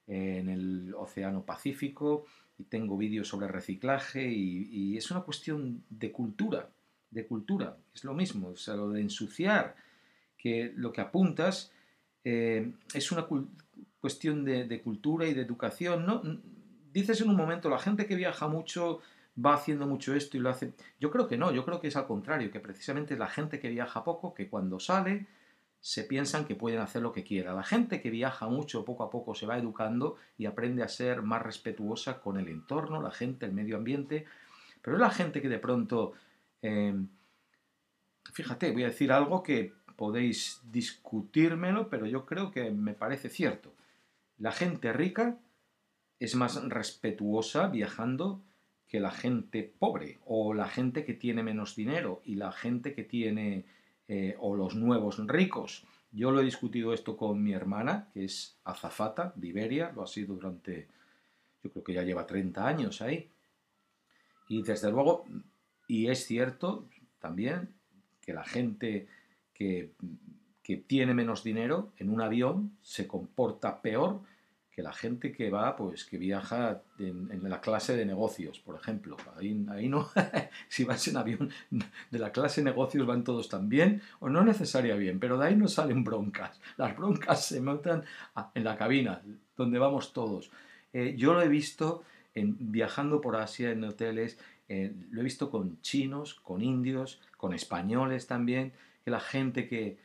en 0.06 0.48
el 0.48 0.94
Océano 0.94 1.42
Pacífico 1.42 2.26
y 2.58 2.62
tengo 2.64 2.96
vídeos 2.96 3.26
sobre 3.26 3.48
reciclaje 3.48 4.22
y, 4.22 4.68
y, 4.70 4.96
es 4.96 5.10
una 5.10 5.22
cuestión 5.22 5.82
de 5.90 6.12
cultura, 6.12 6.70
de 7.10 7.26
cultura, 7.26 7.76
es 7.92 8.04
lo 8.04 8.14
mismo, 8.14 8.50
o 8.50 8.56
sea, 8.56 8.76
lo 8.76 8.90
de 8.90 9.00
ensuciar 9.00 9.74
que 10.38 10.72
lo 10.76 10.92
que 10.92 11.00
apuntas 11.00 11.72
eh, 12.24 12.72
es 12.94 13.12
una 13.12 13.26
cuestión 14.00 14.44
de, 14.44 14.80
cultura 14.82 15.26
y 15.26 15.34
de 15.34 15.42
educación. 15.42 16.06
¿no? 16.06 16.22
Dices 16.92 17.20
en 17.20 17.28
un 17.28 17.36
momento, 17.36 17.68
la 17.68 17.78
gente 17.78 18.06
que 18.06 18.14
viaja 18.14 18.48
mucho 18.48 19.00
va 19.44 19.54
haciendo 19.54 19.86
mucho 19.86 20.14
esto 20.14 20.36
y 20.36 20.40
lo 20.40 20.50
hace. 20.50 20.72
Yo 21.00 21.10
creo 21.10 21.28
que 21.28 21.36
no, 21.36 21.52
yo 21.52 21.64
creo 21.64 21.80
que 21.80 21.88
es 21.88 21.96
al 21.96 22.06
contrario, 22.06 22.50
que 22.50 22.60
precisamente 22.60 23.16
la 23.16 23.28
gente 23.28 23.60
que 23.60 23.68
viaja 23.68 24.04
poco, 24.04 24.34
que 24.34 24.48
cuando 24.48 24.80
sale 24.80 25.26
se 25.80 26.02
piensan 26.02 26.44
que 26.44 26.56
pueden 26.56 26.80
hacer 26.80 27.02
lo 27.02 27.12
que 27.12 27.22
quiera. 27.22 27.54
La 27.54 27.62
gente 27.62 28.00
que 28.00 28.10
viaja 28.10 28.48
mucho 28.48 28.84
poco 28.84 29.04
a 29.04 29.10
poco 29.10 29.34
se 29.34 29.46
va 29.46 29.58
educando 29.58 30.16
y 30.36 30.46
aprende 30.46 30.82
a 30.82 30.88
ser 30.88 31.22
más 31.22 31.42
respetuosa 31.42 32.20
con 32.20 32.36
el 32.36 32.48
entorno, 32.48 33.00
la 33.00 33.12
gente, 33.12 33.46
el 33.46 33.52
medio 33.52 33.76
ambiente, 33.76 34.26
pero 34.82 34.96
es 34.96 35.00
la 35.00 35.10
gente 35.10 35.40
que 35.40 35.48
de 35.48 35.58
pronto... 35.58 36.14
Eh, 36.62 36.94
fíjate, 38.32 38.72
voy 38.72 38.82
a 38.82 38.88
decir 38.88 39.12
algo 39.12 39.42
que 39.42 39.72
podéis 39.98 40.60
discutírmelo, 40.70 41.88
pero 41.88 42.06
yo 42.06 42.24
creo 42.24 42.52
que 42.52 42.70
me 42.70 42.94
parece 42.94 43.28
cierto. 43.28 43.74
La 44.38 44.52
gente 44.52 44.92
rica 44.92 45.40
es 46.20 46.36
más 46.36 46.62
respetuosa 46.68 47.66
viajando 47.66 48.40
que 48.86 49.00
la 49.00 49.10
gente 49.10 49.74
pobre 49.76 50.20
o 50.24 50.54
la 50.54 50.68
gente 50.68 51.04
que 51.04 51.14
tiene 51.14 51.42
menos 51.42 51.74
dinero 51.74 52.22
y 52.24 52.36
la 52.36 52.52
gente 52.52 52.94
que 52.94 53.02
tiene 53.02 53.64
eh, 54.06 54.36
o 54.38 54.54
los 54.54 54.76
nuevos 54.76 55.18
ricos. 55.26 55.84
Yo 56.12 56.30
lo 56.30 56.40
he 56.40 56.44
discutido 56.44 56.94
esto 56.94 57.16
con 57.16 57.42
mi 57.42 57.52
hermana, 57.52 58.08
que 58.14 58.24
es 58.24 58.56
azafata 58.62 59.32
de 59.34 59.48
Iberia, 59.48 59.90
lo 59.96 60.04
ha 60.04 60.06
sido 60.06 60.36
durante, 60.36 60.86
yo 61.64 61.72
creo 61.72 61.82
que 61.82 61.94
ya 61.94 62.04
lleva 62.04 62.24
30 62.24 62.68
años 62.68 63.02
ahí. 63.02 63.28
Y 64.48 64.62
desde 64.62 64.92
luego, 64.92 65.24
y 65.88 66.06
es 66.06 66.24
cierto 66.24 66.88
también 67.18 67.74
que 68.22 68.32
la 68.32 68.44
gente 68.44 69.08
que, 69.58 69.92
tiene 70.86 71.14
menos 71.14 71.42
dinero 71.42 71.92
en 71.96 72.10
un 72.10 72.20
avión 72.20 72.76
se 72.82 73.06
comporta 73.06 73.80
peor 73.80 74.20
que 74.70 74.82
la 74.82 74.92
gente 74.92 75.32
que 75.32 75.48
va, 75.48 75.74
pues 75.76 76.04
que 76.04 76.18
viaja 76.18 76.82
en, 76.98 77.40
la 77.42 77.62
clase 77.62 77.96
de 77.96 78.04
negocios, 78.04 78.60
por 78.60 78.76
ejemplo. 78.76 79.16
Ahí, 79.38 79.64
ahí 79.70 79.88
no, 79.88 80.10
si 80.68 80.84
vas 80.84 81.08
en 81.08 81.16
avión 81.16 81.50
de 82.10 82.18
la 82.18 82.32
clase 82.32 82.60
de 82.60 82.66
negocios 82.66 83.06
van 83.06 83.24
todos 83.24 83.48
tan 83.48 83.70
bien, 83.70 84.02
o 84.20 84.28
no 84.28 84.44
necesariamente 84.44 85.04
bien, 85.04 85.18
pero 85.18 85.38
de 85.38 85.46
ahí 85.46 85.56
no 85.56 85.68
salen 85.68 86.04
broncas. 86.04 86.60
Las 86.76 86.94
broncas 86.94 87.46
se 87.46 87.62
montan 87.62 88.04
en 88.54 88.64
la 88.64 88.76
cabina, 88.76 89.22
donde 89.56 89.78
vamos 89.78 90.12
todos. 90.12 90.50
Eh, 90.92 91.14
yo 91.16 91.32
lo 91.32 91.40
he 91.40 91.48
visto 91.48 92.04
en, 92.34 92.56
viajando 92.70 93.22
por 93.22 93.36
Asia 93.36 93.70
en 93.70 93.84
hoteles, 93.84 94.38
eh, 94.68 94.92
lo 95.10 95.22
he 95.22 95.24
visto 95.24 95.50
con 95.50 95.80
chinos, 95.80 96.34
con 96.34 96.62
indios, 96.62 97.20
con 97.38 97.54
españoles 97.54 98.26
también, 98.26 98.72
la 99.04 99.20
gente 99.20 99.68
que 99.68 99.98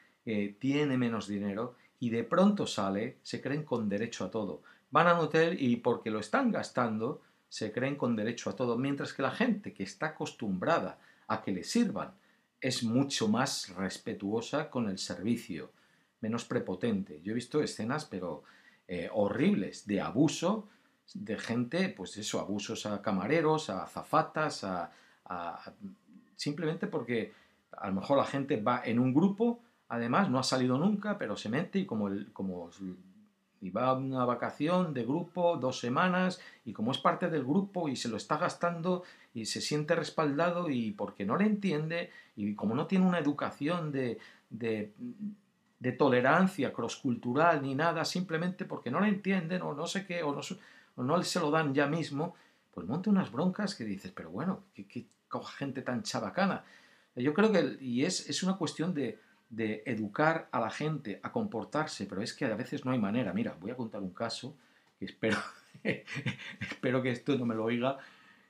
tiene 0.60 0.98
menos 0.98 1.28
dinero 1.28 1.76
y 2.00 2.10
de 2.10 2.24
pronto 2.24 2.68
sale, 2.68 3.18
se 3.24 3.42
creen 3.42 3.64
con 3.64 3.88
derecho 3.88 4.26
a 4.26 4.32
todo. 4.32 4.62
Van 4.92 5.08
a 5.08 5.14
un 5.14 5.22
hotel 5.22 5.56
y 5.60 5.78
porque 5.78 6.12
lo 6.12 6.20
están 6.20 6.52
gastando, 6.52 7.22
se 7.48 7.72
creen 7.72 7.96
con 7.96 8.16
derecho 8.16 8.50
a 8.50 8.56
todo, 8.56 8.78
mientras 8.78 9.14
que 9.14 9.22
la 9.22 9.32
gente 9.32 9.74
que 9.74 9.84
está 9.84 10.08
acostumbrada 10.08 11.00
a 11.28 11.42
que 11.42 11.52
le 11.52 11.64
sirvan 11.64 12.14
es 12.60 12.84
mucho 12.84 13.28
más 13.28 13.70
respetuosa 13.76 14.70
con 14.70 14.90
el 14.90 14.98
servicio, 14.98 15.72
menos 16.20 16.46
prepotente. 16.46 17.22
Yo 17.22 17.32
he 17.32 17.36
visto 17.36 17.62
escenas, 17.62 18.06
pero 18.06 18.44
eh, 18.88 19.10
horribles, 19.12 19.88
de 19.88 20.02
abuso 20.02 20.68
de 21.14 21.38
gente, 21.38 21.90
pues 21.90 22.18
eso, 22.18 22.40
abusos 22.40 22.86
a 22.86 23.02
camareros, 23.02 23.70
a 23.70 23.84
azafatas, 23.84 24.64
a 24.64 24.92
simplemente 26.36 26.88
porque 26.88 27.32
a 27.78 27.88
lo 27.88 27.94
mejor 27.94 28.18
la 28.18 28.26
gente 28.26 28.62
va 28.62 28.82
en 28.84 29.00
un 29.00 29.14
grupo, 29.14 29.62
además 29.90 30.30
no 30.30 30.40
ha 30.40 30.44
salido 30.44 30.78
nunca, 30.78 31.18
pero 31.18 31.36
se 31.36 31.50
mete 31.50 31.80
y 31.80 31.86
como, 31.86 32.08
el, 32.08 32.32
como 32.34 32.70
va 33.70 33.88
a 33.88 33.94
una 33.94 34.26
vacación 34.26 34.94
de 34.94 35.04
grupo, 35.04 35.58
dos 35.58 35.80
semanas, 35.80 36.40
y 36.66 36.74
como 36.74 36.92
es 36.92 36.98
parte 36.98 37.30
del 37.30 37.44
grupo 37.44 37.88
y 37.90 37.96
se 37.96 38.10
lo 38.10 38.18
está 38.18 38.38
gastando 38.38 39.04
y 39.34 39.46
se 39.46 39.62
siente 39.62 39.96
respaldado 39.96 40.70
y 40.70 40.92
porque 40.92 41.26
no 41.26 41.38
le 41.38 41.46
entiende 41.46 42.12
y 42.36 42.56
como 42.56 42.76
no 42.76 42.88
tiene 42.88 43.06
una 43.06 43.20
educación 43.20 43.92
de, 43.92 44.20
de, 44.50 44.94
de 45.80 45.92
tolerancia 45.92 46.74
crosscultural 46.74 47.62
ni 47.62 47.76
nada, 47.76 48.06
simplemente 48.06 48.66
porque 48.66 48.92
no 48.92 49.00
la 49.00 49.08
entienden 49.08 49.62
o 49.62 49.74
no 49.74 49.88
sé 49.88 50.06
qué, 50.06 50.24
o 50.24 50.34
no, 50.34 50.42
o 50.96 51.04
no 51.04 51.24
se 51.24 51.40
lo 51.40 51.52
dan 51.52 51.74
ya 51.74 51.88
mismo, 51.88 52.36
pues 52.74 52.88
monte 52.88 53.10
unas 53.10 53.32
broncas 53.32 53.76
que 53.76 53.84
dices, 53.84 54.12
pero 54.12 54.30
bueno, 54.30 54.64
qué, 54.74 54.86
qué 54.88 55.06
gente 55.58 55.82
tan 55.82 56.04
chabacana. 56.04 56.64
Yo 57.16 57.34
creo 57.34 57.52
que, 57.52 57.78
y 57.80 58.06
es, 58.06 58.30
es 58.30 58.44
una 58.44 58.58
cuestión 58.58 58.94
de, 58.94 59.20
de 59.50 59.84
educar 59.86 60.50
a 60.52 60.60
la 60.60 60.70
gente 60.70 61.20
a 61.22 61.32
comportarse, 61.32 62.06
pero 62.06 62.22
es 62.22 62.34
que 62.34 62.46
a 62.46 62.56
veces 62.56 62.86
no 62.86 62.92
hay 62.92 63.00
manera. 63.00 63.34
Mira, 63.34 63.56
voy 63.60 63.72
a 63.72 63.76
contar 63.76 64.02
un 64.02 64.14
caso 64.14 64.56
que 64.98 65.06
espero, 65.06 65.38
espero 65.84 67.04
que 67.04 67.12
esto 67.12 67.38
no 67.38 67.46
me 67.46 67.56
lo 67.56 67.66
oiga 67.66 67.98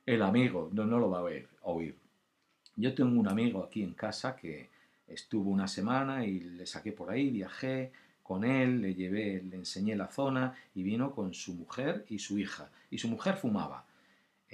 el 0.05 0.21
amigo, 0.21 0.69
no, 0.71 0.85
no 0.85 0.99
lo 0.99 1.09
va 1.09 1.19
a 1.19 1.23
oír. 1.63 1.95
Yo 2.75 2.93
tengo 2.93 3.19
un 3.19 3.27
amigo 3.27 3.63
aquí 3.63 3.83
en 3.83 3.93
casa 3.93 4.35
que 4.35 4.69
estuvo 5.07 5.51
una 5.51 5.67
semana 5.67 6.25
y 6.25 6.39
le 6.39 6.65
saqué 6.65 6.91
por 6.91 7.11
ahí, 7.11 7.29
viajé 7.29 7.91
con 8.23 8.45
él, 8.45 8.81
le 8.81 8.95
llevé, 8.95 9.43
le 9.43 9.57
enseñé 9.57 9.95
la 9.95 10.07
zona 10.07 10.55
y 10.73 10.83
vino 10.83 11.11
con 11.11 11.33
su 11.33 11.53
mujer 11.53 12.05
y 12.09 12.19
su 12.19 12.39
hija. 12.39 12.69
Y 12.89 12.97
su 12.97 13.09
mujer 13.09 13.35
fumaba. 13.35 13.85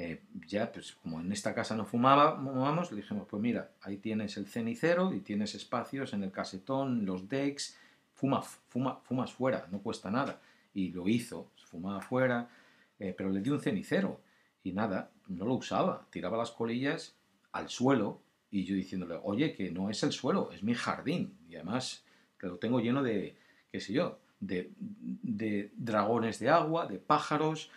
Eh, 0.01 0.21
ya, 0.47 0.71
pues 0.71 0.93
como 0.93 1.19
en 1.19 1.29
esta 1.33 1.53
casa 1.53 1.75
no 1.75 1.83
fumábamos, 1.83 2.89
le 2.89 3.01
dijimos, 3.01 3.27
pues 3.29 3.41
mira, 3.41 3.71
ahí 3.81 3.97
tienes 3.97 4.37
el 4.37 4.47
cenicero 4.47 5.13
y 5.13 5.19
tienes 5.19 5.55
espacios 5.55 6.13
en 6.13 6.23
el 6.23 6.31
casetón, 6.31 7.05
los 7.05 7.27
decks, 7.27 7.77
fuma, 8.13 8.41
fuma, 8.41 9.01
fumas 9.03 9.33
fuera, 9.33 9.67
no 9.69 9.79
cuesta 9.79 10.09
nada. 10.09 10.39
Y 10.73 10.91
lo 10.91 11.09
hizo, 11.09 11.51
fumaba 11.65 11.99
fuera, 11.99 12.49
eh, 12.97 13.13
pero 13.17 13.29
le 13.29 13.41
di 13.41 13.49
un 13.49 13.59
cenicero 13.59 14.21
y 14.63 14.71
nada, 14.71 15.11
no 15.27 15.43
lo 15.43 15.55
usaba, 15.55 16.07
tiraba 16.09 16.37
las 16.37 16.51
colillas 16.51 17.17
al 17.51 17.67
suelo 17.67 18.21
y 18.51 18.63
yo 18.63 18.75
diciéndole, 18.75 19.19
oye, 19.21 19.53
que 19.53 19.69
no 19.69 19.89
es 19.89 20.01
el 20.03 20.13
suelo, 20.13 20.49
es 20.53 20.63
mi 20.63 20.75
jardín. 20.75 21.37
Y 21.49 21.55
además 21.55 22.05
que 22.37 22.47
lo 22.47 22.55
tengo 22.55 22.79
lleno 22.79 23.03
de, 23.03 23.35
qué 23.69 23.81
sé 23.81 23.91
yo, 23.91 24.17
de, 24.39 24.71
de 24.79 25.73
dragones 25.75 26.39
de 26.39 26.49
agua, 26.49 26.87
de 26.87 26.99
pájaros, 26.99 27.69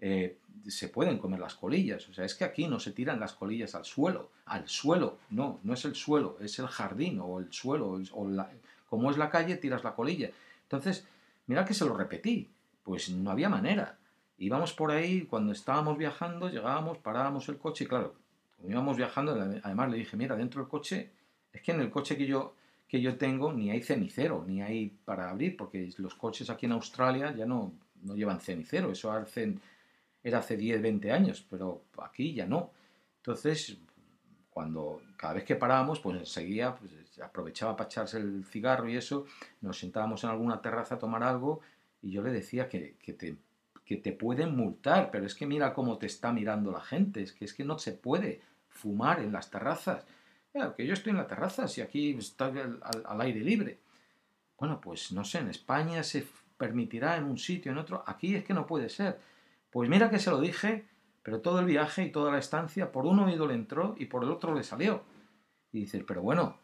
eh, 0.00 0.38
se 0.66 0.88
pueden 0.88 1.18
comer 1.18 1.40
las 1.40 1.54
colillas. 1.54 2.08
O 2.08 2.14
sea, 2.14 2.24
es 2.24 2.34
que 2.34 2.44
aquí 2.44 2.66
no 2.68 2.78
se 2.80 2.92
tiran 2.92 3.20
las 3.20 3.32
colillas 3.32 3.74
al 3.74 3.84
suelo, 3.84 4.30
al 4.46 4.68
suelo, 4.68 5.18
no, 5.30 5.60
no 5.62 5.74
es 5.74 5.84
el 5.84 5.94
suelo, 5.94 6.36
es 6.40 6.58
el 6.58 6.66
jardín 6.66 7.20
o 7.20 7.38
el 7.38 7.52
suelo, 7.52 8.00
o 8.12 8.46
como 8.88 9.10
es 9.10 9.18
la 9.18 9.30
calle, 9.30 9.56
tiras 9.56 9.84
la 9.84 9.94
colilla. 9.94 10.30
Entonces, 10.62 11.06
mira 11.46 11.64
que 11.64 11.74
se 11.74 11.84
lo 11.84 11.96
repetí, 11.96 12.48
pues 12.82 13.10
no 13.10 13.30
había 13.30 13.48
manera. 13.48 13.98
Íbamos 14.38 14.72
por 14.72 14.90
ahí, 14.90 15.22
cuando 15.22 15.52
estábamos 15.52 15.98
viajando, 15.98 16.48
llegábamos, 16.48 16.98
parábamos 16.98 17.48
el 17.48 17.58
coche 17.58 17.84
y 17.84 17.86
claro, 17.88 18.14
como 18.56 18.70
íbamos 18.70 18.96
viajando, 18.96 19.32
además 19.62 19.90
le 19.90 19.98
dije, 19.98 20.16
mira, 20.16 20.36
dentro 20.36 20.60
del 20.60 20.68
coche, 20.68 21.10
es 21.52 21.62
que 21.62 21.72
en 21.72 21.80
el 21.80 21.90
coche 21.90 22.16
que 22.16 22.26
yo, 22.26 22.54
que 22.86 23.00
yo 23.00 23.16
tengo 23.16 23.52
ni 23.52 23.70
hay 23.70 23.82
cenicero, 23.82 24.44
ni 24.46 24.62
hay 24.62 24.96
para 25.04 25.30
abrir, 25.30 25.56
porque 25.56 25.90
los 25.98 26.14
coches 26.14 26.50
aquí 26.50 26.66
en 26.66 26.72
Australia 26.72 27.34
ya 27.36 27.46
no, 27.46 27.72
no 28.02 28.14
llevan 28.14 28.40
cenicero, 28.40 28.92
eso 28.92 29.10
hacen 29.10 29.60
era 30.22 30.38
hace 30.38 30.56
10, 30.56 30.82
20 30.82 31.12
años, 31.12 31.46
pero 31.48 31.84
aquí 32.02 32.34
ya 32.34 32.46
no. 32.46 32.72
Entonces, 33.18 33.78
cuando 34.50 35.02
cada 35.16 35.34
vez 35.34 35.44
que 35.44 35.56
parábamos, 35.56 36.00
pues 36.00 36.18
enseguida 36.18 36.74
pues, 36.74 36.92
aprovechaba 37.20 37.76
para 37.76 37.88
echarse 37.88 38.18
el 38.18 38.44
cigarro 38.44 38.88
y 38.88 38.96
eso, 38.96 39.26
nos 39.60 39.78
sentábamos 39.78 40.24
en 40.24 40.30
alguna 40.30 40.60
terraza 40.60 40.96
a 40.96 40.98
tomar 40.98 41.22
algo 41.22 41.60
y 42.02 42.10
yo 42.10 42.22
le 42.22 42.32
decía 42.32 42.68
que, 42.68 42.96
te, 43.18 43.36
que 43.84 43.96
te 43.96 44.12
pueden 44.12 44.56
multar, 44.56 45.10
pero 45.10 45.26
es 45.26 45.34
que 45.34 45.46
mira 45.46 45.74
cómo 45.74 45.98
te 45.98 46.06
está 46.06 46.32
mirando 46.32 46.70
la 46.70 46.80
gente, 46.80 47.22
es 47.22 47.32
que, 47.32 47.44
es 47.44 47.54
que 47.54 47.64
no 47.64 47.78
se 47.78 47.92
puede 47.92 48.40
fumar 48.68 49.20
en 49.20 49.32
las 49.32 49.50
terrazas. 49.50 50.04
que 50.76 50.86
yo 50.86 50.92
estoy 50.92 51.10
en 51.10 51.18
la 51.18 51.26
terraza, 51.26 51.68
si 51.68 51.80
aquí 51.80 52.16
está 52.18 52.46
al, 52.46 52.80
al 53.04 53.20
aire 53.20 53.40
libre. 53.40 53.78
Bueno, 54.58 54.80
pues 54.80 55.12
no 55.12 55.24
sé, 55.24 55.38
en 55.38 55.50
España 55.50 56.02
se 56.02 56.26
permitirá 56.56 57.16
en 57.16 57.24
un 57.24 57.38
sitio, 57.38 57.70
en 57.70 57.78
otro, 57.78 58.02
aquí 58.06 58.34
es 58.34 58.44
que 58.44 58.54
no 58.54 58.66
puede 58.66 58.88
ser. 58.88 59.20
Pues 59.70 59.88
mira 59.88 60.10
que 60.10 60.18
se 60.18 60.30
lo 60.30 60.40
dije, 60.40 60.86
pero 61.22 61.40
todo 61.40 61.60
el 61.60 61.66
viaje 61.66 62.04
y 62.04 62.12
toda 62.12 62.32
la 62.32 62.38
estancia, 62.38 62.92
por 62.92 63.06
un 63.06 63.18
oído 63.20 63.46
le 63.46 63.54
entró 63.54 63.94
y 63.98 64.06
por 64.06 64.24
el 64.24 64.30
otro 64.30 64.54
le 64.54 64.62
salió. 64.62 65.02
Y 65.72 65.80
dices, 65.80 66.02
pero 66.06 66.22
bueno, 66.22 66.56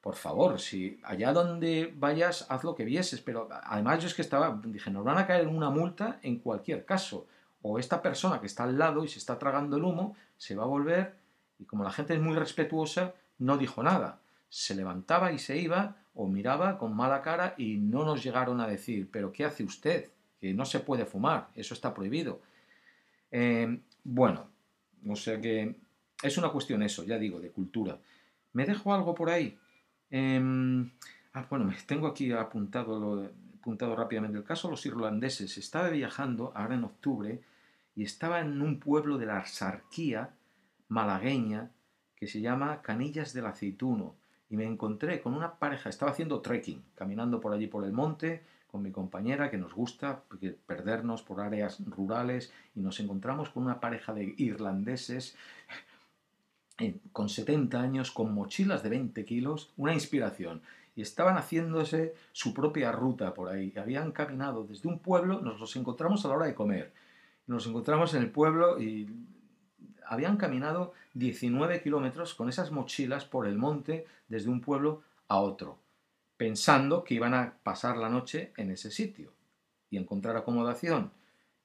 por 0.00 0.16
favor, 0.16 0.60
si 0.60 1.00
allá 1.02 1.32
donde 1.32 1.94
vayas, 1.96 2.46
haz 2.50 2.62
lo 2.62 2.74
que 2.74 2.84
vieses. 2.84 3.22
Pero 3.22 3.48
además 3.50 4.00
yo 4.00 4.06
es 4.06 4.14
que 4.14 4.20
estaba, 4.22 4.60
dije, 4.64 4.90
nos 4.90 5.04
van 5.04 5.16
a 5.16 5.26
caer 5.26 5.48
una 5.48 5.70
multa 5.70 6.18
en 6.22 6.40
cualquier 6.40 6.84
caso. 6.84 7.26
O 7.62 7.78
esta 7.78 8.02
persona 8.02 8.40
que 8.40 8.46
está 8.46 8.64
al 8.64 8.76
lado 8.76 9.04
y 9.04 9.08
se 9.08 9.18
está 9.18 9.38
tragando 9.38 9.78
el 9.78 9.84
humo, 9.84 10.14
se 10.36 10.54
va 10.54 10.64
a 10.64 10.66
volver 10.66 11.16
y 11.58 11.64
como 11.64 11.84
la 11.84 11.90
gente 11.90 12.12
es 12.12 12.20
muy 12.20 12.36
respetuosa, 12.36 13.14
no 13.38 13.56
dijo 13.56 13.82
nada. 13.82 14.20
Se 14.50 14.74
levantaba 14.74 15.32
y 15.32 15.38
se 15.38 15.56
iba 15.56 15.96
o 16.14 16.28
miraba 16.28 16.78
con 16.78 16.94
mala 16.94 17.22
cara 17.22 17.54
y 17.56 17.78
no 17.78 18.04
nos 18.04 18.22
llegaron 18.22 18.60
a 18.60 18.66
decir, 18.66 19.08
pero 19.10 19.32
¿qué 19.32 19.44
hace 19.44 19.64
usted? 19.64 20.10
No 20.40 20.64
se 20.64 20.80
puede 20.80 21.06
fumar, 21.06 21.48
eso 21.54 21.74
está 21.74 21.94
prohibido. 21.94 22.42
Eh, 23.30 23.80
bueno, 24.02 24.50
o 25.08 25.16
sea 25.16 25.40
que 25.40 25.74
es 26.22 26.38
una 26.38 26.50
cuestión 26.50 26.82
eso, 26.82 27.04
ya 27.04 27.18
digo, 27.18 27.40
de 27.40 27.50
cultura. 27.50 27.98
¿Me 28.52 28.66
dejo 28.66 28.94
algo 28.94 29.14
por 29.14 29.30
ahí? 29.30 29.58
Em, 30.10 30.90
ah, 31.32 31.46
bueno, 31.48 31.72
tengo 31.86 32.06
aquí 32.06 32.30
apuntado, 32.32 33.30
apuntado 33.58 33.96
rápidamente 33.96 34.38
el 34.38 34.44
caso 34.44 34.68
de 34.68 34.72
los 34.72 34.86
irlandeses. 34.86 35.58
Estaba 35.58 35.88
viajando 35.88 36.52
ahora 36.54 36.74
en 36.74 36.84
octubre 36.84 37.40
y 37.96 38.04
estaba 38.04 38.40
en 38.40 38.60
un 38.60 38.78
pueblo 38.78 39.18
de 39.18 39.26
la 39.26 39.38
Arsarquía 39.38 40.34
malagueña 40.88 41.70
que 42.16 42.26
se 42.26 42.40
llama 42.40 42.82
Canillas 42.82 43.32
del 43.32 43.46
Aceituno 43.46 44.14
y 44.48 44.56
me 44.56 44.64
encontré 44.64 45.20
con 45.20 45.34
una 45.34 45.58
pareja, 45.58 45.88
estaba 45.88 46.12
haciendo 46.12 46.40
trekking, 46.40 46.82
caminando 46.94 47.40
por 47.40 47.52
allí 47.52 47.66
por 47.66 47.84
el 47.84 47.92
monte 47.92 48.42
con 48.74 48.82
mi 48.82 48.90
compañera 48.90 49.52
que 49.52 49.56
nos 49.56 49.72
gusta 49.72 50.24
perdernos 50.66 51.22
por 51.22 51.40
áreas 51.40 51.78
rurales 51.86 52.52
y 52.74 52.80
nos 52.80 52.98
encontramos 52.98 53.48
con 53.50 53.62
una 53.62 53.78
pareja 53.78 54.12
de 54.12 54.34
irlandeses 54.36 55.36
eh, 56.78 56.98
con 57.12 57.28
70 57.28 57.80
años, 57.80 58.10
con 58.10 58.34
mochilas 58.34 58.82
de 58.82 58.88
20 58.88 59.24
kilos, 59.24 59.72
una 59.76 59.94
inspiración. 59.94 60.60
Y 60.96 61.02
estaban 61.02 61.36
haciéndose 61.36 62.16
su 62.32 62.52
propia 62.52 62.90
ruta 62.90 63.32
por 63.32 63.48
ahí. 63.48 63.72
Habían 63.76 64.10
caminado 64.10 64.64
desde 64.64 64.88
un 64.88 64.98
pueblo, 64.98 65.40
nos 65.40 65.60
los 65.60 65.76
encontramos 65.76 66.24
a 66.24 66.28
la 66.28 66.34
hora 66.34 66.46
de 66.46 66.56
comer. 66.56 66.92
Nos 67.46 67.68
encontramos 67.68 68.12
en 68.14 68.22
el 68.22 68.30
pueblo 68.32 68.82
y 68.82 69.08
habían 70.04 70.36
caminado 70.36 70.94
19 71.12 71.80
kilómetros 71.80 72.34
con 72.34 72.48
esas 72.48 72.72
mochilas 72.72 73.24
por 73.24 73.46
el 73.46 73.56
monte 73.56 74.04
desde 74.26 74.50
un 74.50 74.60
pueblo 74.60 75.02
a 75.28 75.38
otro 75.38 75.83
pensando 76.36 77.04
que 77.04 77.14
iban 77.14 77.34
a 77.34 77.54
pasar 77.62 77.96
la 77.96 78.08
noche 78.08 78.52
en 78.56 78.70
ese 78.70 78.90
sitio 78.90 79.32
y 79.90 79.96
encontrar 79.96 80.36
acomodación. 80.36 81.12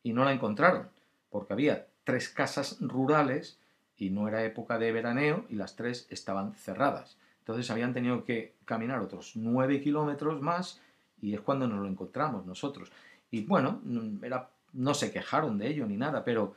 Y 0.03 0.13
no 0.13 0.23
la 0.23 0.33
encontraron, 0.33 0.89
porque 1.29 1.53
había 1.53 1.87
tres 2.03 2.29
casas 2.29 2.77
rurales 2.79 3.59
y 3.97 4.09
no 4.09 4.27
era 4.27 4.45
época 4.45 4.79
de 4.79 4.91
veraneo 4.91 5.45
y 5.49 5.55
las 5.55 5.75
tres 5.75 6.07
estaban 6.09 6.53
cerradas. 6.53 7.17
Entonces 7.39 7.69
habían 7.71 7.93
tenido 7.93 8.23
que 8.23 8.55
caminar 8.65 9.01
otros 9.01 9.33
nueve 9.35 9.81
kilómetros 9.81 10.41
más 10.41 10.79
y 11.21 11.33
es 11.33 11.41
cuando 11.41 11.67
nos 11.67 11.79
lo 11.79 11.87
encontramos 11.87 12.45
nosotros. 12.45 12.91
Y 13.31 13.45
bueno, 13.45 13.81
era, 14.23 14.49
no 14.73 14.93
se 14.93 15.11
quejaron 15.11 15.57
de 15.57 15.67
ello 15.67 15.85
ni 15.85 15.97
nada, 15.97 16.23
pero, 16.23 16.55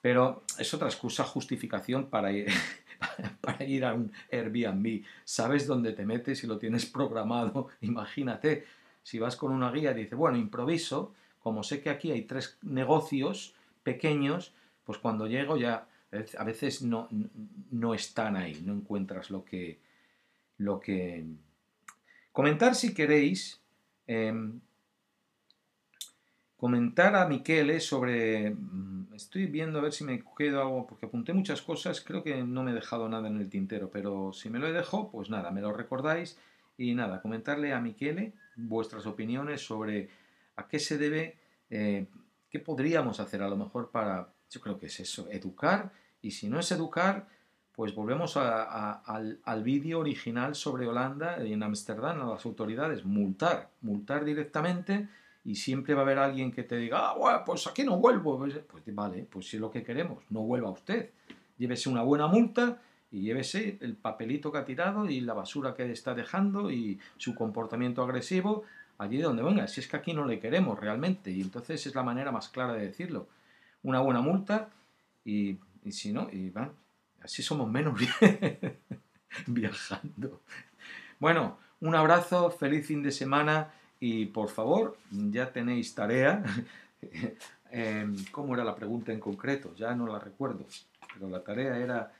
pero 0.00 0.44
es 0.58 0.72
otra 0.74 0.88
excusa, 0.88 1.24
justificación 1.24 2.06
para 2.06 2.32
ir, 2.32 2.48
para 3.40 3.64
ir 3.64 3.84
a 3.84 3.94
un 3.94 4.12
Airbnb. 4.30 5.02
Sabes 5.24 5.66
dónde 5.66 5.92
te 5.92 6.06
metes 6.06 6.44
y 6.44 6.46
lo 6.46 6.58
tienes 6.58 6.86
programado. 6.86 7.68
Imagínate, 7.80 8.64
si 9.02 9.18
vas 9.18 9.36
con 9.36 9.52
una 9.52 9.70
guía 9.72 9.92
y 9.92 10.02
dices, 10.02 10.18
bueno, 10.18 10.38
improviso, 10.38 11.14
como 11.40 11.62
sé 11.62 11.80
que 11.80 11.90
aquí 11.90 12.10
hay 12.12 12.22
tres 12.22 12.58
negocios 12.62 13.54
pequeños, 13.82 14.52
pues 14.84 14.98
cuando 14.98 15.26
llego 15.26 15.56
ya 15.56 15.86
a 16.38 16.44
veces 16.44 16.82
no, 16.82 17.08
no 17.70 17.94
están 17.94 18.36
ahí, 18.36 18.62
no 18.64 18.72
encuentras 18.72 19.30
lo 19.30 19.44
que... 19.44 19.78
Lo 20.58 20.80
que... 20.80 21.24
Comentar 22.32 22.74
si 22.74 22.94
queréis 22.94 23.60
em, 24.06 24.60
comentar 26.56 27.14
a 27.14 27.26
Miquele 27.28 27.80
sobre... 27.80 28.56
Estoy 29.18 29.46
viendo 29.46 29.80
a 29.80 29.82
ver 29.82 29.92
si 29.92 30.04
me 30.04 30.22
quedo 30.36 30.60
algo, 30.60 30.86
porque 30.86 31.06
apunté 31.06 31.32
muchas 31.32 31.60
cosas, 31.60 32.00
creo 32.00 32.22
que 32.22 32.44
no 32.44 32.62
me 32.62 32.70
he 32.70 32.74
dejado 32.74 33.08
nada 33.08 33.26
en 33.26 33.40
el 33.40 33.50
tintero, 33.50 33.90
pero 33.90 34.32
si 34.32 34.48
me 34.48 34.60
lo 34.60 34.68
he 34.68 34.72
dejado, 34.72 35.10
pues 35.10 35.28
nada, 35.28 35.50
me 35.50 35.60
lo 35.60 35.72
recordáis. 35.72 36.38
Y 36.76 36.94
nada, 36.94 37.20
comentarle 37.20 37.72
a 37.72 37.80
Miquele 37.80 38.34
vuestras 38.54 39.06
opiniones 39.06 39.60
sobre 39.66 40.08
a 40.54 40.68
qué 40.68 40.78
se 40.78 40.98
debe, 40.98 41.36
eh, 41.68 42.06
qué 42.48 42.60
podríamos 42.60 43.18
hacer 43.18 43.42
a 43.42 43.48
lo 43.48 43.56
mejor 43.56 43.90
para, 43.90 44.28
yo 44.50 44.60
creo 44.60 44.78
que 44.78 44.86
es 44.86 45.00
eso, 45.00 45.28
educar, 45.32 45.90
y 46.22 46.30
si 46.30 46.48
no 46.48 46.60
es 46.60 46.70
educar, 46.70 47.26
pues 47.72 47.96
volvemos 47.96 48.36
al, 48.36 49.40
al 49.42 49.62
vídeo 49.64 49.98
original 49.98 50.54
sobre 50.54 50.86
Holanda 50.86 51.44
y 51.44 51.54
en 51.54 51.64
Ámsterdam 51.64 52.22
a 52.22 52.34
las 52.34 52.46
autoridades, 52.46 53.04
multar, 53.04 53.70
multar 53.80 54.24
directamente 54.24 55.08
y 55.48 55.54
siempre 55.54 55.94
va 55.94 56.00
a 56.00 56.04
haber 56.04 56.18
alguien 56.18 56.52
que 56.52 56.62
te 56.62 56.76
diga, 56.76 57.12
ah, 57.12 57.42
pues 57.42 57.66
aquí 57.66 57.82
no 57.82 57.96
vuelvo. 57.96 58.38
Pues, 58.38 58.82
vale, 58.94 59.26
pues 59.30 59.48
si 59.48 59.56
es 59.56 59.62
lo 59.62 59.70
que 59.70 59.82
queremos, 59.82 60.22
no 60.28 60.40
vuelva 60.40 60.68
usted. 60.68 61.08
Llévese 61.56 61.88
una 61.88 62.02
buena 62.02 62.26
multa 62.26 62.82
y 63.10 63.22
llévese 63.22 63.78
el 63.80 63.96
papelito 63.96 64.52
que 64.52 64.58
ha 64.58 64.66
tirado 64.66 65.08
y 65.08 65.22
la 65.22 65.32
basura 65.32 65.74
que 65.74 65.90
está 65.90 66.12
dejando 66.12 66.70
y 66.70 67.00
su 67.16 67.34
comportamiento 67.34 68.02
agresivo 68.02 68.64
allí 68.98 69.22
donde 69.22 69.42
venga. 69.42 69.66
Si 69.68 69.80
es 69.80 69.88
que 69.88 69.96
aquí 69.96 70.12
no 70.12 70.26
le 70.26 70.38
queremos 70.38 70.78
realmente 70.78 71.30
y 71.30 71.40
entonces 71.40 71.86
es 71.86 71.94
la 71.94 72.02
manera 72.02 72.30
más 72.30 72.50
clara 72.50 72.74
de 72.74 72.84
decirlo. 72.84 73.26
Una 73.82 74.00
buena 74.00 74.20
multa 74.20 74.68
y, 75.24 75.56
si 75.90 76.12
no, 76.12 76.28
y 76.30 76.50
van, 76.50 76.72
así 77.22 77.42
somos 77.42 77.70
menos 77.70 77.98
viajando. 79.46 80.42
Bueno, 81.18 81.56
un 81.80 81.94
abrazo, 81.94 82.50
feliz 82.50 82.86
fin 82.86 83.02
de 83.02 83.12
semana 83.12 83.72
y 84.00 84.26
por 84.26 84.48
favor, 84.48 84.96
ya 85.10 85.52
tenéis 85.52 85.94
tarea. 85.94 86.42
Em, 87.70 88.24
¿Cómo 88.32 88.54
era 88.54 88.64
la 88.64 88.74
pregunta 88.74 89.12
en 89.12 89.20
concreto? 89.20 89.74
Ya 89.76 89.94
no 89.94 90.06
la 90.06 90.18
recuerdo, 90.18 90.64
pero 91.12 91.28
la 91.28 91.44
tarea 91.44 91.76
era 91.76 92.10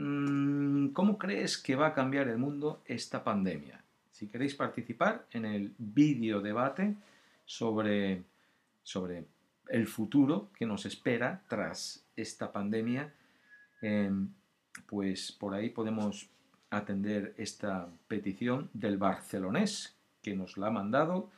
Mm, 0.00 0.90
¿Cómo 0.90 1.18
crees 1.18 1.58
que 1.58 1.74
va 1.74 1.88
a 1.88 1.94
cambiar 1.94 2.28
el 2.28 2.38
mundo 2.38 2.82
esta 2.86 3.24
pandemia? 3.24 3.82
Si 4.12 4.28
queréis 4.28 4.54
participar 4.54 5.26
en 5.32 5.44
el 5.44 5.74
vídeo 5.76 6.40
debate 6.40 6.94
sobre, 7.44 8.22
sobre 8.84 9.24
el 9.68 9.88
futuro 9.88 10.50
que 10.56 10.66
nos 10.66 10.86
espera 10.86 11.42
tras 11.48 12.04
esta 12.14 12.52
pandemia, 12.52 13.12
em, 13.82 14.28
pues 14.86 15.32
por 15.32 15.52
ahí 15.54 15.70
podemos 15.70 16.28
atender 16.70 17.34
esta 17.36 17.88
petición 18.06 18.70
del 18.72 18.98
barcelonés 18.98 19.96
que 20.28 20.36
nos 20.36 20.58
la 20.58 20.66
ha 20.66 20.70
mandado. 20.70 21.30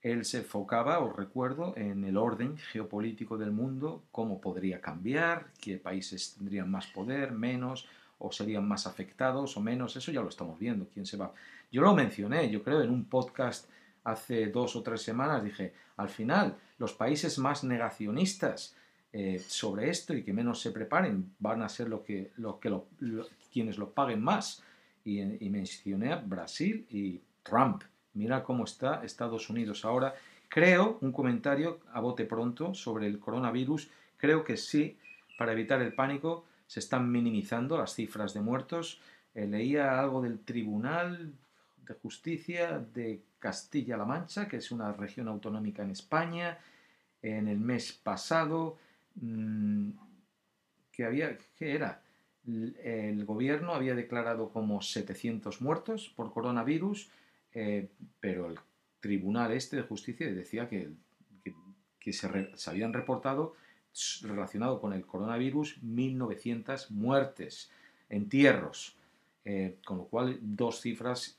Él 0.00 0.24
se 0.24 0.38
enfocaba, 0.38 1.00
os 1.00 1.14
recuerdo, 1.14 1.74
en 1.76 2.04
el 2.04 2.16
orden 2.16 2.56
geopolítico 2.56 3.36
del 3.36 3.50
mundo, 3.50 4.04
cómo 4.10 4.40
podría 4.40 4.80
cambiar, 4.80 5.48
qué 5.60 5.76
países 5.76 6.34
tendrían 6.36 6.70
más 6.70 6.86
poder, 6.86 7.32
menos, 7.32 7.86
o 8.18 8.32
serían 8.32 8.66
más 8.66 8.86
afectados 8.86 9.56
o 9.56 9.60
menos, 9.60 9.96
eso 9.96 10.10
ya 10.12 10.20
lo 10.20 10.28
estamos 10.28 10.58
viendo, 10.58 10.88
quién 10.92 11.04
se 11.04 11.16
va. 11.16 11.32
Yo 11.70 11.82
lo 11.82 11.94
mencioné, 11.94 12.48
yo 12.50 12.62
creo, 12.62 12.80
en 12.82 12.90
un 12.90 13.04
podcast 13.04 13.68
hace 14.04 14.46
dos 14.46 14.76
o 14.76 14.82
tres 14.82 15.02
semanas, 15.02 15.44
dije, 15.44 15.74
al 15.96 16.08
final, 16.08 16.56
los 16.78 16.94
países 16.94 17.38
más 17.38 17.64
negacionistas 17.64 18.74
eh, 19.12 19.42
sobre 19.46 19.90
esto 19.90 20.14
y 20.14 20.22
que 20.22 20.32
menos 20.32 20.60
se 20.60 20.70
preparen 20.70 21.34
van 21.38 21.62
a 21.62 21.68
ser 21.68 21.88
lo 21.88 22.02
que, 22.02 22.30
lo, 22.36 22.58
que 22.60 22.72
quienes 23.52 23.78
lo 23.78 23.90
paguen 23.90 24.22
más. 24.22 24.62
Y, 25.04 25.20
y 25.20 25.48
mencioné 25.48 26.12
a 26.12 26.16
Brasil 26.16 26.86
y 26.90 27.20
Trump. 27.42 27.82
Mira 28.18 28.42
cómo 28.42 28.64
está 28.64 29.04
Estados 29.04 29.48
Unidos 29.48 29.84
ahora. 29.84 30.12
Creo, 30.48 30.98
un 31.02 31.12
comentario 31.12 31.78
a 31.92 32.00
bote 32.00 32.24
pronto 32.24 32.74
sobre 32.74 33.06
el 33.06 33.20
coronavirus, 33.20 33.88
creo 34.16 34.42
que 34.42 34.56
sí, 34.56 34.98
para 35.38 35.52
evitar 35.52 35.80
el 35.82 35.94
pánico, 35.94 36.44
se 36.66 36.80
están 36.80 37.12
minimizando 37.12 37.78
las 37.78 37.94
cifras 37.94 38.34
de 38.34 38.40
muertos. 38.40 39.00
Eh, 39.34 39.46
leía 39.46 40.00
algo 40.00 40.20
del 40.20 40.40
Tribunal 40.40 41.32
de 41.86 41.94
Justicia 41.94 42.84
de 42.92 43.22
Castilla-La 43.38 44.04
Mancha, 44.04 44.48
que 44.48 44.56
es 44.56 44.72
una 44.72 44.92
región 44.92 45.28
autonómica 45.28 45.84
en 45.84 45.90
España, 45.90 46.58
en 47.22 47.46
el 47.46 47.60
mes 47.60 47.92
pasado, 47.92 48.78
mm, 49.14 49.90
que 50.90 51.04
había, 51.04 51.38
¿qué 51.56 51.76
era? 51.76 52.02
El 52.82 53.24
gobierno 53.24 53.74
había 53.74 53.94
declarado 53.94 54.48
como 54.50 54.82
700 54.82 55.60
muertos 55.60 56.12
por 56.16 56.32
coronavirus, 56.32 57.10
eh, 57.54 57.88
pero 58.20 58.50
el 58.50 58.58
Tribunal 59.00 59.52
este 59.52 59.76
de 59.76 59.82
Justicia 59.82 60.32
decía 60.32 60.68
que, 60.68 60.90
se, 62.12 62.56
se 62.56 62.70
habían 62.70 62.92
reportado 62.92 63.54
relacionado 64.22 64.80
con 64.80 64.92
el 64.92 65.04
coronavirus 65.04 65.80
1.900 65.82 66.90
muertes, 66.90 67.70
entierros, 68.08 68.96
eh, 69.44 69.76
con 69.84 69.98
lo 69.98 70.04
cual 70.04 70.38
dos 70.40 70.80
cifras, 70.80 71.38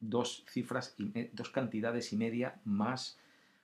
dos 0.00 0.44
cifras, 0.48 0.94
dos 1.32 1.48
cantidades 1.50 2.12
y 2.12 2.16
media 2.16 2.60
más. 2.64 3.18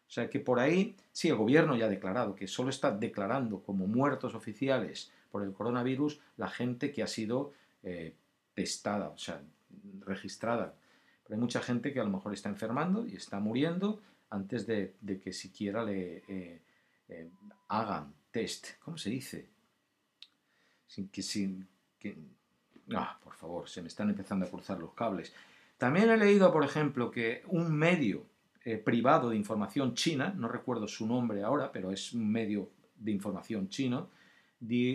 O 0.09 0.11
sea 0.12 0.28
que 0.30 0.40
por 0.40 0.59
ahí, 0.59 0.96
sí, 1.12 1.28
el 1.28 1.36
gobierno 1.36 1.76
ya 1.76 1.86
ha 1.86 1.88
declarado 1.88 2.34
que 2.34 2.46
solo 2.46 2.70
está 2.70 2.90
declarando 2.90 3.62
como 3.62 3.86
muertos 3.86 4.34
oficiales 4.34 5.12
por 5.30 5.42
el 5.42 5.53
coronavirus 5.53 6.20
la 6.36 6.48
gente 6.48 6.92
que 6.92 7.03
ha 7.03 7.07
sido 7.07 7.53
eh, 7.82 8.14
testada, 8.55 9.09
o 9.09 9.18
sea, 9.18 9.42
registrada. 10.01 10.74
Hay 11.31 11.39
mucha 11.39 11.61
gente 11.61 11.93
que 11.93 12.01
a 12.01 12.05
lo 12.05 12.11
mejor 12.11 12.35
está 12.35 12.49
enfermando 12.49 13.07
y 13.07 13.14
está 13.14 13.39
muriendo 13.39 14.01
antes 14.31 14.66
de, 14.66 14.95
que 15.22 15.33
siquiera 15.33 15.85
le, 15.85 16.22
eh, 16.28 16.61
eh, 17.09 17.31
hagan 17.68 18.12
test, 18.31 18.78
¿cómo 18.81 18.97
se 18.97 19.11
dice? 19.11 19.49
Sin 20.87 21.09
que, 21.09 21.22
sin 21.22 21.66
que, 21.99 22.16
ah, 22.95 23.18
por 23.22 23.35
favor, 23.35 23.68
se 23.68 23.83
me 23.83 23.89
están 23.89 24.11
empezando 24.11 24.47
a 24.47 24.51
cruzar 24.51 24.78
los 24.78 24.93
cables. 24.95 25.33
También 25.78 26.11
he 26.11 26.16
leído, 26.16 26.53
por 26.53 26.64
ejemplo, 26.64 27.11
que 27.11 27.43
un 27.49 27.72
medio 27.72 28.24
eh, 28.64 28.76
privado 28.76 29.31
de 29.31 29.37
información 29.37 29.95
china, 29.95 30.33
no 30.37 30.49
recuerdo 30.49 30.87
su 30.87 31.07
nombre 31.07 31.43
ahora, 31.43 31.72
pero 31.72 31.91
es 31.91 32.12
un 32.12 32.31
medio 32.31 32.70
de 32.97 33.11
información 33.11 33.68
chino, 33.68 34.11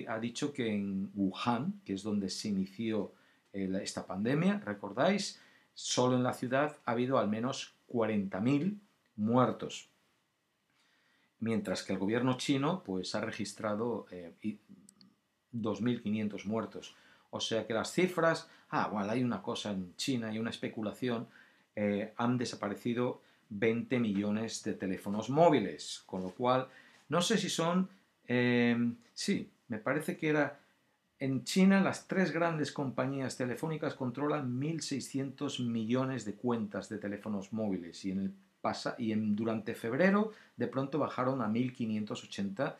ha 0.07 0.19
dicho 0.19 0.53
que 0.53 0.71
en 0.71 1.11
Wuhan, 1.15 1.81
que 1.83 1.93
es 1.93 2.03
donde 2.03 2.29
se 2.29 2.49
inició 2.49 3.13
esta 3.51 4.05
pandemia, 4.05 4.59
recordáis, 4.59 5.41
solo 5.75 6.15
en 6.15 6.23
la 6.23 6.33
ciudad 6.33 6.77
ha 6.85 6.91
habido 6.91 7.19
al 7.19 7.27
menos 7.27 7.75
40.000 7.89 8.79
muertos 9.17 9.89
mientras 11.39 11.83
que 11.83 11.93
el 11.93 11.99
gobierno 11.99 12.37
chino 12.37 12.81
pues, 12.83 13.13
ha 13.15 13.21
registrado 13.21 14.07
2.500 15.53 16.05
eh, 16.11 16.41
muertos. 16.45 16.95
O 17.29 17.39
sea 17.39 17.67
que 17.67 17.73
las 17.73 17.91
cifras, 17.91 18.49
ah, 18.69 18.87
bueno, 18.91 19.11
hay 19.11 19.23
una 19.23 19.41
cosa 19.41 19.71
en 19.71 19.95
China 19.95 20.33
y 20.33 20.39
una 20.39 20.49
especulación, 20.49 21.27
eh, 21.75 22.13
han 22.17 22.37
desaparecido 22.37 23.21
20 23.49 23.99
millones 23.99 24.63
de 24.63 24.73
teléfonos 24.73 25.29
móviles, 25.29 26.01
con 26.05 26.23
lo 26.23 26.31
cual, 26.31 26.67
no 27.09 27.21
sé 27.21 27.37
si 27.37 27.49
son, 27.49 27.89
em, 28.27 28.95
sí, 29.13 29.51
me 29.67 29.77
parece 29.77 30.17
que 30.17 30.29
era, 30.29 30.59
en 31.19 31.43
China 31.43 31.81
las 31.81 32.07
tres 32.07 32.31
grandes 32.31 32.71
compañías 32.71 33.37
telefónicas 33.37 33.95
controlan 33.95 34.59
1.600 34.59 35.65
millones 35.65 36.25
de 36.25 36.35
cuentas 36.35 36.89
de 36.89 36.97
teléfonos 36.97 37.53
móviles 37.53 38.03
y 38.05 38.11
en 38.11 39.35
durante 39.35 39.75
febrero 39.75 40.31
de 40.57 40.67
pronto 40.67 40.99
bajaron 40.99 41.41
a 41.41 41.47
1.580 41.47 42.75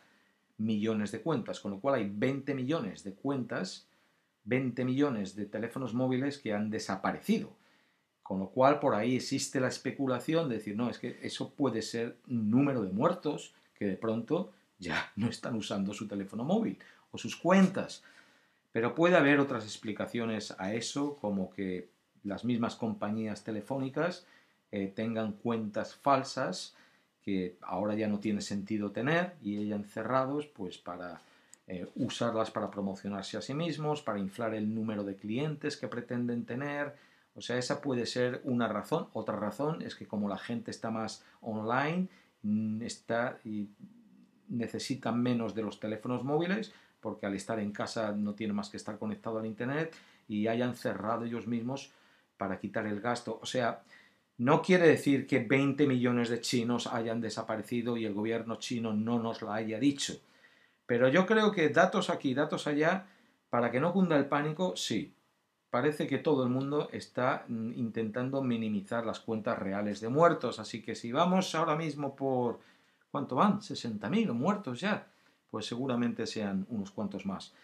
millones 0.58 1.12
de 1.12 1.20
cuentas, 1.20 1.60
con 1.60 1.72
lo 1.72 1.80
cual 1.80 1.96
hay 1.96 2.10
20 2.12 2.54
millones 2.54 3.04
de 3.04 3.12
cuentas, 3.12 3.86
20 4.44 4.84
millones 4.84 5.36
de 5.36 5.46
teléfonos 5.46 5.94
móviles 5.94 6.38
que 6.38 6.52
han 6.52 6.70
desaparecido. 6.70 7.52
Con 8.22 8.40
lo 8.40 8.48
cual 8.48 8.80
por 8.80 8.94
ahí 8.94 9.16
existe 9.16 9.60
la 9.60 9.68
especulación 9.68 10.48
de 10.48 10.56
decir, 10.56 10.76
no, 10.76 10.90
es 10.90 10.98
que 10.98 11.18
eso 11.22 11.50
puede 11.50 11.82
ser 11.82 12.16
un 12.28 12.50
número 12.50 12.82
de 12.82 12.90
muertos 12.90 13.54
que 13.74 13.86
de 13.86 13.96
pronto 13.96 14.52
ya 14.78 15.12
no 15.14 15.28
están 15.28 15.54
usando 15.54 15.94
su 15.94 16.08
teléfono 16.08 16.42
móvil 16.42 16.78
o 17.12 17.18
sus 17.18 17.36
cuentas. 17.36 18.02
Pero 18.76 18.94
puede 18.94 19.16
haber 19.16 19.40
otras 19.40 19.64
explicaciones 19.64 20.54
a 20.58 20.74
eso, 20.74 21.16
como 21.16 21.48
que 21.48 21.88
las 22.24 22.44
mismas 22.44 22.76
compañías 22.76 23.42
telefónicas 23.42 24.26
eh, 24.70 24.92
tengan 24.94 25.32
cuentas 25.32 25.94
falsas 25.94 26.74
que 27.22 27.56
ahora 27.62 27.94
ya 27.94 28.06
no 28.06 28.20
tiene 28.20 28.42
sentido 28.42 28.90
tener 28.90 29.32
y 29.40 29.56
hayan 29.56 29.84
cerrados 29.84 30.46
pues 30.48 30.76
para 30.76 31.22
eh, 31.66 31.88
usarlas 31.94 32.50
para 32.50 32.70
promocionarse 32.70 33.38
a 33.38 33.40
sí 33.40 33.54
mismos, 33.54 34.02
para 34.02 34.18
inflar 34.18 34.52
el 34.52 34.74
número 34.74 35.04
de 35.04 35.16
clientes 35.16 35.78
que 35.78 35.88
pretenden 35.88 36.44
tener. 36.44 36.96
O 37.34 37.40
sea, 37.40 37.56
esa 37.56 37.80
puede 37.80 38.04
ser 38.04 38.42
una 38.44 38.68
razón. 38.68 39.08
Otra 39.14 39.36
razón 39.36 39.80
es 39.80 39.94
que 39.94 40.06
como 40.06 40.28
la 40.28 40.36
gente 40.36 40.70
está 40.70 40.90
más 40.90 41.24
online, 41.40 42.08
mm, 42.42 42.82
está 42.82 43.38
y 43.42 43.70
necesitan 44.48 45.22
menos 45.22 45.54
de 45.54 45.62
los 45.62 45.80
teléfonos 45.80 46.24
móviles, 46.24 46.74
porque 47.06 47.26
al 47.26 47.34
estar 47.34 47.60
en 47.60 47.70
casa 47.70 48.10
no 48.10 48.34
tiene 48.34 48.52
más 48.52 48.68
que 48.68 48.78
estar 48.78 48.98
conectado 48.98 49.38
al 49.38 49.46
Internet 49.46 49.94
y 50.26 50.48
hayan 50.48 50.74
cerrado 50.74 51.24
ellos 51.24 51.46
mismos 51.46 51.92
para 52.36 52.58
quitar 52.58 52.84
el 52.84 53.00
gasto. 53.00 53.38
O 53.40 53.46
sea, 53.46 53.84
no 54.38 54.60
quiere 54.60 54.88
decir 54.88 55.24
que 55.24 55.38
20 55.38 55.86
millones 55.86 56.30
de 56.30 56.40
chinos 56.40 56.88
hayan 56.88 57.20
desaparecido 57.20 57.96
y 57.96 58.06
el 58.06 58.12
gobierno 58.12 58.56
chino 58.56 58.92
no 58.92 59.20
nos 59.20 59.40
lo 59.40 59.52
haya 59.52 59.78
dicho. 59.78 60.14
Pero 60.84 61.06
yo 61.06 61.26
creo 61.26 61.52
que 61.52 61.68
datos 61.68 62.10
aquí, 62.10 62.34
datos 62.34 62.66
allá, 62.66 63.06
para 63.50 63.70
que 63.70 63.78
no 63.78 63.92
cunda 63.92 64.16
el 64.16 64.26
pánico, 64.26 64.74
sí. 64.76 65.14
Parece 65.70 66.08
que 66.08 66.18
todo 66.18 66.42
el 66.42 66.48
mundo 66.48 66.88
está 66.90 67.44
mm, 67.46 67.74
intentando 67.76 68.42
minimizar 68.42 69.06
las 69.06 69.20
cuentas 69.20 69.60
reales 69.60 70.00
de 70.00 70.08
muertos. 70.08 70.58
Así 70.58 70.82
que 70.82 70.96
si 70.96 71.12
vamos 71.12 71.54
ahora 71.54 71.76
mismo 71.76 72.16
por... 72.16 72.58
¿Cuánto 73.12 73.36
van? 73.36 73.60
60.000 73.60 74.32
muertos 74.32 74.80
ya. 74.80 75.06
Pues 75.50 75.66
seguramente 75.66 76.26
sean 76.26 76.66
unos 76.68 76.90
cuantos 76.90 77.26
más. 77.26 77.54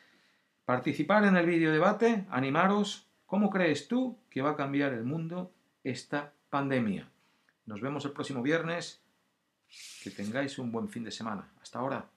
Participar 0.64 1.24
en 1.24 1.36
el 1.36 1.46
vídeo 1.46 1.72
debate, 1.72 2.26
animaros. 2.30 3.06
¿Cómo 3.26 3.50
crees 3.50 3.88
tú 3.88 4.18
que 4.30 4.42
va 4.42 4.50
a 4.50 4.56
cambiar 4.56 4.92
el 4.92 5.04
mundo 5.04 5.52
esta 5.84 6.32
pandemia. 6.50 7.08
Nos 7.66 7.80
vemos 7.80 8.04
el 8.04 8.12
próximo 8.12 8.42
viernes. 8.42 9.00
Que 10.02 10.10
tengáis 10.10 10.58
un 10.58 10.70
buen 10.70 10.88
fin 10.88 11.04
de 11.04 11.10
semana. 11.10 11.48
Hasta 11.62 11.78
ahora. 11.78 12.11